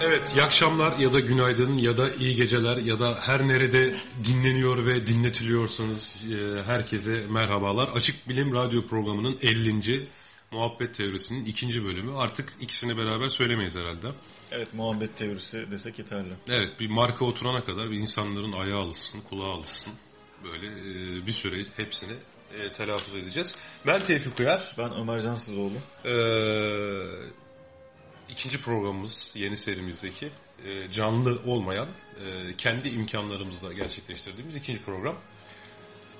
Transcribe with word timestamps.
Evet, 0.00 0.32
iyi 0.34 0.42
akşamlar 0.42 0.98
ya 0.98 1.12
da 1.12 1.20
günaydın 1.20 1.78
ya 1.78 1.96
da 1.96 2.14
iyi 2.14 2.36
geceler 2.36 2.76
ya 2.76 3.00
da 3.00 3.18
her 3.20 3.48
nerede 3.48 3.96
dinleniyor 4.24 4.86
ve 4.86 5.06
dinletiliyorsanız 5.06 6.24
e, 6.32 6.62
herkese 6.62 7.24
merhabalar. 7.30 7.88
Açık 7.88 8.28
Bilim 8.28 8.54
Radyo 8.54 8.86
programının 8.86 9.38
50. 9.42 10.06
Muhabbet 10.50 10.94
Teorisi'nin 10.94 11.44
ikinci 11.44 11.84
bölümü. 11.84 12.16
Artık 12.16 12.54
ikisini 12.60 12.96
beraber 12.96 13.28
söylemeyiz 13.28 13.76
herhalde. 13.76 14.08
Evet 14.50 14.74
muhabbet 14.74 15.16
teorisi 15.16 15.70
desek 15.70 15.98
yeterli. 15.98 16.34
Evet, 16.48 16.80
bir 16.80 16.90
marka 16.90 17.24
oturana 17.24 17.64
kadar 17.64 17.90
bir 17.90 17.96
insanların 17.96 18.52
ayağı 18.52 18.80
alışsın, 18.80 19.20
kulağı 19.20 19.50
alışsın. 19.50 19.92
Böyle 20.44 20.66
e, 20.66 21.26
bir 21.26 21.32
süre 21.32 21.64
hepsini 21.76 22.12
e, 22.54 22.72
telaffuz 22.72 23.14
edeceğiz. 23.14 23.56
Ben 23.86 24.04
Tevfik 24.04 24.40
Uyar. 24.40 24.74
Ben 24.78 24.92
Ömer 24.94 25.20
Cansızoğlu. 25.20 25.74
Ee, 26.04 26.10
ikinci 28.28 28.60
programımız 28.60 29.32
yeni 29.34 29.56
serimizdeki 29.56 30.28
e, 30.64 30.90
canlı 30.90 31.42
olmayan 31.46 31.88
e, 32.24 32.56
kendi 32.56 32.88
imkanlarımızla 32.88 33.72
gerçekleştirdiğimiz 33.72 34.56
ikinci 34.56 34.82
program. 34.82 35.16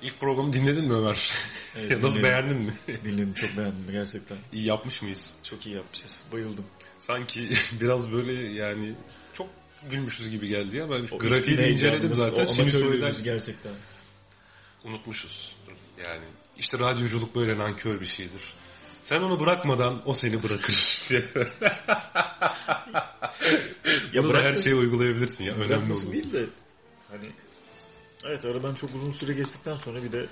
İlk 0.01 0.19
programı 0.19 0.53
dinledin 0.53 0.85
mi 0.85 0.93
Ömer? 0.93 1.33
Evet, 1.75 1.91
ya 1.91 2.01
nasıl 2.01 2.23
beğendin 2.23 2.57
mi? 2.57 2.73
Dinledim 3.05 3.33
çok 3.33 3.57
beğendim 3.57 3.91
gerçekten. 3.91 4.37
İyi 4.53 4.65
yapmış 4.65 5.01
mıyız? 5.01 5.33
Çok 5.43 5.65
iyi 5.65 5.75
yapmışız. 5.75 6.23
Bayıldım. 6.31 6.65
Sanki 6.99 7.49
biraz 7.81 8.11
böyle 8.11 8.33
yani 8.33 8.95
çok 9.33 9.47
gülmüşüz 9.91 10.29
gibi 10.29 10.47
geldi 10.47 10.77
ya. 10.77 10.89
Ben 10.89 11.07
O 11.11 11.19
grafiği 11.19 11.57
de 11.57 11.71
inceledim 11.71 12.15
zaten. 12.15 12.45
amatörlüğümüz 12.45 13.23
gerçekten. 13.23 13.73
Unutmuşuz. 14.83 15.55
Yani 16.03 16.25
işte 16.57 16.79
radyoculuk 16.79 17.35
böyle 17.35 17.57
nankör 17.57 18.01
bir 18.01 18.05
şeydir. 18.05 18.53
Sen 19.03 19.21
onu 19.21 19.39
bırakmadan 19.39 20.01
o 20.05 20.13
seni 20.13 20.43
bırakır. 20.43 21.07
Ya 24.13 24.23
Bunu 24.23 24.33
da 24.33 24.41
her 24.41 24.53
şeye 24.53 24.75
uygulayabilirsin 24.75 25.43
ya. 25.43 25.53
Önemli 25.53 25.93
olan. 25.93 26.11
değil 26.11 26.33
de 26.33 26.45
hani 27.11 27.25
evet 28.25 28.45
aradan 28.45 28.75
çok 28.75 28.95
uzun 28.95 29.11
süre 29.11 29.33
geçtikten 29.33 29.75
sonra 29.75 30.03
bir 30.03 30.11
de 30.11 30.25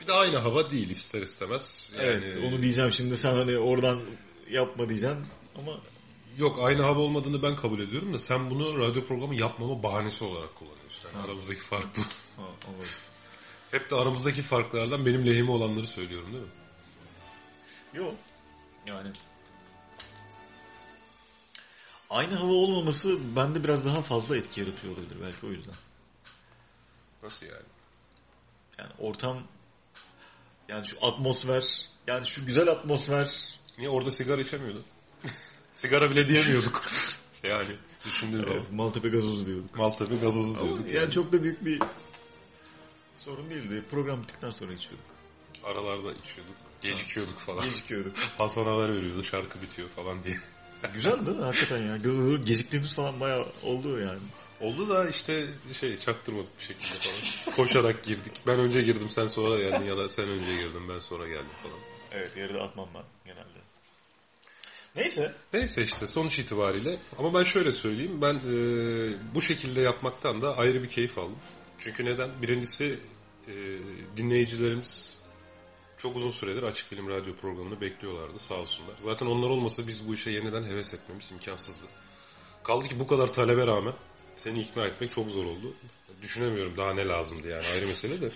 Bir 0.00 0.06
de 0.06 0.12
aynı 0.12 0.36
hava 0.36 0.70
değil 0.70 0.90
ister 0.90 1.22
istemez. 1.22 1.92
Yani, 1.96 2.06
evet 2.06 2.38
onu 2.44 2.62
diyeceğim 2.62 2.92
şimdi 2.92 3.16
sen 3.16 3.32
hani 3.34 3.58
oradan 3.58 4.00
yapma 4.50 4.88
diyeceksin 4.88 5.26
ama 5.58 5.80
Yok 6.38 6.58
aynı 6.62 6.82
hava 6.82 7.00
olmadığını 7.00 7.42
ben 7.42 7.56
kabul 7.56 7.80
ediyorum 7.80 8.14
da 8.14 8.18
sen 8.18 8.50
bunu 8.50 8.78
radyo 8.78 9.06
programı 9.06 9.34
yapmama 9.34 9.82
bahanesi 9.82 10.24
olarak 10.24 10.54
kullanıyorsun. 10.54 11.00
Yani 11.04 11.16
Ha. 11.16 11.22
aramızdaki 11.24 11.60
fark 11.60 11.96
bu. 11.96 12.00
Ha, 12.36 12.42
anladım. 12.68 12.88
Hep 13.70 13.90
de 13.90 13.94
aramızdaki 13.94 14.42
farklardan 14.42 15.06
benim 15.06 15.26
lehime 15.26 15.50
olanları 15.50 15.86
söylüyorum 15.86 16.32
değil 16.32 16.44
mi? 16.44 16.50
Yok. 17.94 18.14
Yani 18.86 19.12
aynı 22.10 22.34
hava 22.34 22.52
olmaması 22.52 23.36
bende 23.36 23.64
biraz 23.64 23.84
daha 23.86 24.02
fazla 24.02 24.36
etki 24.36 24.60
yaratıyor 24.60 24.96
olabilir 24.96 25.16
belki 25.22 25.46
o 25.46 25.50
yüzden. 25.50 25.74
Nasıl 27.22 27.46
yani? 27.46 27.66
Yani 28.78 28.90
ortam 28.98 29.42
yani 30.68 30.86
şu 30.86 31.06
atmosfer 31.06 31.88
yani 32.06 32.28
şu 32.28 32.46
güzel 32.46 32.68
atmosfer 32.68 33.56
Niye 33.78 33.88
orada 33.88 34.10
sigara 34.10 34.40
içemiyordun? 34.40 34.84
sigara 35.74 36.10
bile 36.10 36.28
diyemiyorduk. 36.28 36.82
yani 37.42 37.76
düşündüğün 38.04 38.42
zaman. 38.42 38.56
evet, 38.56 38.72
Maltepe 38.72 39.08
gazozu 39.08 39.46
diyorduk. 39.46 39.76
Maltepe 39.76 40.16
gazozu 40.16 40.60
diyorduk. 40.60 40.94
yani 40.94 41.10
çok 41.10 41.32
da 41.32 41.42
büyük 41.42 41.64
bir 41.64 41.80
sorun 43.26 43.50
değildi. 43.50 43.82
Program 43.90 44.22
bittikten 44.22 44.50
sonra 44.50 44.72
içiyorduk. 44.72 45.06
Aralarda 45.64 46.12
içiyorduk. 46.12 46.54
Gecikiyorduk 46.82 47.38
falan. 47.38 47.64
Gecikiyorduk. 47.64 48.16
Hasan 48.38 48.64
haber 48.64 48.96
veriyordu 48.96 49.24
şarkı 49.24 49.62
bitiyor 49.62 49.88
falan 49.88 50.24
diye. 50.24 50.36
Güzel 50.94 51.26
değil 51.26 51.38
mi? 51.38 51.44
Hakikaten 51.44 51.82
ya. 51.82 51.96
Geciktiğimiz 52.36 52.94
falan 52.94 53.20
bayağı 53.20 53.46
oldu 53.62 54.00
yani. 54.00 54.18
Oldu 54.60 54.88
da 54.88 55.08
işte 55.08 55.46
şey 55.80 55.98
çaktırmadık 55.98 56.58
bir 56.58 56.64
şekilde 56.64 56.94
falan. 56.94 57.56
Koşarak 57.56 58.04
girdik. 58.04 58.32
Ben 58.46 58.58
önce 58.58 58.82
girdim 58.82 59.10
sen 59.10 59.26
sonra 59.26 59.58
geldin 59.58 59.84
ya 59.84 59.96
da 59.96 60.08
sen 60.08 60.28
önce 60.28 60.56
girdin 60.56 60.88
ben 60.88 60.98
sonra 60.98 61.28
geldim 61.28 61.56
falan. 61.62 61.78
Evet 62.12 62.36
yarıda 62.36 62.62
atmam 62.62 62.88
ben 62.94 63.02
genelde. 63.24 63.58
Neyse. 64.96 65.34
Neyse 65.52 65.82
işte 65.82 66.06
sonuç 66.06 66.38
itibariyle 66.38 66.98
ama 67.18 67.34
ben 67.34 67.44
şöyle 67.44 67.72
söyleyeyim 67.72 68.22
ben 68.22 68.34
e, 68.34 68.54
bu 69.34 69.42
şekilde 69.42 69.80
yapmaktan 69.80 70.40
da 70.40 70.56
ayrı 70.56 70.82
bir 70.82 70.88
keyif 70.88 71.18
aldım. 71.18 71.38
Çünkü 71.78 72.04
neden? 72.04 72.42
Birincisi 72.42 72.98
e, 73.48 73.52
dinleyicilerimiz 74.16 75.16
çok 75.98 76.16
uzun 76.16 76.30
süredir 76.30 76.62
Açık 76.62 76.92
Bilim 76.92 77.08
Radyo 77.08 77.34
programını 77.36 77.80
bekliyorlardı 77.80 78.38
sağ 78.38 78.54
olsunlar. 78.54 78.94
Zaten 78.98 79.26
onlar 79.26 79.50
olmasa 79.50 79.86
biz 79.86 80.08
bu 80.08 80.14
işe 80.14 80.30
yeniden 80.30 80.64
heves 80.64 80.94
etmemiz 80.94 81.30
imkansızdı. 81.30 81.86
Kaldı 82.64 82.88
ki 82.88 83.00
bu 83.00 83.06
kadar 83.06 83.32
talebe 83.32 83.66
rağmen 83.66 83.94
seni 84.36 84.60
ikna 84.60 84.86
etmek 84.86 85.10
çok 85.10 85.30
zor 85.30 85.44
oldu. 85.44 85.74
Düşünemiyorum 86.22 86.76
daha 86.76 86.94
ne 86.94 87.06
lazımdı 87.06 87.48
yani 87.48 87.66
ayrı 87.74 87.86
mesele 87.86 88.20
de. 88.20 88.30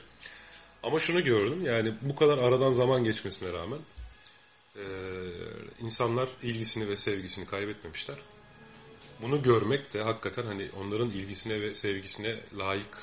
Ama 0.82 0.98
şunu 0.98 1.24
gördüm 1.24 1.64
yani 1.64 1.94
bu 2.02 2.16
kadar 2.16 2.38
aradan 2.38 2.72
zaman 2.72 3.04
geçmesine 3.04 3.52
rağmen 3.52 3.78
e, 4.76 4.84
insanlar 5.80 6.28
ilgisini 6.42 6.88
ve 6.88 6.96
sevgisini 6.96 7.46
kaybetmemişler. 7.46 8.16
Bunu 9.22 9.42
görmek 9.42 9.94
de 9.94 10.02
hakikaten 10.02 10.46
hani 10.46 10.68
onların 10.80 11.10
ilgisine 11.10 11.60
ve 11.60 11.74
sevgisine 11.74 12.40
layık 12.58 12.98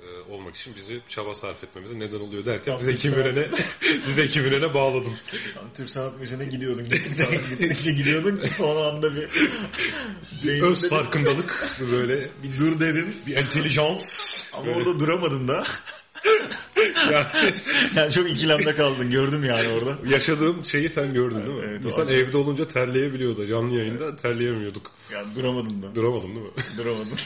e, 0.00 0.32
olmak 0.32 0.56
için 0.56 0.76
bizi 0.76 1.00
çaba 1.08 1.34
sarf 1.34 1.64
etmemize 1.64 1.98
neden 1.98 2.20
oluyor 2.20 2.44
derken 2.46 2.78
Tam 2.78 2.80
biz 2.80 2.88
Ekim 2.88 3.12
İnönü'ne 3.12 3.46
biz 4.06 4.18
Ekim 4.18 4.46
İnönü'ne 4.46 4.74
bağladım. 4.74 5.16
Tam 5.54 5.64
Türk 5.74 5.90
Sanat 5.90 6.20
Müziği'ne 6.20 6.44
gidiyordun. 6.44 6.88
Gittikçe, 6.88 7.92
gidiyordun 7.92 8.36
ki 8.36 8.50
son 8.50 8.94
anda 8.94 9.10
bir... 9.14 9.28
Öz 10.62 10.88
farkındalık 10.88 11.68
böyle 11.92 12.28
Bir 12.42 12.58
dur 12.58 12.80
dedin. 12.80 13.16
bir 13.26 13.36
entelijans. 13.36 14.42
Ama 14.52 14.66
Böyle 14.66 14.76
orada 14.78 15.00
duramadın 15.00 15.48
da. 15.48 15.64
Yani 17.12 17.26
Yani 17.96 18.12
çok 18.12 18.30
ikilemde 18.30 18.74
kaldın. 18.76 19.10
Gördüm 19.10 19.44
yani 19.44 19.68
orada. 19.68 19.98
yaşadığım 20.08 20.64
şeyi 20.64 20.90
sen 20.90 21.12
gördün 21.12 21.36
değil 21.46 21.58
mi? 21.58 21.64
Evet, 21.68 21.84
İnsan 21.84 22.06
o- 22.08 22.10
evde 22.12 22.36
olunca 22.36 22.68
terleyebiliyordu. 22.68 23.46
Canlı 23.46 23.74
yayında 23.78 24.16
terleyemiyorduk. 24.16 24.90
Yani 25.12 25.34
duramadın 25.36 25.82
da. 25.82 25.94
Duramadım 25.94 26.34
değil 26.34 26.46
mi? 26.46 26.52
Duramadın. 26.76 27.18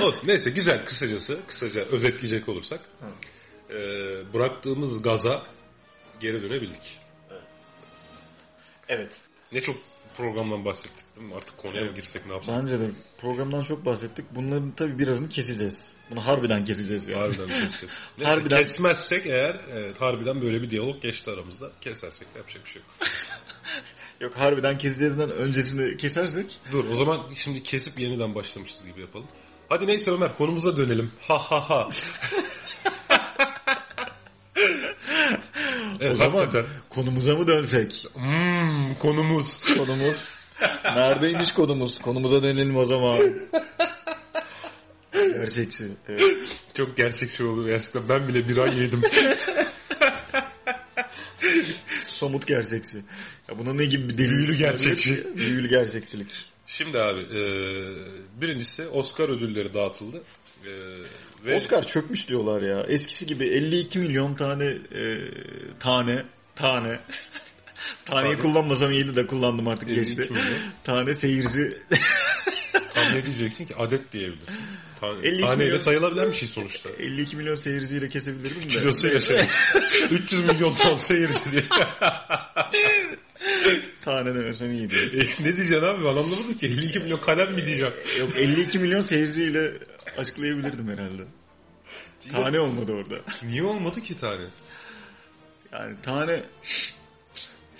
Olsun 0.02 0.28
neyse 0.28 0.50
güzel 0.50 0.84
kısacası 0.84 1.38
kısaca 1.46 1.80
özetleyecek 1.80 2.48
olursak 2.48 2.80
e, 3.70 3.74
bıraktığımız 4.34 5.02
gaza 5.02 5.42
geri 6.20 6.42
dönebildik. 6.42 6.98
evet. 8.88 9.12
Ne 9.52 9.60
çok 9.60 9.76
programdan 10.16 10.64
bahsettik 10.64 11.04
değil 11.16 11.28
mi? 11.28 11.34
Artık 11.34 11.56
konuya 11.58 11.84
mı 11.84 11.94
girsek 11.94 12.26
ne 12.26 12.32
yapsak? 12.32 12.60
Bence 12.60 12.80
de 12.80 12.90
programdan 13.18 13.62
çok 13.62 13.84
bahsettik. 13.86 14.24
Bunların 14.30 14.70
tabii 14.70 14.98
birazını 14.98 15.28
keseceğiz. 15.28 15.96
Bunu 16.10 16.26
harbiden 16.26 16.64
keseceğiz 16.64 17.08
yani. 17.08 17.20
Harbiden 17.20 17.46
keseceğiz. 17.48 17.94
Neyse, 18.18 18.30
Harbiden- 18.32 18.58
Kesmezsek 18.58 19.26
eğer 19.26 19.56
evet, 19.72 20.00
harbiden 20.00 20.42
böyle 20.42 20.62
bir 20.62 20.70
diyalog 20.70 21.02
geçti 21.02 21.30
aramızda. 21.30 21.70
Kesersek 21.80 22.28
yapacak 22.36 22.64
bir 22.64 22.70
şey 22.70 22.82
yok. 22.82 22.90
Yok 24.20 24.36
harbiden 24.36 24.78
keseceğizden 24.78 25.30
öncesini 25.30 25.96
kesersek. 25.96 26.46
Dur 26.72 26.84
o 26.90 26.94
zaman 26.94 27.26
şimdi 27.34 27.62
kesip 27.62 28.00
yeniden 28.00 28.34
başlamışız 28.34 28.84
gibi 28.86 29.00
yapalım. 29.00 29.26
Hadi 29.68 29.86
neyse 29.86 30.10
Ömer 30.10 30.36
konumuza 30.36 30.76
dönelim. 30.76 31.12
Ha 31.20 31.38
ha 31.38 31.70
ha. 31.70 31.88
evet, 36.00 36.12
o 36.12 36.16
zaman 36.16 36.38
hakikaten. 36.38 36.70
konumuza 36.88 37.34
mı 37.34 37.46
dönsek? 37.46 38.04
Hmm, 38.14 38.94
konumuz. 38.94 39.62
Konumuz. 39.76 40.28
Neredeymiş 40.84 41.52
konumuz? 41.52 41.98
Konumuza 41.98 42.42
dönelim 42.42 42.76
o 42.76 42.84
zaman. 42.84 43.18
Gerçekçi. 45.12 45.84
Evet. 46.08 46.22
Çok 46.74 46.96
gerçekçi 46.96 47.44
oldu 47.44 47.66
gerçekten. 47.66 48.08
Ben 48.08 48.28
bile 48.28 48.48
bir 48.48 48.58
ay 48.58 48.78
yedim. 48.78 49.02
Somut 52.04 52.46
gerçekçi. 52.46 52.96
Ya 53.48 53.58
buna 53.58 53.74
ne 53.74 53.84
gibi 53.84 54.08
bir 54.08 54.18
delil? 54.18 54.30
Büyülü 54.30 54.56
gerçekçi. 54.56 55.36
Büyülü 55.36 55.68
gerçekçilik. 55.68 56.28
Şimdi 56.66 56.98
abi 56.98 57.20
e, 57.20 57.40
birincisi 58.40 58.88
Oscar 58.88 59.28
ödülleri 59.28 59.74
dağıtıldı. 59.74 60.22
E, 60.64 60.70
ve 61.46 61.54
Oscar 61.54 61.86
çökmüş 61.86 62.28
diyorlar 62.28 62.62
ya. 62.62 62.82
Eskisi 62.88 63.26
gibi 63.26 63.44
52 63.46 63.98
milyon 63.98 64.34
tane 64.34 64.64
e, 64.64 65.02
tane 65.80 66.22
tane 66.56 67.00
Taneyi 68.04 68.32
Tane. 68.32 68.38
kullanmasam 68.38 68.90
iyiydi 68.92 69.14
de 69.14 69.26
kullandım 69.26 69.68
artık 69.68 69.88
52 69.88 70.16
geçti. 70.16 70.28
Tane 70.84 71.14
seyirci 71.14 71.70
Tam 72.94 73.04
ne 73.14 73.24
diyeceksin 73.26 73.66
ki 73.66 73.74
adet 73.76 74.12
diyebilirsin. 74.12 74.56
Tane, 75.00 75.18
52 75.28 75.40
taneyle 75.40 75.64
milyon. 75.64 75.78
sayılabilen 75.78 76.28
bir 76.28 76.36
şey 76.36 76.48
sonuçta. 76.48 76.88
52 76.98 77.36
milyon 77.36 77.54
seyirciyle 77.54 78.08
kesebilirdim 78.08 78.62
de. 78.62 78.66
Kilosu 78.66 79.06
yaşamış. 79.06 79.46
300 80.10 80.48
milyon 80.48 80.74
ton 80.74 80.94
seyirci 81.08 81.52
diye. 81.52 81.64
Tane 84.04 84.34
demesem 84.34 84.72
iyiydi. 84.72 84.94
E, 84.96 85.42
ne 85.42 85.56
diyeceksin 85.56 85.86
abi 85.86 86.04
ben 86.04 86.08
anlamadım 86.08 86.54
ki. 86.54 86.66
52 86.66 86.98
milyon 87.00 87.20
kalem 87.20 87.52
mi 87.54 87.66
diyeceğim? 87.66 87.94
Yok 88.20 88.30
52 88.36 88.78
milyon 88.78 89.02
seyirciyle 89.02 89.72
açıklayabilirdim 90.18 90.88
herhalde. 90.88 91.22
Tane 92.32 92.60
olmadı 92.60 92.92
orada. 92.92 93.14
Niye 93.42 93.62
olmadı 93.62 94.02
ki 94.02 94.16
tane? 94.16 94.44
Yani 95.72 95.96
tane 96.02 96.42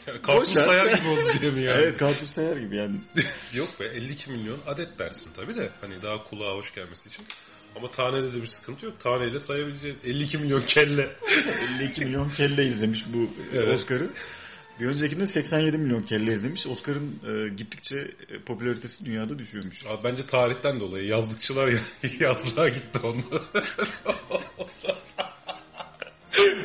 Ya, 0.06 0.22
Karpuz 0.22 0.56
Boş 0.56 0.62
sayar 0.62 0.86
gibi 0.86 1.08
oldu 1.08 1.40
diye 1.40 1.50
mi 1.50 1.62
yani? 1.62 1.76
evet 1.82 1.96
karpuz 1.96 2.30
sayar 2.30 2.56
gibi 2.56 2.76
yani. 2.76 2.96
Yok 3.54 3.80
be 3.80 3.84
52 3.84 4.30
milyon 4.30 4.58
adet 4.66 4.98
dersin 4.98 5.30
tabi 5.36 5.56
de 5.56 5.68
hani 5.80 6.02
daha 6.02 6.24
kulağa 6.24 6.54
hoş 6.54 6.74
gelmesi 6.74 7.08
için. 7.08 7.24
Ama 7.76 7.90
tanede 7.90 8.34
de 8.34 8.42
bir 8.42 8.46
sıkıntı 8.46 8.86
yok. 8.86 9.00
Taneyle 9.00 9.40
sayabileceğin 9.40 9.98
52 10.04 10.38
milyon 10.38 10.62
kelle. 10.62 11.16
52 11.80 12.04
milyon 12.04 12.28
kelle 12.28 12.66
izlemiş 12.66 13.04
bu 13.14 13.30
Evet. 13.54 13.78
Oscar'ı. 13.78 14.10
Bir 14.80 14.86
öncekinde 14.86 15.26
87 15.26 15.78
milyon 15.78 16.00
kelle 16.00 16.32
izlemiş. 16.32 16.66
Oscar'ın 16.66 17.20
e, 17.28 17.48
gittikçe 17.54 17.96
e, 18.28 18.38
popülaritesi 18.46 19.04
dünyada 19.04 19.38
düşüyormuş. 19.38 19.86
Abi 19.86 20.04
bence 20.04 20.26
tarihten 20.26 20.80
dolayı 20.80 21.06
yazlıkçılar 21.06 21.68
ya- 21.68 21.78
yazlığa 22.20 22.68
gitti 22.68 22.98
onda. 22.98 23.42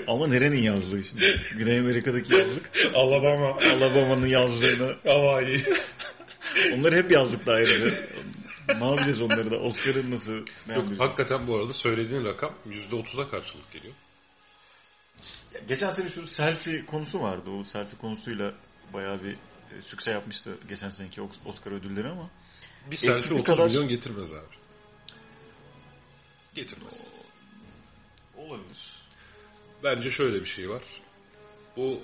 Ama 0.07 0.27
nerenin 0.27 0.61
yazlığı 0.61 1.03
şimdi? 1.03 1.41
Güney 1.57 1.79
Amerika'daki 1.79 2.33
yazlık. 2.33 2.69
Alabama, 2.93 3.57
Alabama'nın 3.73 4.27
yazlığına. 4.27 4.95
Hawaii. 5.05 5.63
Onlar 6.75 6.95
hep 6.95 7.11
yazlıkta 7.11 7.51
ayrıca. 7.51 7.93
ne 8.79 8.87
yapacağız 8.89 9.21
onları 9.21 9.51
da? 9.51 9.55
Oscar'ın 9.59 10.11
nasıl 10.11 10.33
Yok, 10.75 10.87
hakikaten 10.97 11.47
bu 11.47 11.55
arada 11.55 11.73
söylediğin 11.73 12.25
rakam 12.25 12.53
%30'a 12.91 13.29
karşılık 13.29 13.71
geliyor. 13.71 13.93
Geçen 15.67 15.89
sene 15.89 16.09
şu 16.09 16.27
selfie 16.27 16.85
konusu 16.85 17.21
vardı. 17.21 17.49
O 17.49 17.63
selfie 17.63 17.97
konusuyla 17.99 18.53
bayağı 18.93 19.23
bir 19.23 19.31
e, 19.77 19.81
sükse 19.81 20.11
yapmıştı 20.11 20.57
geçen 20.69 20.89
seneki 20.89 21.21
Os- 21.21 21.45
Oscar 21.45 21.71
ödülleri 21.71 22.07
ama. 22.09 22.29
Bir 22.91 22.95
selfie 22.95 23.19
Eskisi 23.19 23.33
30 23.41 23.45
kadar- 23.45 23.67
milyon 23.67 23.87
getirmez 23.87 24.33
abi. 24.33 24.55
Getirmez. 26.55 26.93
Olabilir. 28.37 28.99
Bence 29.83 30.11
şöyle 30.11 30.39
bir 30.39 30.45
şey 30.45 30.69
var. 30.69 30.81
Bu 31.77 32.01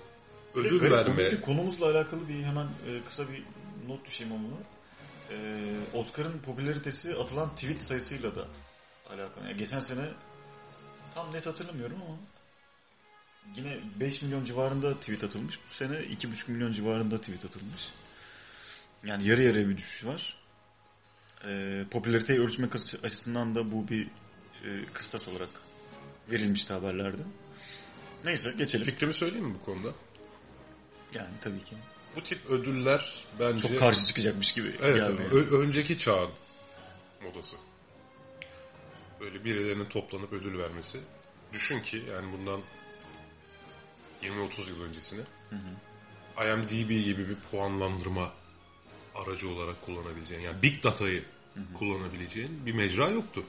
ödül 0.55 0.79
Garip, 0.79 0.91
verme... 1.17 1.41
konumuzla 1.41 1.85
alakalı 1.91 2.27
bir 2.29 2.43
hemen 2.43 2.65
e, 2.65 3.03
kısa 3.07 3.29
bir 3.31 3.43
not 3.87 4.05
düşeyim 4.05 4.33
buna. 4.33 4.57
E, 5.31 5.37
Oscar'ın 5.93 6.39
popülaritesi 6.39 7.15
atılan 7.15 7.55
tweet 7.55 7.81
sayısıyla 7.83 8.35
da 8.35 8.47
alakalı. 9.09 9.47
Yani 9.47 9.57
geçen 9.57 9.79
sene 9.79 10.09
tam 11.15 11.33
net 11.33 11.45
hatırlamıyorum 11.45 11.97
ama 12.07 12.17
yine 13.55 13.77
5 13.99 14.21
milyon 14.21 14.45
civarında 14.45 14.95
tweet 14.99 15.23
atılmış. 15.23 15.59
Bu 15.69 15.73
sene 15.73 15.95
2,5 15.97 16.51
milyon 16.51 16.71
civarında 16.71 17.21
tweet 17.21 17.45
atılmış. 17.45 17.89
Yani 19.03 19.27
yarı 19.27 19.43
yarıya 19.43 19.69
bir 19.69 19.77
düşüş 19.77 20.05
var. 20.05 20.37
E, 21.47 21.83
popülariteyi 21.91 22.39
ölçmek 22.39 22.75
açı- 22.75 22.99
açısından 23.03 23.55
da 23.55 23.71
bu 23.71 23.87
bir 23.87 24.07
e, 24.65 24.85
kıstas 24.93 25.27
olarak 25.27 25.49
verilmişti 26.31 26.73
haberlerde. 26.73 27.21
Neyse 28.25 28.53
geçelim. 28.57 28.85
Fikrimi 28.85 29.13
söyleyeyim 29.13 29.45
mi 29.45 29.55
bu 29.61 29.65
konuda? 29.65 29.93
Yani 31.13 31.29
tabii 31.41 31.63
ki. 31.63 31.75
Bu 32.15 32.23
tip 32.23 32.45
ödüller 32.45 33.25
bence... 33.39 33.67
Çok 33.67 33.79
karşı 33.79 34.05
çıkacakmış 34.05 34.53
gibi 34.53 34.71
Evet. 34.81 35.01
Ö- 35.31 35.59
önceki 35.61 35.97
çağın 35.97 36.29
modası. 37.23 37.55
Böyle 39.19 39.43
birilerinin 39.43 39.85
toplanıp 39.85 40.33
ödül 40.33 40.57
vermesi. 40.57 40.99
Düşün 41.53 41.79
ki 41.79 42.03
yani 42.11 42.31
bundan 42.31 42.61
20-30 44.25 44.69
yıl 44.69 44.81
öncesine 44.81 45.21
IMDb 46.37 46.89
gibi 46.89 47.29
bir 47.29 47.35
puanlandırma 47.51 48.33
aracı 49.15 49.49
olarak 49.49 49.81
kullanabileceğin 49.81 50.41
yani 50.41 50.61
Big 50.61 50.83
Data'yı 50.83 51.23
kullanabileceğin 51.73 52.65
bir 52.65 52.71
mecra 52.71 53.09
yoktu. 53.09 53.43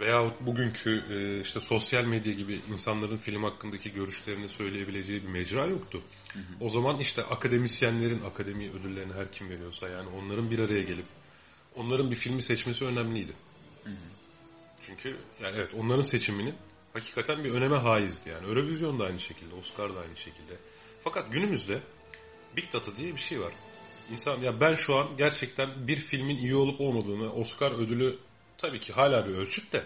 Veya 0.00 0.34
bugünkü 0.40 1.04
e, 1.10 1.40
işte 1.40 1.60
sosyal 1.60 2.04
medya 2.04 2.32
gibi 2.32 2.60
insanların 2.72 3.16
film 3.16 3.44
hakkındaki 3.44 3.92
görüşlerini 3.92 4.48
söyleyebileceği 4.48 5.22
bir 5.22 5.28
mecra 5.28 5.66
yoktu. 5.66 6.02
O 6.60 6.68
zaman 6.68 6.98
işte 6.98 7.22
akademisyenlerin 7.22 8.22
akademi 8.24 8.70
ödüllerini 8.70 9.12
her 9.12 9.32
kim 9.32 9.50
veriyorsa 9.50 9.88
yani 9.88 10.08
onların 10.08 10.50
bir 10.50 10.58
araya 10.58 10.82
gelip 10.82 11.04
onların 11.76 12.10
bir 12.10 12.16
filmi 12.16 12.42
seçmesi 12.42 12.84
önemliydi. 12.84 13.32
Çünkü 14.80 15.16
yani 15.42 15.56
evet 15.56 15.74
onların 15.74 16.02
seçiminin 16.02 16.54
hakikaten 16.92 17.44
bir 17.44 17.52
öneme 17.52 17.76
haizdi 17.76 18.28
yani. 18.28 18.48
Eurovision 18.48 18.98
da 18.98 19.04
aynı 19.04 19.20
şekilde, 19.20 19.54
Oscar 19.54 19.94
da 19.94 20.00
aynı 20.00 20.16
şekilde. 20.16 20.54
Fakat 21.04 21.32
günümüzde 21.32 21.80
Big 22.56 22.72
Data 22.72 22.96
diye 22.96 23.14
bir 23.14 23.20
şey 23.20 23.40
var. 23.40 23.52
İnsan 24.12 24.40
ya 24.40 24.60
ben 24.60 24.74
şu 24.74 24.96
an 24.96 25.16
gerçekten 25.16 25.88
bir 25.88 25.96
filmin 25.96 26.36
iyi 26.36 26.54
olup 26.54 26.80
olmadığını 26.80 27.32
Oscar 27.32 27.72
ödülü 27.72 28.18
tabii 28.58 28.80
ki 28.80 28.92
hala 28.92 29.28
bir 29.28 29.34
ölçüt 29.34 29.72
de 29.72 29.84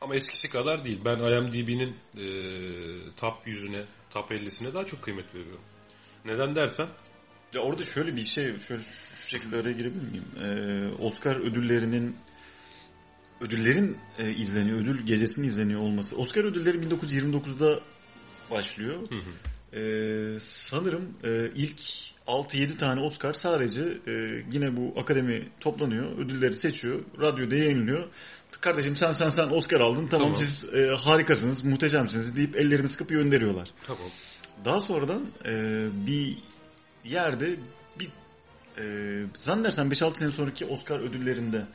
ama 0.00 0.14
eskisi 0.14 0.50
kadar 0.50 0.84
değil. 0.84 1.00
Ben 1.04 1.18
IMDb'nin 1.18 1.96
e, 2.14 2.26
top 3.16 3.46
100'üne, 3.46 3.84
top 4.10 4.30
50'sine 4.30 4.74
daha 4.74 4.84
çok 4.84 5.02
kıymet 5.02 5.34
veriyorum. 5.34 5.64
Neden 6.24 6.56
dersen 6.56 6.86
Ya 7.54 7.60
orada 7.62 7.84
şöyle 7.84 8.16
bir 8.16 8.22
şey, 8.24 8.58
şöyle 8.58 8.82
şu 8.82 9.28
şekilde 9.28 9.56
araya 9.56 9.72
girebilir 9.72 10.08
miyim? 10.08 10.24
Ee, 10.40 11.02
Oscar 11.02 11.36
ödüllerinin 11.36 12.16
ödüllerin 13.40 13.96
e, 14.18 14.30
izleniyor, 14.32 14.78
ödül 14.78 15.02
gecesinin 15.06 15.48
izleniyor 15.48 15.80
olması. 15.80 16.16
Oscar 16.16 16.44
ödülleri 16.44 16.76
1929'da 16.78 17.80
başlıyor. 18.50 18.96
Ee, 19.72 20.40
sanırım 20.40 21.14
e, 21.24 21.50
ilk 21.54 21.80
6-7 22.26 22.76
tane 22.78 23.00
Oscar 23.00 23.32
sadece 23.32 23.82
e, 24.06 24.12
yine 24.52 24.76
bu 24.76 25.00
akademi 25.00 25.48
toplanıyor, 25.60 26.18
ödülleri 26.18 26.54
seçiyor, 26.56 27.00
radyoda 27.20 27.54
yayınlıyor. 27.54 28.08
Kardeşim 28.60 28.96
sen 28.96 29.10
sen 29.10 29.28
sen 29.28 29.48
Oscar 29.48 29.80
aldın 29.80 30.06
tamam, 30.06 30.32
Tamam. 30.32 30.40
siz 30.46 30.74
e, 30.74 30.86
harikasınız, 30.96 31.64
muhteşemsiniz 31.64 32.36
deyip 32.36 32.56
ellerini 32.56 32.88
sıkıp 32.88 33.08
gönderiyorlar. 33.08 33.68
tamam. 33.86 34.10
Daha 34.64 34.80
sonradan 34.80 35.26
e, 35.44 35.84
bir 36.06 36.36
yerde 37.04 37.56
bir 38.00 38.08
e, 38.78 39.26
zannedersem 39.38 39.88
5-6 39.88 40.18
sene 40.18 40.30
sonraki 40.30 40.64
Oscar 40.64 41.00
ödüllerinde 41.00 41.66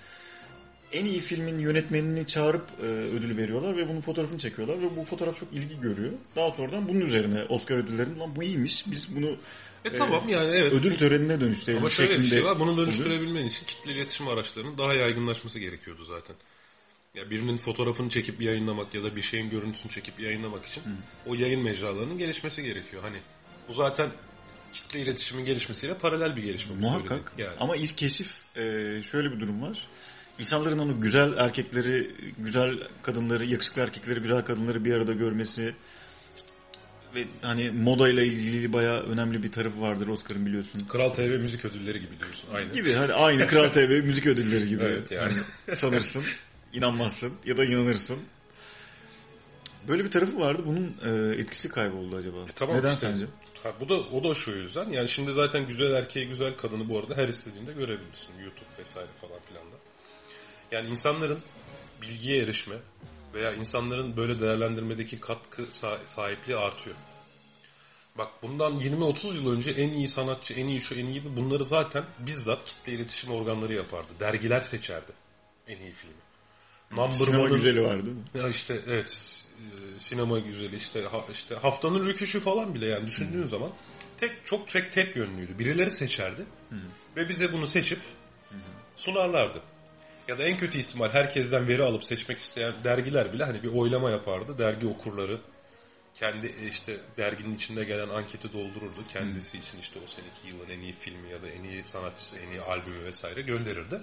en 0.93 1.05
iyi 1.05 1.19
filmin 1.19 1.59
yönetmenini 1.59 2.27
çağırıp 2.27 2.65
e, 2.83 2.85
ödül 2.85 3.37
veriyorlar 3.37 3.77
ve 3.77 3.89
bunun 3.89 3.99
fotoğrafını 3.99 4.39
çekiyorlar 4.39 4.81
ve 4.81 4.95
bu 4.97 5.03
fotoğraf 5.03 5.39
çok 5.39 5.53
ilgi 5.53 5.81
görüyor. 5.81 6.11
Daha 6.35 6.49
sonradan 6.49 6.89
bunun 6.89 7.01
üzerine 7.01 7.43
Oscar 7.49 7.77
ödüllerinin 7.77 8.19
lan 8.19 8.35
bu 8.35 8.43
iyiymiş 8.43 8.83
biz 8.87 9.15
bunu 9.15 9.37
E 9.85 9.93
tamam 9.93 10.29
yani 10.29 10.55
evet. 10.55 10.73
ödül 10.73 10.97
törenine 10.97 11.39
dönüştürelim 11.41 11.81
Ama 11.81 11.89
şöyle 11.89 12.19
bir 12.19 12.23
şey 12.23 12.43
var. 12.43 12.59
Bunu 12.59 12.77
dönüştürebilmen 12.77 13.45
için 13.45 13.65
kitle 13.65 13.91
iletişim 13.91 14.27
araçlarının 14.27 14.77
daha 14.77 14.93
yaygınlaşması 14.93 15.59
gerekiyordu 15.59 16.03
zaten. 16.03 16.35
Ya 17.15 17.29
birinin 17.29 17.57
fotoğrafını 17.57 18.09
çekip 18.09 18.41
yayınlamak 18.41 18.93
ya 18.93 19.03
da 19.03 19.15
bir 19.15 19.21
şeyin 19.21 19.49
görüntüsünü 19.49 19.91
çekip 19.91 20.19
yayınlamak 20.19 20.65
için 20.65 20.83
o 21.27 21.35
yayın 21.35 21.63
mecralarının 21.63 22.17
gelişmesi 22.17 22.63
gerekiyor. 22.63 23.03
Hani 23.03 23.17
bu 23.67 23.73
zaten 23.73 24.11
kitle 24.73 24.99
iletişimin 24.99 25.45
gelişmesiyle 25.45 25.93
paralel 25.93 26.35
bir 26.35 26.43
gelişme. 26.43 26.75
Muhakkak. 26.75 27.33
Yani. 27.37 27.55
Ama 27.59 27.75
ilk 27.75 27.97
keşif 27.97 28.57
e, 28.57 28.61
şöyle 29.03 29.31
bir 29.31 29.39
durum 29.39 29.61
var. 29.61 29.87
İnsanların 30.41 30.79
onu 30.79 31.01
güzel 31.01 31.33
erkekleri, 31.37 32.11
güzel 32.37 32.77
kadınları, 33.03 33.45
yakışıklı 33.45 33.81
erkekleri, 33.81 34.19
güzel 34.19 34.41
kadınları 34.41 34.85
bir 34.85 34.93
arada 34.93 35.13
görmesi 35.13 35.75
ve 37.15 37.25
hani 37.41 37.71
moda 37.71 38.09
ile 38.09 38.25
ilgili 38.25 38.73
bayağı 38.73 39.03
önemli 39.03 39.43
bir 39.43 39.51
tarafı 39.51 39.81
vardır 39.81 40.07
Oscar'ın 40.07 40.45
biliyorsun. 40.45 40.85
Kral 40.89 41.09
TV 41.09 41.21
müzik 41.21 41.65
ödülleri 41.65 41.99
gibi 41.99 42.19
diyorsun. 42.19 42.49
Aynen. 42.53 42.71
Gibi 42.71 42.93
hani 42.93 43.13
aynı 43.13 43.47
Kral 43.47 43.69
TV 43.69 43.79
müzik 44.03 44.25
ödülleri 44.27 44.67
gibi. 44.69 44.83
Evet, 44.83 45.11
yani. 45.11 45.33
Hani 45.65 45.77
sanırsın, 45.77 46.23
inanmazsın 46.73 47.33
ya 47.45 47.57
da 47.57 47.65
inanırsın. 47.65 48.17
Böyle 49.87 50.05
bir 50.05 50.11
tarafı 50.11 50.39
vardı. 50.39 50.63
Bunun 50.65 50.95
e, 51.05 51.35
etkisi 51.41 51.69
kayboldu 51.69 52.15
acaba. 52.15 52.37
E 52.37 52.51
tamam 52.55 52.77
Neden 52.77 52.93
işte. 52.93 53.11
sence? 53.11 53.25
Ha, 53.63 53.73
bu 53.79 53.89
da 53.89 53.99
o 53.99 54.23
da 54.23 54.35
şu 54.35 54.51
yüzden. 54.51 54.89
Yani 54.89 55.09
şimdi 55.09 55.33
zaten 55.33 55.67
güzel 55.67 55.91
erkeği 55.91 56.27
güzel 56.27 56.55
kadını 56.55 56.89
bu 56.89 56.99
arada 56.99 57.17
her 57.17 57.27
istediğinde 57.27 57.73
görebilirsin. 57.73 58.33
YouTube 58.43 58.79
vesaire 58.79 59.09
falan 59.21 59.39
filan 59.41 59.63
da. 59.63 59.75
Yani 60.71 60.89
insanların 60.89 61.39
bilgiye 62.01 62.43
erişme 62.43 62.75
veya 63.33 63.53
insanların 63.53 64.17
böyle 64.17 64.39
değerlendirmedeki 64.39 65.19
katkı 65.19 65.61
sa- 65.61 66.07
sahipliği 66.07 66.55
artıyor. 66.57 66.95
Bak 68.17 68.27
bundan 68.41 68.75
20-30 68.75 69.35
yıl 69.35 69.51
önce 69.51 69.71
en 69.71 69.89
iyi 69.93 70.07
sanatçı, 70.07 70.53
en 70.53 70.67
iyi 70.67 70.81
şu, 70.81 70.95
en 70.95 71.05
iyi 71.05 71.25
bu 71.25 71.37
bunları 71.37 71.65
zaten 71.65 72.05
bizzat 72.19 72.65
kitle 72.65 72.91
iletişim 72.91 73.31
organları 73.31 73.73
yapardı. 73.73 74.07
Dergiler 74.19 74.59
seçerdi 74.59 75.11
en 75.67 75.77
iyi 75.77 75.91
filmi. 75.91 76.15
Number 76.91 77.11
Sinema 77.25 77.43
One'ın- 77.43 77.55
güzeli 77.55 77.81
var 77.83 78.05
değil 78.05 78.15
mi? 78.17 78.23
ya 78.33 78.49
işte 78.49 78.79
evet 78.87 79.45
e, 79.95 79.99
sinema 79.99 80.39
güzeli 80.39 80.75
işte 80.75 81.01
ha, 81.01 81.21
işte 81.31 81.55
haftanın 81.55 82.07
rüküşü 82.07 82.39
falan 82.39 82.73
bile 82.75 82.85
yani 82.85 83.07
düşündüğün 83.07 83.43
zaman 83.43 83.69
tek 84.17 84.31
çok 84.45 84.67
tek 84.67 84.91
tek 84.91 85.15
yönlüydü. 85.15 85.59
Birileri 85.59 85.91
seçerdi 85.91 86.45
ve 87.17 87.29
bize 87.29 87.53
bunu 87.53 87.67
seçip 87.67 87.99
sunarlardı. 88.95 89.61
Ya 90.31 90.37
da 90.37 90.43
en 90.43 90.57
kötü 90.57 90.77
ihtimal 90.77 91.09
herkesten 91.09 91.67
veri 91.67 91.83
alıp 91.83 92.03
seçmek 92.03 92.37
isteyen 92.37 92.73
dergiler 92.83 93.33
bile 93.33 93.43
hani 93.43 93.63
bir 93.63 93.73
oylama 93.73 94.11
yapardı. 94.11 94.57
Dergi 94.57 94.87
okurları 94.87 95.39
kendi 96.13 96.47
e, 96.47 96.67
işte 96.67 96.97
derginin 97.17 97.55
içinde 97.55 97.83
gelen 97.83 98.09
anketi 98.09 98.53
doldururdu. 98.53 99.07
Kendisi 99.07 99.57
için 99.57 99.79
işte 99.79 99.99
o 100.05 100.07
seneki 100.07 100.47
yılın 100.47 100.69
en 100.69 100.79
iyi 100.79 100.93
filmi 100.93 101.31
ya 101.31 101.41
da 101.41 101.49
en 101.49 101.63
iyi 101.63 101.83
sanatçısı, 101.83 102.37
en 102.37 102.51
iyi 102.51 102.61
albümü 102.61 103.03
vesaire 103.05 103.41
gönderirdi. 103.41 104.01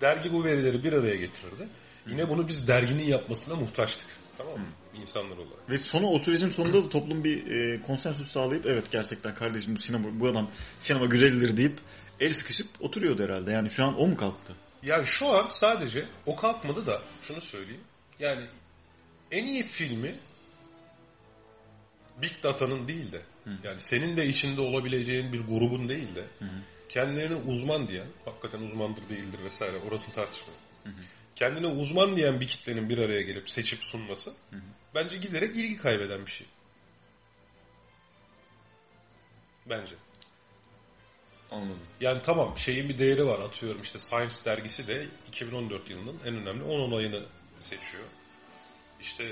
Dergi 0.00 0.32
bu 0.32 0.44
verileri 0.44 0.84
bir 0.84 0.92
araya 0.92 1.16
getirirdi. 1.16 1.68
Yine 2.06 2.28
bunu 2.28 2.48
biz 2.48 2.68
derginin 2.68 3.04
yapmasına 3.04 3.54
muhtaçtık. 3.54 4.08
Tamam 4.38 4.58
mı? 4.58 4.66
İnsanlar 5.00 5.36
olarak. 5.36 5.70
Ve 5.70 5.78
sonu 5.78 6.06
o 6.06 6.18
sürecin 6.18 6.48
sonunda 6.48 6.84
da 6.84 6.88
toplum 6.88 7.24
bir 7.24 7.46
e, 7.46 7.80
konsensüs 7.80 8.30
sağlayıp 8.30 8.66
evet 8.66 8.84
gerçekten 8.90 9.34
kardeşim 9.34 9.76
bu 9.76 9.80
sinema 9.80 10.08
bu 10.20 10.28
adam 10.28 10.50
sinema 10.80 11.06
güzeldir 11.06 11.56
deyip 11.56 11.78
el 12.20 12.34
sıkışıp 12.34 12.66
oturuyordu 12.80 13.22
herhalde. 13.22 13.52
Yani 13.52 13.70
şu 13.70 13.84
an 13.84 14.00
o 14.00 14.06
mu 14.06 14.16
kalktı? 14.16 14.54
Yani 14.84 15.06
şu 15.06 15.28
an 15.28 15.48
sadece 15.48 16.04
o 16.26 16.36
kalkmadı 16.36 16.86
da 16.86 17.02
şunu 17.22 17.40
söyleyeyim. 17.40 17.84
Yani 18.18 18.44
en 19.30 19.44
iyi 19.46 19.66
filmi 19.66 20.14
Big 22.22 22.32
Data'nın 22.42 22.88
değil 22.88 23.12
de 23.12 23.22
yani 23.64 23.80
senin 23.80 24.16
de 24.16 24.26
içinde 24.26 24.60
olabileceğin 24.60 25.32
bir 25.32 25.40
grubun 25.40 25.88
değil 25.88 26.14
de 26.14 26.24
kendilerine 26.88 27.34
uzman 27.34 27.88
diyen, 27.88 28.06
hakikaten 28.24 28.60
uzmandır 28.60 29.08
değildir 29.08 29.38
vesaire 29.44 29.76
orasını 29.88 30.14
tartışmıyorum. 30.14 30.64
Kendine 31.34 31.66
uzman 31.66 32.16
diyen 32.16 32.40
bir 32.40 32.48
kitlenin 32.48 32.88
bir 32.88 32.98
araya 32.98 33.22
gelip 33.22 33.50
seçip 33.50 33.84
sunması 33.84 34.32
bence 34.94 35.16
giderek 35.16 35.56
ilgi 35.56 35.76
kaybeden 35.76 36.26
bir 36.26 36.30
şey. 36.30 36.46
Bence. 39.66 39.94
Anladım. 41.54 41.78
Yani 42.00 42.22
tamam 42.22 42.54
şeyin 42.56 42.88
bir 42.88 42.98
değeri 42.98 43.26
var 43.26 43.40
atıyorum 43.40 43.82
işte 43.82 43.98
Science 43.98 44.34
dergisi 44.44 44.86
de 44.86 45.06
2014 45.28 45.90
yılının 45.90 46.16
en 46.26 46.36
önemli 46.36 46.62
10 46.62 46.80
olayını 46.80 47.22
seçiyor. 47.60 48.04
İşte 49.00 49.24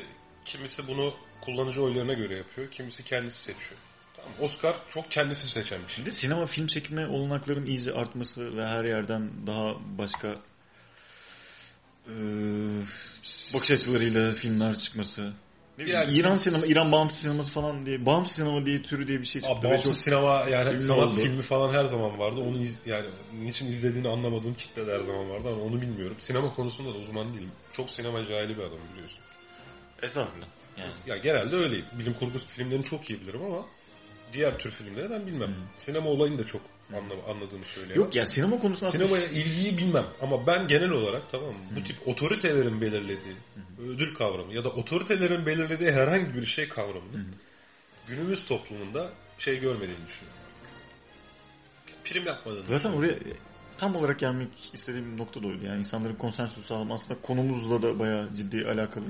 kimisi 0.45 0.88
bunu 0.88 1.14
kullanıcı 1.41 1.83
oylarına 1.83 2.12
göre 2.12 2.37
yapıyor, 2.37 2.71
kimisi 2.71 3.05
kendisi 3.05 3.43
seçiyor. 3.43 3.81
Tamam, 4.17 4.33
Oscar 4.41 4.76
çok 4.88 5.11
kendisi 5.11 5.49
seçen 5.49 5.79
bir 5.88 5.93
şey. 5.93 6.11
Sinema 6.11 6.47
film 6.47 6.67
çekme 6.67 7.07
olanakların 7.07 7.67
iyice 7.67 7.95
artması 7.95 8.57
ve 8.57 8.67
her 8.67 8.85
yerden 8.85 9.31
daha 9.47 9.75
başka 9.99 10.29
e, 12.07 12.14
bakış 13.55 13.71
açılarıyla 13.71 14.33
filmler 14.33 14.79
çıkması. 14.79 15.33
Ne 15.79 15.85
bileyim, 15.85 16.00
Yani 16.00 16.14
İran 16.14 16.37
siz- 16.37 16.52
sinema, 16.52 16.67
İran 16.73 16.93
bağımsız 16.93 17.19
sineması 17.19 17.50
falan 17.50 17.87
diye, 17.87 18.07
bağımsız 18.07 18.37
sinema 18.37 18.67
diye 18.67 18.83
türü 18.83 19.09
diye 19.09 19.21
bir 19.21 19.26
şey 19.26 19.43
çıktı. 19.43 19.57
Abi, 19.59 19.67
bağımsız 19.69 19.85
çok- 19.95 20.02
sinema 20.02 20.45
yani 20.50 20.81
sanat 20.81 21.07
oldu. 21.12 21.17
filmi 21.17 21.43
falan 21.43 21.75
her 21.75 21.85
zaman 21.85 22.19
vardı. 22.19 22.41
Onu 22.41 22.59
iz, 22.59 22.79
yani 22.87 23.07
niçin 23.43 23.67
izlediğini 23.67 24.09
anlamadığım 24.09 24.55
kitle 24.55 24.93
her 24.93 25.00
zaman 25.00 25.31
vardı 25.31 25.49
ama 25.49 25.62
onu 25.62 25.81
bilmiyorum. 25.81 26.17
Sinema 26.19 26.55
konusunda 26.55 26.95
da 26.95 26.99
uzman 26.99 27.35
değilim. 27.35 27.50
Çok 27.73 27.91
sinema 27.91 28.25
cahili 28.25 28.57
bir 28.57 28.62
adamım 28.62 28.88
biliyorsun. 28.93 29.19
Estağfurullah. 30.02 30.47
Yani. 30.79 30.93
Ya 31.07 31.17
genelde 31.17 31.57
öyleyim. 31.57 31.85
Bilim 31.99 32.14
kurgu 32.14 32.38
filmlerini 32.38 32.85
çok 32.85 33.11
iyi 33.11 33.21
bilirim 33.21 33.41
ama 33.45 33.67
diğer 34.33 34.59
tür 34.59 34.71
filmleri 34.71 35.11
ben 35.11 35.26
bilmem. 35.26 35.55
Sinema 35.76 36.09
olayını 36.11 36.38
da 36.38 36.47
çok 36.47 36.61
anladığımı 37.29 37.65
söyleyemem. 37.65 38.05
Yok 38.05 38.15
ya 38.15 38.27
sinema 38.27 38.59
konusunda 38.59 38.91
Sinemaya 38.91 39.27
ilgiyi 39.27 39.79
bilmem 39.79 40.07
ama 40.23 40.47
ben 40.47 40.69
genel 40.69 40.91
olarak 40.91 41.23
tamam 41.31 41.49
mı? 41.49 41.61
Bu 41.77 41.85
tip 41.85 42.09
otoritelerin 42.09 42.81
belirlediği 42.81 43.35
ödül 43.79 44.15
kavramı 44.15 44.55
ya 44.55 44.65
da 44.65 44.69
otoritelerin 44.69 45.47
belirlediği 45.47 45.93
herhangi 45.93 46.35
bir 46.35 46.47
şey 46.47 46.69
kavramını 46.69 47.25
günümüz 48.09 48.45
toplumunda 48.45 49.11
şey 49.39 49.61
görmediğini 49.61 50.07
düşünüyorum 50.07 50.41
artık. 50.49 50.65
Prim 52.05 52.27
yapmadığını 52.27 52.67
Zaten 52.67 52.93
oraya 52.93 53.15
tam 53.79 53.97
olarak 53.97 54.19
gelmek 54.19 54.49
istediğim 54.73 55.17
nokta 55.17 55.43
da 55.43 55.47
oydu. 55.47 55.65
Yani 55.67 55.79
insanların 55.79 56.15
konsensüs 56.15 56.67
sağlaması 56.67 57.05
aslında 57.05 57.21
konumuzla 57.23 57.83
da 57.83 57.99
bayağı 57.99 58.29
ciddi 58.37 58.67
alakalı. 58.67 59.05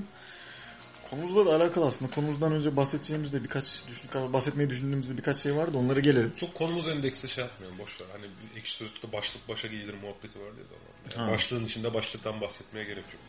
Konumuzla 1.12 1.46
da 1.46 1.56
alakalı 1.56 1.86
aslında. 1.86 2.14
Konumuzdan 2.14 2.52
önce 2.52 2.76
bahsedeceğimizde 2.76 3.44
birkaç 3.44 3.64
düşün, 3.88 4.32
bahsetmeyi 4.32 4.70
düşündüğümüzde 4.70 5.16
birkaç 5.16 5.36
şey 5.36 5.56
vardı. 5.56 5.76
Onlara 5.76 6.00
gelelim. 6.00 6.32
Çok 6.36 6.54
konumuz 6.54 6.88
endeksli 6.88 7.28
şey 7.28 7.44
yapmıyorum 7.44 7.78
boş 7.78 8.00
ver. 8.00 8.06
Hani 8.12 8.26
ekşi 8.56 8.76
sözlükte 8.76 9.12
başlık 9.12 9.48
başa 9.48 9.68
giyilir 9.68 9.94
muhabbeti 9.94 10.40
var 10.40 10.56
diye 10.56 10.66
zaman. 10.66 11.26
Yani 11.26 11.34
başlığın 11.34 11.64
içinde 11.64 11.94
başlıktan 11.94 12.40
bahsetmeye 12.40 12.84
gerek 12.84 13.04
yok. 13.04 13.22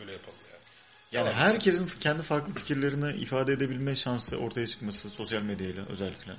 Öyle 0.00 0.12
yapalım 0.12 0.38
yani. 0.52 1.26
Yani 1.26 1.36
herkesin 1.36 1.90
kendi 2.00 2.22
farklı 2.22 2.54
fikirlerini 2.54 3.22
ifade 3.22 3.52
edebilme 3.52 3.94
şansı 3.94 4.36
ortaya 4.36 4.66
çıkması 4.66 5.10
sosyal 5.10 5.42
medyayla 5.42 5.86
özellikle. 5.88 6.32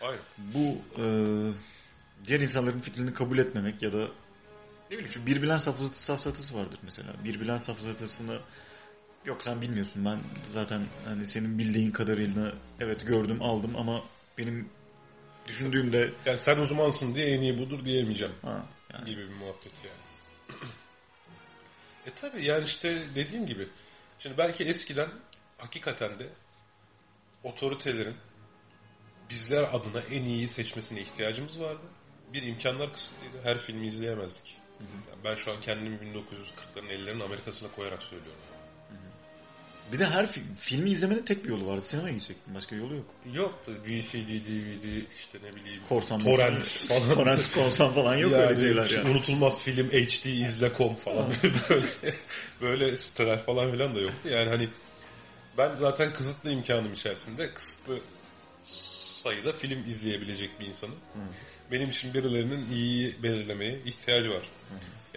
Aynen. 0.00 0.20
Bu 0.38 0.76
e, 1.02 1.04
diğer 2.26 2.40
insanların 2.40 2.80
fikrini 2.80 3.12
kabul 3.12 3.38
etmemek 3.38 3.82
ya 3.82 3.92
da 3.92 4.08
ne 4.90 4.96
bileyim 4.96 5.10
şu 5.10 5.26
bir 5.26 5.42
bilen 5.42 5.58
safsatası 5.58 6.54
vardır 6.54 6.78
mesela. 6.82 7.14
Bir 7.24 7.40
bilen 7.40 7.56
safsatasını 7.56 8.38
yok 9.28 9.42
sen 9.42 9.60
bilmiyorsun 9.60 10.04
ben 10.04 10.18
zaten 10.54 10.82
hani 11.04 11.26
senin 11.26 11.58
bildiğin 11.58 11.90
kadarıyla 11.90 12.52
evet 12.80 13.06
gördüm 13.06 13.42
aldım 13.42 13.76
ama 13.76 14.02
benim 14.38 14.68
düşündüğümde 15.48 16.10
Yani 16.26 16.38
sen 16.38 16.56
uzmansın 16.58 17.14
diye 17.14 17.26
en 17.26 17.40
iyi 17.40 17.58
budur 17.58 17.84
diyemeyeceğim. 17.84 18.34
ha, 18.42 18.66
yani 18.92 19.04
gibi 19.04 19.28
bir 19.28 19.34
muhabbet 19.34 19.72
yani. 19.84 20.60
e 22.06 22.10
tabi 22.14 22.44
yani 22.44 22.64
işte 22.64 23.02
dediğim 23.14 23.46
gibi 23.46 23.68
şimdi 24.18 24.38
belki 24.38 24.64
eskiden 24.64 25.08
hakikaten 25.58 26.18
de 26.18 26.26
otoritelerin 27.44 28.16
bizler 29.30 29.62
adına 29.62 30.00
en 30.00 30.22
iyiyi 30.22 30.48
seçmesine 30.48 31.00
ihtiyacımız 31.00 31.60
vardı. 31.60 31.82
Bir 32.32 32.42
imkanlar 32.42 32.92
kısıtlıydı. 32.92 33.36
Her 33.42 33.58
filmi 33.58 33.86
izleyemezdik. 33.86 34.56
Yani 35.10 35.24
ben 35.24 35.34
şu 35.34 35.52
an 35.52 35.60
kendimi 35.60 35.96
1940'ların 35.96 36.88
50'lerin 36.88 37.24
Amerikasına 37.24 37.70
koyarak 37.70 38.02
söylüyorum. 38.02 38.40
Bir 39.92 39.98
de 39.98 40.06
her 40.06 40.24
fi- 40.24 40.40
filmi 40.60 40.90
izlemenin 40.90 41.22
tek 41.22 41.44
bir 41.44 41.48
yolu 41.48 41.66
vardı. 41.66 41.82
Sinemaya 41.86 42.14
gidecektin. 42.14 42.54
Başka 42.54 42.76
yolu 42.76 42.94
yok. 42.94 43.06
Yok 43.32 43.58
VCD, 43.86 44.28
DVD 44.46 45.02
işte 45.16 45.38
ne 45.42 45.56
bileyim 45.56 45.82
Korsan 45.88 46.18
torrent 46.18 46.64
falan. 46.88 47.10
Torrent 47.10 47.52
korsan 47.52 47.92
falan 47.92 48.16
yok 48.16 48.32
Yani 48.32 48.42
öyle 48.44 48.56
şeyler 48.60 48.90
yani. 48.90 49.10
Unutulmaz 49.10 49.62
film 49.62 49.88
HD 49.90 50.24
izle.com 50.26 50.96
falan 50.96 51.32
böyle 51.70 51.86
böyle 52.60 52.96
siteler 52.96 53.38
falan 53.44 53.70
filan 53.72 53.94
da 53.96 54.00
yoktu. 54.00 54.28
Yani 54.28 54.48
hani 54.50 54.68
ben 55.58 55.76
zaten 55.76 56.12
kısıtlı 56.12 56.50
imkanım 56.50 56.92
içerisinde 56.92 57.54
kısıtlı 57.54 57.98
sayıda 58.62 59.52
film 59.52 59.84
izleyebilecek 59.88 60.60
bir 60.60 60.66
insanım. 60.66 60.96
Benim 61.72 61.90
için 61.90 62.14
birilerinin 62.14 62.66
iyi 62.72 63.22
belirlemeye 63.22 63.78
ihtiyacı 63.84 64.30
var. 64.30 64.42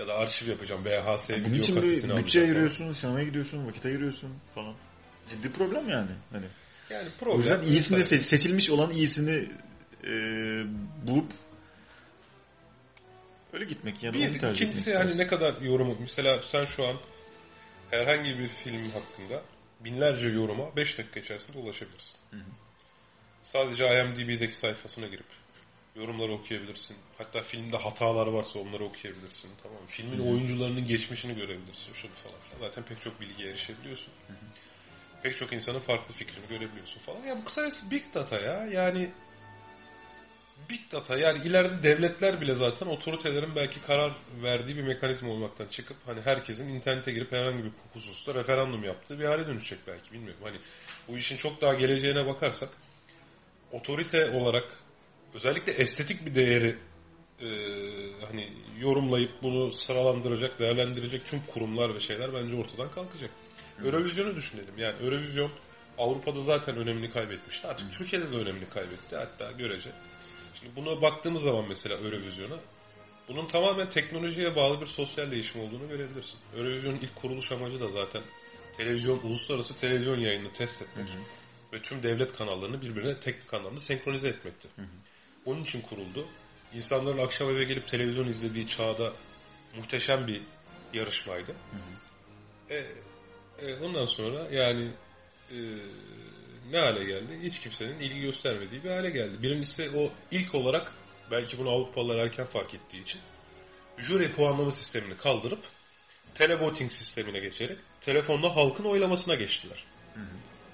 Ya 0.01 0.07
da 0.07 0.13
arşiv 0.13 0.47
yapacağım. 0.47 0.85
VHS 0.85 1.29
Bunun 1.29 1.43
video 1.43 1.55
için 1.55 1.75
kasetini 1.75 2.17
bütçe 2.17 2.41
ayırıyorsun, 2.41 2.91
sinemaya 2.91 3.25
gidiyorsun, 3.25 3.67
vakit 3.67 3.85
ayırıyorsun 3.85 4.33
falan. 4.55 4.75
Ciddi 5.29 5.51
problem 5.51 5.89
yani. 5.89 6.11
Hani. 6.31 6.45
Yani 6.89 7.09
O 7.15 7.19
problem. 7.19 7.37
yüzden 7.37 7.61
iyisini 7.61 7.99
se- 7.99 8.17
seçilmiş 8.17 8.69
olan 8.69 8.91
iyisini 8.91 9.49
e, 10.03 10.09
bulup 11.07 11.31
öyle 13.53 13.65
gitmek 13.65 14.03
ya 14.03 14.13
da 14.13 14.17
Bir, 14.17 14.49
ikincisi 14.51 14.93
hani 14.95 15.17
ne 15.17 15.27
kadar 15.27 15.61
yorumu. 15.61 15.97
Mesela 15.99 16.41
sen 16.41 16.65
şu 16.65 16.87
an 16.87 16.97
herhangi 17.89 18.39
bir 18.39 18.47
film 18.47 18.91
hakkında 18.91 19.41
binlerce 19.79 20.27
yoruma 20.27 20.75
5 20.75 20.97
dakika 20.97 21.19
içerisinde 21.19 21.57
ulaşabilirsin. 21.57 22.19
Sadece 23.41 23.85
IMDb'deki 23.85 24.57
sayfasına 24.57 25.07
girip 25.07 25.40
yorumları 25.95 26.31
okuyabilirsin. 26.31 26.97
Hatta 27.17 27.41
filmde 27.41 27.77
hatalar 27.77 28.27
varsa 28.27 28.59
onları 28.59 28.83
okuyabilirsin. 28.83 29.51
Tamam? 29.63 29.79
Filmin 29.87 30.19
oyuncularının 30.19 30.87
geçmişini 30.87 31.35
görebilirsin. 31.35 31.93
Şunu 31.93 32.11
falan 32.11 32.39
filan. 32.39 32.67
Zaten 32.67 32.83
pek 32.83 33.01
çok 33.01 33.21
bilgiye 33.21 33.49
erişebiliyorsun. 33.49 34.13
Pek 35.23 35.37
çok 35.37 35.53
insanın 35.53 35.79
farklı 35.79 36.13
fikrini 36.13 36.47
görebiliyorsun 36.49 36.99
falan. 36.99 37.23
Ya 37.23 37.37
bu 37.37 37.45
kısacası 37.45 37.91
big 37.91 38.03
data 38.13 38.39
ya. 38.39 38.65
Yani 38.65 39.11
Big 40.69 40.91
data 40.91 41.17
yani 41.17 41.47
ileride 41.47 41.83
devletler 41.83 42.41
bile 42.41 42.55
zaten 42.55 42.87
otoritelerin 42.87 43.55
belki 43.55 43.81
karar 43.81 44.11
verdiği 44.43 44.75
bir 44.77 44.81
mekanizma 44.81 45.29
olmaktan 45.29 45.67
çıkıp 45.67 45.97
hani 46.05 46.21
herkesin 46.21 46.69
internete 46.69 47.11
girip 47.11 47.31
herhangi 47.31 47.63
bir 47.63 47.71
hususta 47.93 48.33
referandum 48.33 48.83
yaptığı 48.83 49.19
bir 49.19 49.25
hale 49.25 49.47
dönüşecek 49.47 49.79
belki 49.87 50.13
bilmiyorum. 50.13 50.41
Hani 50.43 50.57
bu 51.07 51.17
işin 51.17 51.37
çok 51.37 51.61
daha 51.61 51.73
geleceğine 51.73 52.25
bakarsak 52.25 52.69
otorite 53.71 54.31
olarak 54.31 54.63
özellikle 55.33 55.73
estetik 55.73 56.25
bir 56.25 56.35
değeri 56.35 56.75
e, 57.41 57.47
hani 58.27 58.49
yorumlayıp 58.79 59.31
bunu 59.43 59.71
sıralandıracak, 59.71 60.59
değerlendirecek 60.59 61.25
tüm 61.25 61.41
kurumlar 61.53 61.95
ve 61.95 61.99
şeyler 61.99 62.33
bence 62.33 62.55
ortadan 62.55 62.91
kalkacak. 62.91 63.31
Eurovision'u 63.85 64.35
düşünelim. 64.35 64.77
Yani 64.77 64.95
Eurovision 65.03 65.51
Avrupa'da 65.97 66.41
zaten 66.41 66.77
önemini 66.77 67.11
kaybetmişti. 67.11 67.67
Artık 67.67 67.93
Türkiye'de 67.93 68.31
de 68.31 68.35
önemini 68.35 68.69
kaybetti. 68.69 69.15
Hatta 69.15 69.51
görece. 69.51 69.89
Şimdi 70.59 70.75
buna 70.75 71.01
baktığımız 71.01 71.41
zaman 71.41 71.65
mesela 71.67 71.97
Eurovision'a 71.97 72.57
bunun 73.27 73.45
tamamen 73.47 73.89
teknolojiye 73.89 74.55
bağlı 74.55 74.81
bir 74.81 74.85
sosyal 74.85 75.31
değişim 75.31 75.61
olduğunu 75.61 75.89
görebilirsin. 75.89 76.39
Eurovision'un 76.57 76.97
ilk 76.97 77.15
kuruluş 77.15 77.51
amacı 77.51 77.79
da 77.79 77.89
zaten 77.89 78.21
televizyon, 78.77 79.19
uluslararası 79.23 79.77
televizyon 79.77 80.19
yayını 80.19 80.53
test 80.53 80.81
etmek. 80.81 81.05
Ve 81.73 81.81
tüm 81.81 82.03
devlet 82.03 82.33
kanallarını 82.37 82.81
birbirine 82.81 83.19
tek 83.19 83.41
bir 83.41 83.47
kanalda 83.47 83.79
senkronize 83.79 84.27
etmekti. 84.27 84.67
Onun 85.45 85.63
için 85.63 85.81
kuruldu. 85.81 86.25
İnsanların 86.73 87.17
akşam 87.17 87.49
eve 87.49 87.63
gelip 87.63 87.87
televizyon 87.87 88.27
izlediği 88.27 88.67
çağda 88.67 89.13
muhteşem 89.75 90.27
bir 90.27 90.41
yarışmaydı. 90.93 91.55
E, 92.69 92.85
e, 93.61 93.75
ondan 93.75 94.05
sonra 94.05 94.47
yani 94.51 94.91
e, 95.51 95.57
ne 96.71 96.77
hale 96.77 97.03
geldi? 97.03 97.39
Hiç 97.41 97.59
kimsenin 97.59 97.99
ilgi 97.99 98.21
göstermediği 98.21 98.83
bir 98.83 98.89
hale 98.89 99.09
geldi. 99.09 99.43
Birincisi 99.43 99.91
o 99.97 100.11
ilk 100.31 100.55
olarak 100.55 100.93
belki 101.31 101.57
bunu 101.57 101.69
Avrupalılar 101.69 102.17
erken 102.17 102.45
fark 102.45 102.73
ettiği 102.73 103.01
için 103.01 103.21
jüri 103.97 104.31
puanlama 104.31 104.71
sistemini 104.71 105.17
kaldırıp 105.17 105.59
televoting 106.33 106.91
sistemine 106.91 107.39
geçerek 107.39 107.77
telefonla 108.01 108.55
halkın 108.55 108.83
oylamasına 108.83 109.35
geçtiler. 109.35 109.83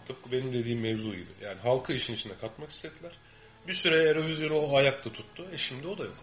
Tıpkı 0.05 0.31
benim 0.31 0.53
dediğim 0.53 0.81
mevzu 0.81 1.15
gibi. 1.15 1.31
Yani 1.41 1.59
halkı 1.59 1.93
işin 1.93 2.13
içine 2.13 2.33
katmak 2.41 2.69
istediler. 2.69 3.12
Bir 3.67 3.74
süre 3.74 4.09
Eurovision'u 4.09 4.57
o 4.57 4.77
ayakta 4.77 5.13
tuttu. 5.13 5.45
E 5.51 5.57
şimdi 5.57 5.88
o 5.88 5.97
da 5.97 6.03
yok. 6.03 6.17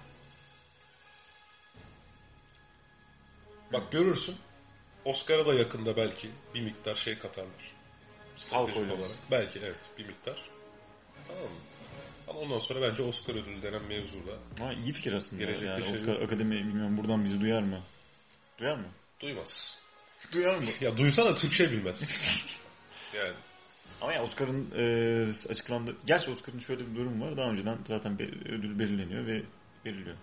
Bak 3.73 3.93
görürsün. 3.93 4.37
Oscar'a 5.05 5.47
da 5.47 5.55
yakında 5.55 5.97
belki 5.97 6.31
bir 6.55 6.61
miktar 6.61 6.95
şey 6.95 7.19
katarlar. 7.19 7.75
Oylaması. 8.53 8.81
olarak. 8.81 9.07
Belki 9.31 9.59
evet 9.59 9.81
bir 9.99 10.07
miktar. 10.07 10.43
Tamam 11.29 11.43
mı? 11.43 11.49
Ama 12.29 12.41
ondan 12.41 12.59
sonra 12.59 12.89
bence 12.89 13.03
Oscar 13.03 13.35
ödülü 13.35 13.63
denen 13.63 13.83
mevzuyla 13.83 14.33
Ha, 14.59 14.73
iyi 14.73 14.93
fikir 14.93 15.13
aslında. 15.13 15.43
Gelecekte 15.43 15.67
yani 15.67 15.85
şey- 15.85 15.95
Oscar 15.95 16.17
Akademi 16.21 16.55
bilmiyorum 16.55 16.97
buradan 16.97 17.25
bizi 17.25 17.41
duyar 17.41 17.63
mı? 17.63 17.81
Duyar 18.59 18.77
mı? 18.77 18.87
duymaz. 19.21 19.79
Duyar 20.33 20.55
mı? 20.59 20.65
Ya 20.81 20.97
duysa 20.97 21.25
da 21.25 21.35
Türkçe 21.35 21.71
bilmez. 21.71 22.03
yani 23.15 23.35
Ama 24.05 24.13
ya 24.13 24.23
Oscar'ın 24.25 24.69
e, 24.79 25.49
açıklandı. 25.51 25.97
Gerçi 26.07 26.31
Oscar'ın 26.31 26.59
şöyle 26.59 26.81
bir 26.91 26.95
durum 26.97 27.21
var. 27.21 27.37
Daha 27.37 27.51
önceden 27.51 27.79
zaten 27.89 28.19
be- 28.19 28.49
ödül 28.49 28.79
belirleniyor 28.79 29.27
ve 29.27 29.43
veriliyor. 29.87 30.17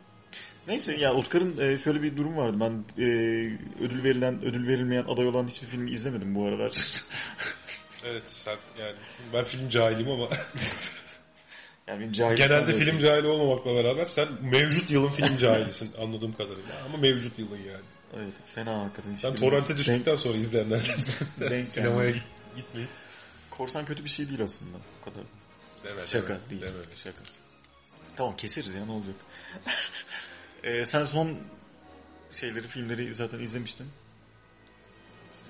Neyse 0.67 0.95
ya 0.97 1.13
Oscar'ın 1.13 1.57
e, 1.59 1.77
şöyle 1.77 2.01
bir 2.01 2.17
durum 2.17 2.38
vardı. 2.38 2.57
Ben 2.59 3.03
e, 3.03 3.05
ödül 3.83 4.03
verilen, 4.03 4.45
ödül 4.45 4.67
verilmeyen 4.67 5.03
aday 5.03 5.27
olan 5.27 5.47
hiçbir 5.47 5.67
filmi 5.67 5.91
izlemedim 5.91 6.35
bu 6.35 6.45
aralar. 6.45 6.71
evet 8.05 8.29
sen 8.29 8.55
yani 8.79 8.95
ben 9.33 9.43
film 9.43 9.69
cahilim 9.69 10.09
ama 10.11 10.27
yani 11.88 12.00
benim 12.00 12.11
cahil 12.11 12.35
genelde 12.38 12.73
film 12.73 12.97
cahili 12.97 13.27
olmamakla 13.27 13.75
beraber 13.75 14.05
sen 14.05 14.27
mevcut 14.41 14.91
yılın 14.91 15.09
film 15.09 15.38
cahilisin 15.38 15.91
anladığım 16.01 16.33
kadarıyla. 16.33 16.83
Ama 16.85 16.97
mevcut 16.97 17.39
yılın 17.39 17.57
yani. 17.57 17.85
Evet 18.15 18.33
fena 18.55 18.79
hakikaten. 18.83 19.15
Sen 19.15 19.35
torrente 19.35 19.77
düştükten 19.77 20.15
sonra 20.15 20.38
izleyenlerdensin. 20.38 21.27
Denk 21.50 21.67
Sinemaya 21.67 22.09
yani. 22.09 22.13
git- 22.15 22.55
gitmeyip. 22.55 22.89
Korsan 23.51 23.86
kötü 23.86 24.03
bir 24.05 24.10
şey 24.10 24.29
değil 24.29 24.43
aslında. 24.43 24.77
O 25.01 25.05
kadar. 25.05 25.24
Deme, 25.84 26.08
Şaka 26.08 26.27
deme, 26.27 26.50
değil. 26.50 26.62
deme. 26.62 26.86
Şaka. 26.96 27.22
Tamam 28.15 28.38
keseriz 28.38 28.74
ya 28.74 28.86
ne 28.86 28.91
olacak. 28.91 29.15
Ee, 30.63 30.86
sen 30.86 31.05
son 31.05 31.38
şeyleri, 32.31 32.67
filmleri 32.67 33.15
zaten 33.15 33.39
izlemiştin. 33.39 33.88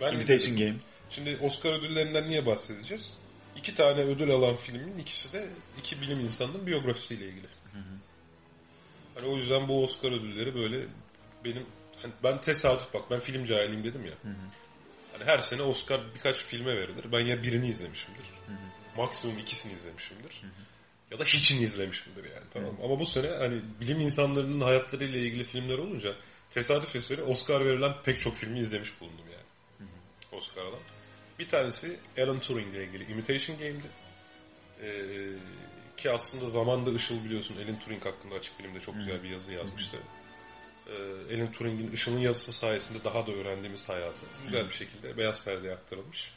Ben 0.01 0.13
Imitation 0.13 0.53
izledim. 0.53 0.57
Game. 0.67 0.79
Şimdi 1.09 1.37
Oscar 1.41 1.79
ödüllerinden 1.79 2.27
niye 2.27 2.45
bahsedeceğiz? 2.45 3.17
İki 3.55 3.75
tane 3.75 4.01
ödül 4.01 4.31
alan 4.31 4.55
filmin 4.55 4.97
ikisi 4.97 5.33
de 5.33 5.49
iki 5.79 6.01
bilim 6.01 6.19
insanının 6.19 6.67
biyografisiyle 6.67 7.25
ilgili. 7.25 7.47
Hani 9.15 9.27
o 9.27 9.35
yüzden 9.35 9.67
bu 9.67 9.83
Oscar 9.83 10.11
ödülleri 10.11 10.55
böyle 10.55 10.87
benim 11.45 11.65
hani 12.01 12.13
ben 12.23 12.41
tesadüf 12.41 12.93
bak 12.93 13.11
ben 13.11 13.19
film 13.19 13.45
cahiliyim 13.45 13.83
dedim 13.83 14.05
ya. 14.05 14.13
Hani 15.21 15.31
her 15.31 15.39
sene 15.39 15.61
Oscar 15.61 16.01
birkaç 16.15 16.35
filme 16.35 16.77
verilir. 16.77 17.05
Ben 17.11 17.19
ya 17.19 17.43
birini 17.43 17.67
izlemişimdir. 17.67 18.25
Maksimum 18.97 19.39
ikisini 19.39 19.73
izlemişimdir. 19.73 20.41
Ya 21.11 21.19
da 21.19 21.23
hiçini 21.23 21.63
izlemişimdir 21.63 22.23
yani 22.23 22.45
tamam. 22.53 22.71
mı? 22.71 22.77
Ama 22.83 22.99
bu 22.99 23.05
sene 23.05 23.27
hani 23.27 23.61
bilim 23.81 23.99
insanlarının 23.99 24.61
hayatlarıyla 24.61 25.19
ilgili 25.19 25.43
filmler 25.43 25.77
olunca 25.77 26.15
tesadüf 26.49 26.95
eseri 26.95 27.23
Oscar 27.23 27.65
verilen 27.65 27.93
pek 28.03 28.19
çok 28.19 28.35
filmi 28.35 28.59
izlemiş 28.59 29.01
bulundum 29.01 29.25
yani. 29.31 29.41
Oscar'dan. 30.31 30.79
Bir 31.39 31.47
tanesi 31.47 31.99
Alan 32.17 32.39
Turing 32.39 32.75
ile 32.75 32.85
ilgili 32.85 33.11
Imitation 33.11 33.57
Game'di. 33.57 33.87
Ee, 34.83 34.89
ki 35.97 36.11
aslında 36.11 36.49
zamanda 36.49 36.91
Işıl 36.91 37.23
biliyorsun 37.23 37.55
Alan 37.55 37.79
Turing 37.79 38.05
hakkında 38.05 38.35
açık 38.35 38.59
bilimde 38.59 38.79
çok 38.79 38.95
güzel 38.95 39.23
bir 39.23 39.29
yazı 39.29 39.51
yazmıştı. 39.53 39.97
Ee, 40.87 41.35
Alan 41.35 41.51
Turing'in 41.51 41.91
Işıl'ın 41.91 42.19
yazısı 42.19 42.53
sayesinde 42.53 43.03
daha 43.03 43.27
da 43.27 43.31
öğrendiğimiz 43.31 43.89
hayatı 43.89 44.25
güzel 44.45 44.69
bir 44.69 44.73
şekilde 44.73 45.17
beyaz 45.17 45.43
perdeye 45.43 45.73
aktarılmış. 45.73 46.31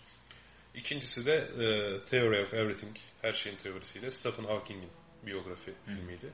İkincisi 0.75 1.27
de 1.27 1.35
e, 1.35 1.67
Theory 2.05 2.43
of 2.43 2.55
Everything, 2.55 2.97
her 3.23 3.33
şeyin 3.33 3.57
teorisiyle 3.57 4.11
Stephen 4.11 4.45
Hawking'in 4.45 4.91
biyografi 5.27 5.73
filmiydi. 5.87 6.33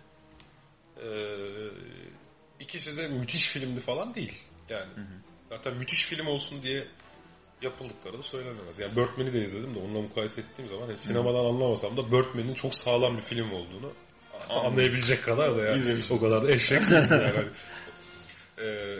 Ee, 1.02 1.06
ikisi 2.61 2.96
de 2.96 3.08
müthiş 3.08 3.48
filmdi 3.48 3.80
falan 3.80 4.14
değil. 4.14 4.42
Yani 4.68 4.92
zaten 5.48 5.74
müthiş 5.74 6.04
film 6.04 6.26
olsun 6.26 6.62
diye 6.62 6.87
yapıldıkları 7.62 8.18
da 8.18 8.22
söylenemez. 8.22 8.78
Yani 8.78 8.96
Birdman'i 8.96 9.32
de 9.32 9.44
izledim 9.44 9.74
de 9.74 9.78
onunla 9.78 10.00
mukayese 10.00 10.40
ettiğim 10.40 10.68
zaman 10.68 10.87
hani 10.87 10.98
sinemadan 10.98 11.44
anlamasam 11.44 11.96
da 11.96 12.12
Birdman'in 12.12 12.54
çok 12.54 12.74
sağlam 12.74 13.16
bir 13.16 13.22
film 13.22 13.52
olduğunu 13.52 13.92
anlayabilecek 14.48 15.22
kadar 15.22 15.56
da 15.56 15.64
yani. 15.64 16.02
O 16.11 16.20
kadar 16.20 16.42
da 16.42 16.50
eşek 16.52 16.90
yani. 16.90 17.08
Ee, 18.61 18.99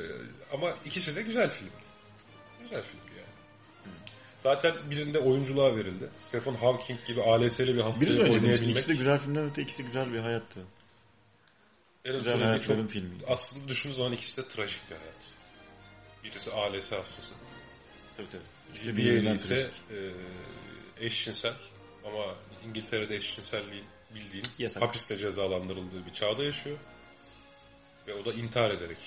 ama 0.53 0.75
ikisi 0.85 1.17
de 1.17 1.23
güzel 1.23 1.51
filmdi. 1.51 1.73
Güzel 2.63 2.83
filmdi 2.83 3.11
yani. 3.19 3.27
Zaten 4.39 4.91
birinde 4.91 5.19
oyunculuğa 5.19 5.77
verildi. 5.77 6.09
Stephen 6.19 6.55
Hawking 6.55 7.05
gibi 7.07 7.23
ALS'li 7.23 7.75
bir 7.75 7.81
hastayı 7.81 8.23
oynayabilmek. 8.23 8.63
İkisi 8.71 8.89
de 8.89 8.93
güzel 8.95 9.19
filmden 9.19 9.51
öte 9.51 9.63
ikisi 9.63 9.85
güzel 9.85 10.13
bir 10.13 10.19
hayattı. 10.19 10.61
Alan 12.07 12.17
Güzel 12.19 12.33
Turing'in 12.33 12.47
hayatların 12.47 12.83
çok, 12.83 12.91
filmiydi. 12.91 13.25
aslında 13.29 13.69
düşündüğün 13.69 13.97
zaman 13.97 14.13
ikisi 14.13 14.37
de 14.43 14.49
trajik 14.49 14.81
bir 14.91 14.97
hayat. 14.97 15.31
Birisi 16.25 16.53
ALS 16.53 16.93
hastası. 16.93 17.35
Tabii 18.17 18.27
tabii. 18.31 18.87
De 18.87 18.97
Diğeri 18.97 19.35
ise 19.35 19.71
e, 19.91 19.97
eşcinsel 21.07 21.55
ama 22.07 22.35
İngiltere'de 22.67 23.17
eşcinselliğin 23.17 23.85
bildiğin 24.15 24.45
Yasak. 24.59 24.83
hapiste 24.83 25.19
cezalandırıldığı 25.19 26.07
bir 26.07 26.13
çağda 26.13 26.45
yaşıyor. 26.45 26.79
Ve 28.07 28.15
o 28.15 28.25
da 28.25 28.33
intihar 28.33 28.71
ederek 28.71 28.99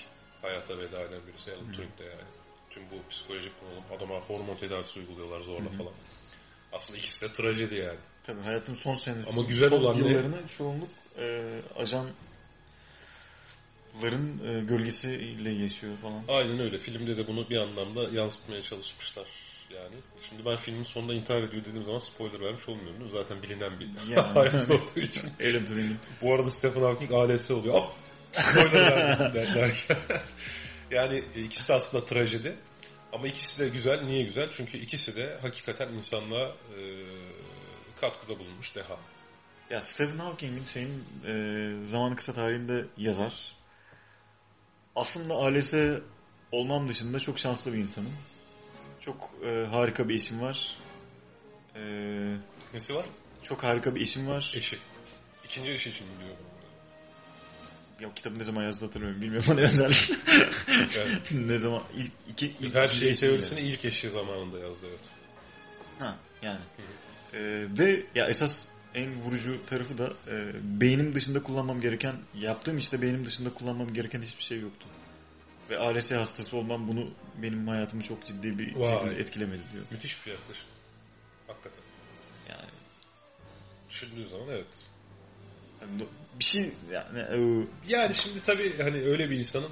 hayata 0.44 0.78
veda 0.78 1.00
eden 1.00 1.20
birisi 1.26 1.52
Alan 1.52 1.72
Turing'de 1.72 2.04
yani. 2.04 2.28
Tüm 2.70 2.82
bu 2.90 3.08
psikolojik 3.10 3.52
bunalım 3.62 3.84
adama 3.96 4.20
hormon 4.20 4.54
tedavisi 4.54 4.98
uyguluyorlar 4.98 5.40
zorla 5.40 5.68
falan. 5.68 5.92
Aslında 6.72 6.98
ikisi 6.98 7.28
de 7.28 7.32
trajedi 7.32 7.74
yani. 7.74 7.98
Tabii 8.24 8.40
hayatın 8.40 8.74
son 8.74 8.94
senesi. 8.94 9.30
Ama 9.32 9.48
güzel 9.48 9.70
son 9.70 9.80
olan 9.80 10.02
ne? 10.02 10.08
yıllarını 10.08 10.48
çoğunluk 10.48 10.88
e, 11.18 11.58
ajanların 11.76 12.14
e, 14.46 14.60
gölgesiyle 14.60 15.50
yaşıyor 15.50 15.96
falan. 15.96 16.22
Aynen 16.28 16.58
öyle. 16.58 16.78
Filmde 16.78 17.16
de 17.16 17.26
bunu 17.26 17.50
bir 17.50 17.56
anlamda 17.56 18.02
yansıtmaya 18.02 18.62
çalışmışlar 18.62 19.28
yani. 19.70 19.94
Şimdi 20.28 20.44
ben 20.44 20.56
filmin 20.56 20.82
sonunda 20.82 21.14
intihar 21.14 21.42
ediyor 21.42 21.64
dediğim 21.64 21.84
zaman 21.84 21.98
spoiler 21.98 22.40
vermiş 22.40 22.68
olmuyorum 22.68 23.00
değil 23.00 23.12
mi? 23.12 23.18
Zaten 23.18 23.42
bilinen 23.42 23.80
bir 23.80 23.88
Yani. 24.10 24.20
hayat 24.34 24.70
olduğu 24.70 25.00
için. 25.00 25.30
Alan 25.40 25.66
Turing'in. 25.66 25.98
Bu 26.22 26.34
arada 26.34 26.50
Stephen 26.50 26.80
Hawking 26.80 27.12
ALS 27.12 27.50
oluyor. 27.50 27.74
Hop! 27.74 27.94
Spoiler 28.34 28.72
verdim 28.96 29.34
der- 29.34 29.54
derken. 29.54 29.96
yani 30.90 31.22
ikisi 31.36 31.68
de 31.68 31.74
aslında 31.74 32.04
trajedi. 32.04 32.56
Ama 33.12 33.26
ikisi 33.26 33.60
de 33.60 33.68
güzel. 33.68 34.02
Niye 34.02 34.22
güzel? 34.22 34.50
Çünkü 34.50 34.78
ikisi 34.78 35.16
de 35.16 35.38
hakikaten 35.42 35.88
insanlığa 35.88 36.48
e, 36.48 36.80
katkıda 38.00 38.38
bulunmuş 38.38 38.74
deha. 38.76 38.96
Ya 39.70 39.80
Stephen 39.80 40.18
Hawking'in 40.18 40.64
şeyin 40.64 41.04
e, 41.26 41.86
zamanı 41.86 42.16
kısa 42.16 42.32
tarihinde 42.32 42.84
yazar. 42.96 43.34
Aslında 44.96 45.34
ALS 45.34 45.74
olmam 46.52 46.88
dışında 46.88 47.20
çok 47.20 47.38
şanslı 47.38 47.72
bir 47.72 47.78
insanım. 47.78 48.12
Çok 49.00 49.30
e, 49.46 49.66
harika 49.70 50.08
bir 50.08 50.14
eşim 50.14 50.40
var. 50.40 50.76
E, 51.74 51.80
Nesi 52.74 52.94
var? 52.94 53.04
çok 53.42 53.64
harika 53.64 53.94
bir 53.94 54.00
eşim 54.00 54.28
var. 54.28 54.52
Eşi. 54.56 54.78
İkinci 55.44 55.72
eşi 55.72 55.90
için 55.90 56.06
diyorum. 56.20 56.43
Ya 58.00 58.14
kitabı 58.14 58.38
ne 58.38 58.44
zaman 58.44 58.62
yazdı 58.62 58.84
hatırlamıyorum. 58.86 59.22
Bilmiyorum 59.22 59.56
ne 59.56 59.60
özel. 59.62 59.94
Ne 61.30 61.58
zaman 61.58 61.82
ilk 61.96 62.12
iki 62.28 62.52
ilk 62.60 62.74
her 62.74 62.88
şey 62.88 63.14
teorisini 63.14 63.60
ilk 63.60 63.84
eşi 63.84 64.10
zamanında 64.10 64.58
yazdı 64.58 64.86
evet. 64.88 65.00
Ha 65.98 66.16
yani. 66.42 66.60
E, 67.34 67.66
ve 67.78 68.02
ya 68.14 68.26
esas 68.26 68.64
en 68.94 69.22
vurucu 69.22 69.66
tarafı 69.66 69.98
da 69.98 70.12
e, 70.28 70.52
beynim 70.62 71.14
dışında 71.14 71.42
kullanmam 71.42 71.80
gereken, 71.80 72.16
yaptığım 72.34 72.78
işte 72.78 73.02
beynim 73.02 73.26
dışında 73.26 73.54
kullanmam 73.54 73.94
gereken 73.94 74.22
hiçbir 74.22 74.42
şey 74.42 74.60
yoktu. 74.60 74.86
Ve 75.70 75.78
ALS 75.78 76.12
hastası 76.12 76.56
olmam 76.56 76.88
bunu 76.88 77.10
benim 77.42 77.68
hayatımı 77.68 78.02
çok 78.02 78.26
ciddi 78.26 78.58
bir 78.58 78.74
Vay. 78.74 78.98
şekilde 78.98 79.20
etkilemedi 79.20 79.62
diyor. 79.72 79.84
Müthiş 79.90 80.26
bir 80.26 80.30
yaklaşım. 80.30 80.66
Hakikaten. 81.46 81.82
Yani, 82.48 82.70
Düşündüğün 83.90 84.28
zaman 84.28 84.48
evet. 84.48 84.66
Bir 86.38 86.44
şey 86.44 86.70
yani 86.92 87.18
e, 87.18 87.66
Yani 87.88 88.14
şimdi 88.14 88.42
tabii 88.42 88.78
hani 88.78 89.02
öyle 89.02 89.30
bir 89.30 89.38
insanın 89.38 89.70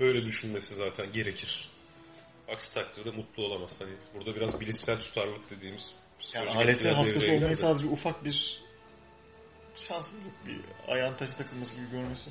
böyle 0.00 0.24
düşünmesi 0.24 0.74
zaten 0.74 1.12
gerekir. 1.12 1.68
Aksi 2.48 2.74
takdirde 2.74 3.10
mutlu 3.10 3.44
olamaz. 3.44 3.80
Hani 3.80 3.92
burada 4.14 4.36
biraz 4.36 4.60
bilişsel 4.60 5.00
tutarlılık 5.00 5.50
dediğimiz 5.50 5.94
yani 6.34 6.50
ALS 6.50 6.84
hastası 6.84 7.24
olmayı 7.24 7.40
de. 7.40 7.56
sadece 7.56 7.86
ufak 7.86 8.24
bir 8.24 8.62
şanssızlık 9.76 10.46
bir 10.46 10.60
ayağın 10.92 11.14
taşı 11.14 11.36
takılması 11.36 11.74
gibi 11.74 11.90
görmesi. 11.90 12.30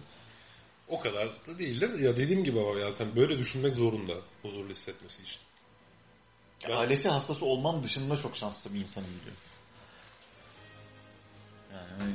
O 0.88 1.00
kadar 1.00 1.28
da 1.48 1.60
değildir. 1.60 2.00
Ya 2.00 2.17
dediğim 2.17 2.44
gibi 2.44 2.60
ama 2.60 2.80
ya 2.80 2.91
sen 2.91 3.15
böyle 3.15 3.39
düşünmek 3.39 3.74
zorunda 3.74 4.13
huzurlu 4.41 4.70
hissetmesi 4.70 5.24
için. 5.24 5.39
Yani 6.63 6.76
ALS 6.76 7.06
hastası 7.06 7.46
olmam 7.46 7.84
dışında 7.84 8.17
çok 8.17 8.38
şanslı 8.38 8.74
bir 8.74 8.80
insanım 8.80 9.10
diyor. 9.26 9.36
Yani 11.74 11.89
hani 11.98 12.13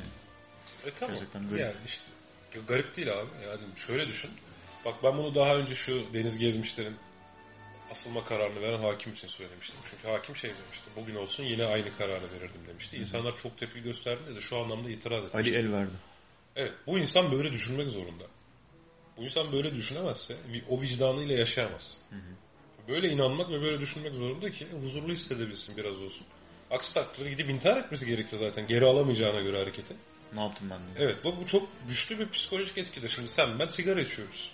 E 0.87 0.91
tamam. 0.95 1.15
Gerçekten 1.15 1.47
garip. 1.47 1.59
Yani 1.61 1.75
işte 1.85 2.03
garip 2.67 2.95
değil 2.95 3.13
abi. 3.13 3.29
Yani 3.43 3.61
şöyle 3.87 4.07
düşün. 4.07 4.31
Bak 4.85 4.95
ben 5.03 5.17
bunu 5.17 5.35
daha 5.35 5.55
önce 5.55 5.75
şu 5.75 6.13
Deniz 6.13 6.37
Gezmişler'in 6.37 6.95
asılma 7.91 8.25
kararını 8.25 8.61
veren 8.61 8.79
hakim 8.79 9.13
için 9.13 9.27
söylemiştim. 9.27 9.79
Çünkü 9.91 10.07
hakim 10.07 10.35
şey 10.35 10.49
demişti. 10.49 10.89
Bugün 10.95 11.15
olsun 11.15 11.43
yine 11.43 11.65
aynı 11.65 11.97
kararı 11.97 12.31
verirdim 12.33 12.61
demişti. 12.67 12.97
İnsanlar 12.97 13.35
çok 13.35 13.57
tepki 13.57 13.81
gösterdi 13.81 14.35
de 14.35 14.41
şu 14.41 14.57
anlamda 14.57 14.89
itiraz 14.89 15.23
etti. 15.23 15.37
Ali 15.37 15.55
el 15.55 15.71
verdi. 15.71 15.93
Evet 16.55 16.73
bu 16.87 16.99
insan 16.99 17.31
böyle 17.31 17.51
düşünmek 17.51 17.89
zorunda. 17.89 18.23
Bu 19.17 19.23
insan 19.23 19.51
böyle 19.51 19.75
düşünemezse 19.75 20.35
o 20.69 20.81
vicdanıyla 20.81 21.37
yaşayamaz. 21.37 21.97
Böyle 22.87 23.09
inanmak 23.09 23.49
ve 23.49 23.61
böyle 23.61 23.79
düşünmek 23.79 24.13
zorunda 24.13 24.51
ki 24.51 24.67
huzurlu 24.71 25.13
hissedebilsin 25.13 25.77
biraz 25.77 26.01
olsun. 26.01 26.27
Aksi 26.71 26.93
takdirde 26.93 27.29
gidip 27.29 27.49
intihar 27.49 27.77
etmesi 27.77 28.05
gerekir 28.05 28.37
zaten 28.37 28.67
geri 28.67 28.85
alamayacağına 28.85 29.41
göre 29.41 29.57
hareketi. 29.57 29.93
Ne 30.33 30.41
yaptım 30.41 30.69
ben 30.69 30.79
diye. 30.79 31.07
Evet 31.07 31.23
bu, 31.23 31.37
bu 31.37 31.45
çok 31.45 31.69
güçlü 31.87 32.19
bir 32.19 32.29
psikolojik 32.29 32.77
etkidir. 32.77 33.09
Şimdi 33.09 33.29
sen 33.29 33.59
ben 33.59 33.67
sigara 33.67 34.01
içiyoruz. 34.01 34.51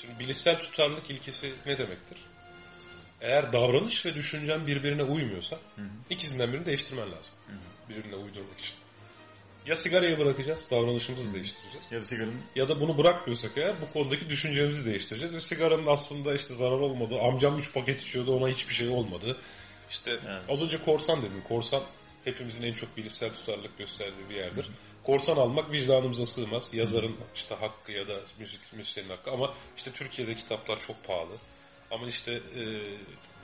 Şimdi 0.00 0.18
bilişsel 0.18 0.60
tutarlılık 0.60 1.10
ilkesi 1.10 1.52
ne 1.66 1.78
demektir? 1.78 2.18
Eğer 3.20 3.52
davranış 3.52 4.06
ve 4.06 4.14
düşüncen 4.14 4.66
birbirine 4.66 5.02
uymuyorsa 5.02 5.58
ikisinden 6.10 6.52
birini 6.52 6.66
değiştirmen 6.66 7.12
lazım. 7.12 7.34
Birbirine 7.88 8.16
uydurmak 8.16 8.60
için. 8.60 8.74
Ya 9.66 9.76
sigarayı 9.76 10.18
bırakacağız, 10.18 10.64
davranışımızı 10.70 11.34
değiştireceğiz. 11.34 11.92
Ya 11.92 12.00
da 12.00 12.04
sigaranın 12.04 12.42
Ya 12.56 12.68
da 12.68 12.80
bunu 12.80 12.98
bırakmıyorsak 12.98 13.50
eğer 13.56 13.74
bu 13.80 13.92
konudaki 13.92 14.30
düşüncemizi 14.30 14.84
değiştireceğiz. 14.84 15.34
Ve 15.34 15.40
sigaranın 15.40 15.86
aslında 15.86 16.34
işte 16.34 16.54
zarar 16.54 16.78
olmadığı, 16.80 17.20
amcam 17.20 17.58
3 17.58 17.74
paket 17.74 18.02
içiyordu 18.02 18.36
ona 18.36 18.48
hiçbir 18.48 18.74
şey 18.74 18.88
olmadı. 18.88 19.36
İşte 19.90 20.10
Evet. 20.10 20.42
az 20.48 20.62
önce 20.62 20.78
korsan 20.84 21.22
dedim. 21.22 21.42
Korsan 21.48 21.82
hepimizin 22.24 22.62
en 22.62 22.72
çok 22.72 22.96
bilişsel 22.96 23.34
tutarlılık 23.34 23.78
gösterdiği 23.78 24.28
bir 24.30 24.34
yerdir. 24.34 24.66
Korsan 25.02 25.36
almak 25.36 25.72
vicdanımıza 25.72 26.26
sığmaz. 26.26 26.74
Yazarın 26.74 27.16
işte 27.34 27.54
hakkı 27.54 27.92
ya 27.92 28.08
da 28.08 28.20
müzik 28.38 28.72
müzisyenin 28.72 29.08
hakkı 29.08 29.30
ama 29.30 29.54
işte 29.76 29.92
Türkiye'de 29.92 30.34
kitaplar 30.34 30.80
çok 30.80 31.04
pahalı. 31.04 31.36
Ama 31.90 32.08
işte 32.08 32.32
e, 32.32 32.62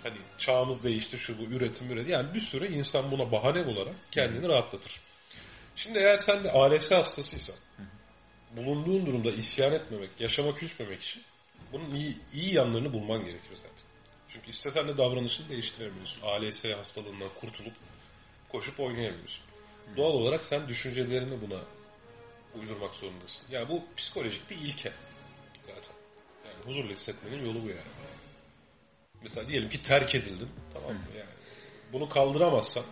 hani 0.02 0.16
çağımız 0.38 0.84
değişti 0.84 1.18
şu 1.18 1.38
bu 1.38 1.42
üretim 1.42 1.90
üretim. 1.90 2.12
Yani 2.12 2.34
bir 2.34 2.40
sürü 2.40 2.72
insan 2.72 3.10
buna 3.10 3.32
bahane 3.32 3.62
olarak 3.62 3.94
kendini 4.10 4.48
rahatlatır. 4.48 5.00
Şimdi 5.76 5.98
eğer 5.98 6.18
sen 6.18 6.44
de 6.44 6.52
ALS 6.52 6.90
hastasıysan 6.90 7.56
bulunduğun 8.56 9.06
durumda 9.06 9.30
isyan 9.30 9.72
etmemek, 9.72 10.10
yaşama 10.20 10.54
küsmemek 10.54 11.02
için 11.02 11.22
bunun 11.72 11.94
iyi, 11.94 12.18
iyi 12.32 12.54
yanlarını 12.54 12.92
bulman 12.92 13.24
gerekir 13.24 13.54
zaten. 13.54 13.88
Çünkü 14.28 14.50
istesen 14.50 14.88
de 14.88 14.98
davranışını 14.98 15.48
değiştiremiyorsun. 15.48 16.22
ALS 16.22 16.64
hastalığından 16.64 17.28
kurtulup 17.40 17.72
koşup 18.48 18.80
oynayamıyorsun. 18.80 19.44
Doğal 19.96 20.10
olarak 20.12 20.44
sen 20.44 20.68
düşüncelerini 20.68 21.40
buna 21.40 21.60
uydurmak 22.60 22.94
zorundasın. 22.94 23.46
Yani 23.50 23.68
bu 23.68 23.84
psikolojik 23.96 24.50
bir 24.50 24.56
ilke 24.56 24.92
zaten. 25.62 25.94
Yani 26.44 26.64
huzurlu 26.64 26.90
hissetmenin 26.90 27.46
yolu 27.46 27.62
bu 27.62 27.68
yani. 27.68 27.80
Mesela 29.22 29.48
diyelim 29.48 29.70
ki 29.70 29.82
terk 29.82 30.14
edildin. 30.14 30.48
Tamam 30.74 30.92
mı? 30.92 31.00
Yani 31.18 31.30
bunu 31.92 32.08
kaldıramazsan 32.08 32.84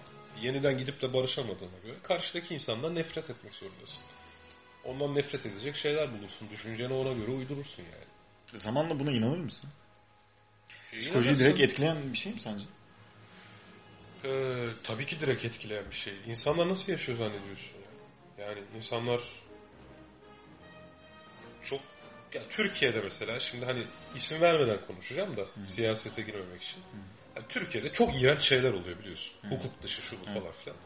yeniden 0.42 0.78
gidip 0.78 1.02
de 1.02 1.12
barışamadığına 1.14 1.78
göre 1.84 1.94
karşıdaki 2.02 2.54
insandan 2.54 2.94
nefret 2.94 3.30
etmek 3.30 3.54
zorundasın. 3.54 4.02
Ondan 4.84 5.14
nefret 5.14 5.46
edecek 5.46 5.76
şeyler 5.76 6.18
bulursun. 6.18 6.50
Düşünceni 6.50 6.92
ona 6.94 7.12
göre 7.12 7.30
uydurursun 7.30 7.82
yani. 7.82 8.60
zamanla 8.60 9.00
buna 9.00 9.12
inanır 9.12 9.38
mısın? 9.38 9.70
Psikolojiyi 11.00 11.34
İnanırsın. 11.34 11.44
direkt 11.44 11.60
etkileyen 11.60 12.12
bir 12.12 12.18
şey 12.18 12.32
mi 12.32 12.40
sence? 12.40 12.64
Ee, 14.26 14.68
tabii 14.84 15.06
ki 15.06 15.20
direkt 15.20 15.44
etkileyen 15.44 15.84
bir 15.90 15.96
şey. 15.96 16.14
İnsanlar 16.26 16.68
nasıl 16.68 16.92
yaşıyor 16.92 17.18
zannediyorsun 17.18 17.76
ya? 17.76 18.46
Yani 18.46 18.58
insanlar 18.76 19.20
çok 21.62 21.80
ya 22.34 22.42
Türkiye'de 22.50 23.00
mesela 23.00 23.40
şimdi 23.40 23.64
hani 23.64 23.82
isim 24.14 24.40
vermeden 24.40 24.78
konuşacağım 24.86 25.36
da 25.36 25.44
siyasete 25.66 26.22
girmemek 26.22 26.62
için. 26.62 26.78
Ya 27.36 27.42
Türkiye'de 27.48 27.92
çok 27.92 28.20
iğrenç 28.20 28.42
şeyler 28.42 28.72
oluyor 28.72 28.98
biliyorsun. 28.98 29.34
Hukuk 29.48 29.82
dışı 29.82 30.02
şu 30.02 30.20
bu 30.20 30.24
falan 30.24 30.52
filan. 30.64 30.76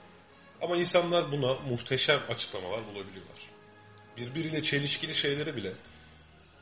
Ama 0.63 0.77
insanlar 0.77 1.33
buna 1.33 1.55
muhteşem 1.55 2.21
açıklamalar 2.29 2.81
bulabiliyorlar. 2.81 3.41
Birbiriyle 4.17 4.63
çelişkili 4.63 5.15
şeyleri 5.15 5.57
bile 5.57 5.73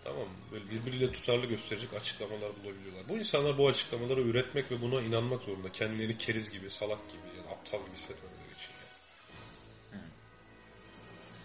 tamam 0.08 0.28
mı? 0.28 0.34
Böyle 0.52 0.70
birbiriyle 0.70 1.12
tutarlı 1.12 1.46
gösterecek 1.46 1.94
açıklamalar 1.94 2.50
bulabiliyorlar. 2.64 3.08
Bu 3.08 3.18
insanlar 3.18 3.58
bu 3.58 3.68
açıklamaları 3.68 4.20
üretmek 4.20 4.70
ve 4.70 4.82
buna 4.82 5.00
inanmak 5.00 5.42
zorunda. 5.42 5.72
Kendilerini 5.72 6.18
keriz 6.18 6.50
gibi, 6.50 6.70
salak 6.70 7.08
gibi 7.08 7.38
ya 7.38 7.44
da 7.44 7.48
aptal 7.48 7.78
gibi 7.78 7.96
hissetmemeleri 7.96 8.52
için. 8.58 8.70
Yani. 9.92 10.02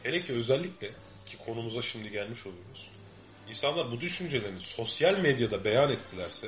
Hele 0.03 0.21
ki 0.21 0.33
özellikle 0.33 0.91
ki 1.25 1.37
konumuza 1.37 1.81
şimdi 1.81 2.11
gelmiş 2.11 2.45
oluyoruz. 2.45 2.89
İnsanlar 3.49 3.91
bu 3.91 4.01
düşüncelerini 4.01 4.61
sosyal 4.61 5.17
medyada 5.17 5.63
beyan 5.63 5.91
ettilerse 5.91 6.47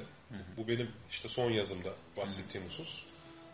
bu 0.58 0.68
benim 0.68 0.92
işte 1.12 1.30
son 1.30 1.52
yazımda 1.52 1.94
bahsettiğim 2.18 2.68
husus 2.68 3.04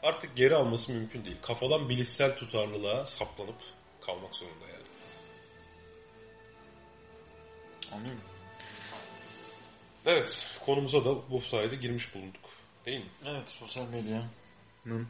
artık 0.03 0.35
geri 0.35 0.55
alması 0.55 0.91
mümkün 0.91 1.25
değil. 1.25 1.37
Kafadan 1.41 1.89
bilişsel 1.89 2.35
tutarlılığa 2.35 3.05
saplanıp 3.05 3.55
kalmak 4.01 4.35
zorunda 4.35 4.65
yani. 4.67 4.81
Anlıyorum. 7.91 8.30
Evet, 10.05 10.47
konumuza 10.65 11.05
da 11.05 11.29
bu 11.31 11.41
sayede 11.41 11.75
girmiş 11.75 12.15
bulunduk. 12.15 12.41
Değil 12.85 12.99
mi? 12.99 13.09
Evet 13.25 13.49
sosyal 13.49 13.87
medyanın 13.89 15.07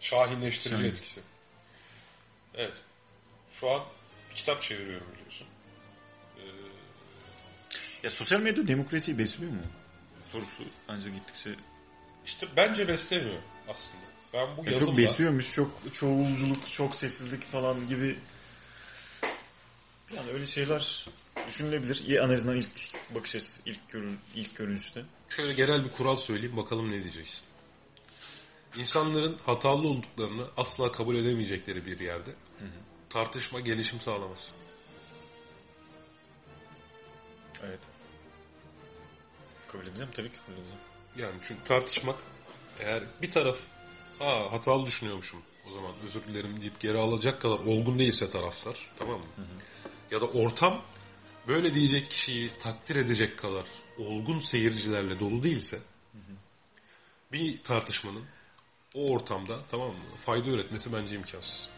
Şahinleştirici 0.00 0.76
Şahin. 0.82 0.90
etkisi. 0.90 1.20
Evet. 2.54 2.74
Şu 3.52 3.70
an 3.70 3.82
bir 4.30 4.34
kitap 4.36 4.62
çeviriyorum 4.62 5.06
biliyorsun. 5.14 5.46
Ee, 6.38 6.42
Ya 8.02 8.10
sosyal 8.10 8.40
medya 8.40 8.66
demokrasiyi 8.66 9.18
besliyor 9.18 9.52
mu? 9.52 9.60
Sorusu 10.32 10.64
bence 10.88 11.10
gittikçe 11.10 11.54
işte 12.26 12.46
bence 12.56 12.88
beslemiyor 12.88 13.42
aslında. 13.68 14.02
Ben 14.34 14.56
bu 14.56 14.64
Ya 14.64 14.70
yazımla... 14.72 14.90
çok 14.90 14.98
besliyormuş, 14.98 15.52
çok 15.52 15.94
çoğulculuk, 15.94 16.70
çok 16.70 16.94
sessizlik 16.96 17.42
falan 17.52 17.88
gibi 17.88 18.18
yani 20.16 20.30
öyle 20.30 20.46
şeyler 20.46 21.06
düşünülebilir. 21.48 22.02
İyi 22.06 22.18
en 22.18 22.28
azından 22.28 22.56
ilk 22.56 22.70
bakış 23.14 23.36
açısı, 23.36 23.62
ilk 23.66 23.90
görün, 23.90 24.18
ilk 24.34 24.56
görünüşte. 24.56 25.04
Şöyle 25.28 25.52
genel 25.52 25.84
bir 25.84 25.90
kural 25.90 26.16
söyleyeyim 26.16 26.56
bakalım 26.56 26.90
ne 26.90 27.02
diyeceksin. 27.02 27.42
İnsanların 28.78 29.38
hatalı 29.46 29.88
olduklarını 29.88 30.46
asla 30.56 30.92
kabul 30.92 31.16
edemeyecekleri 31.16 31.86
bir 31.86 32.00
yerde 32.00 32.30
tartışma 33.10 33.60
gelişim 33.60 34.00
sağlamaz. 34.00 34.54
Evet. 37.66 37.80
Kabul 39.68 39.86
edeceğim 39.86 40.10
tabii 40.16 40.32
ki 40.32 40.38
kabul 40.46 40.58
edeceğim. 40.58 40.80
Yani 41.18 41.34
çünkü 41.48 41.64
tartışmak 41.64 42.16
eğer 42.80 43.02
bir 43.22 43.30
taraf 43.30 43.58
ha 44.18 44.52
hatalı 44.52 44.86
düşünüyormuşum 44.86 45.42
o 45.68 45.72
zaman 45.72 45.90
özür 46.04 46.22
dilerim 46.22 46.60
deyip 46.60 46.80
geri 46.80 46.98
alacak 46.98 47.40
kadar 47.40 47.58
olgun 47.58 47.98
değilse 47.98 48.28
taraflar 48.28 48.90
tamam 48.98 49.18
mı? 49.18 49.26
Ya 50.10 50.20
da 50.20 50.26
ortam 50.26 50.82
böyle 51.48 51.74
diyecek 51.74 52.10
kişiyi 52.10 52.50
takdir 52.58 52.96
edecek 52.96 53.38
kadar 53.38 53.66
olgun 53.98 54.40
seyircilerle 54.40 55.20
dolu 55.20 55.42
değilse 55.42 55.78
bir 57.32 57.62
tartışmanın 57.62 58.24
o 58.94 59.10
ortamda 59.10 59.60
tamam 59.70 59.88
mı 59.88 59.94
fayda 60.24 60.50
üretmesi 60.50 60.92
bence 60.92 61.16
imkansız. 61.16 61.68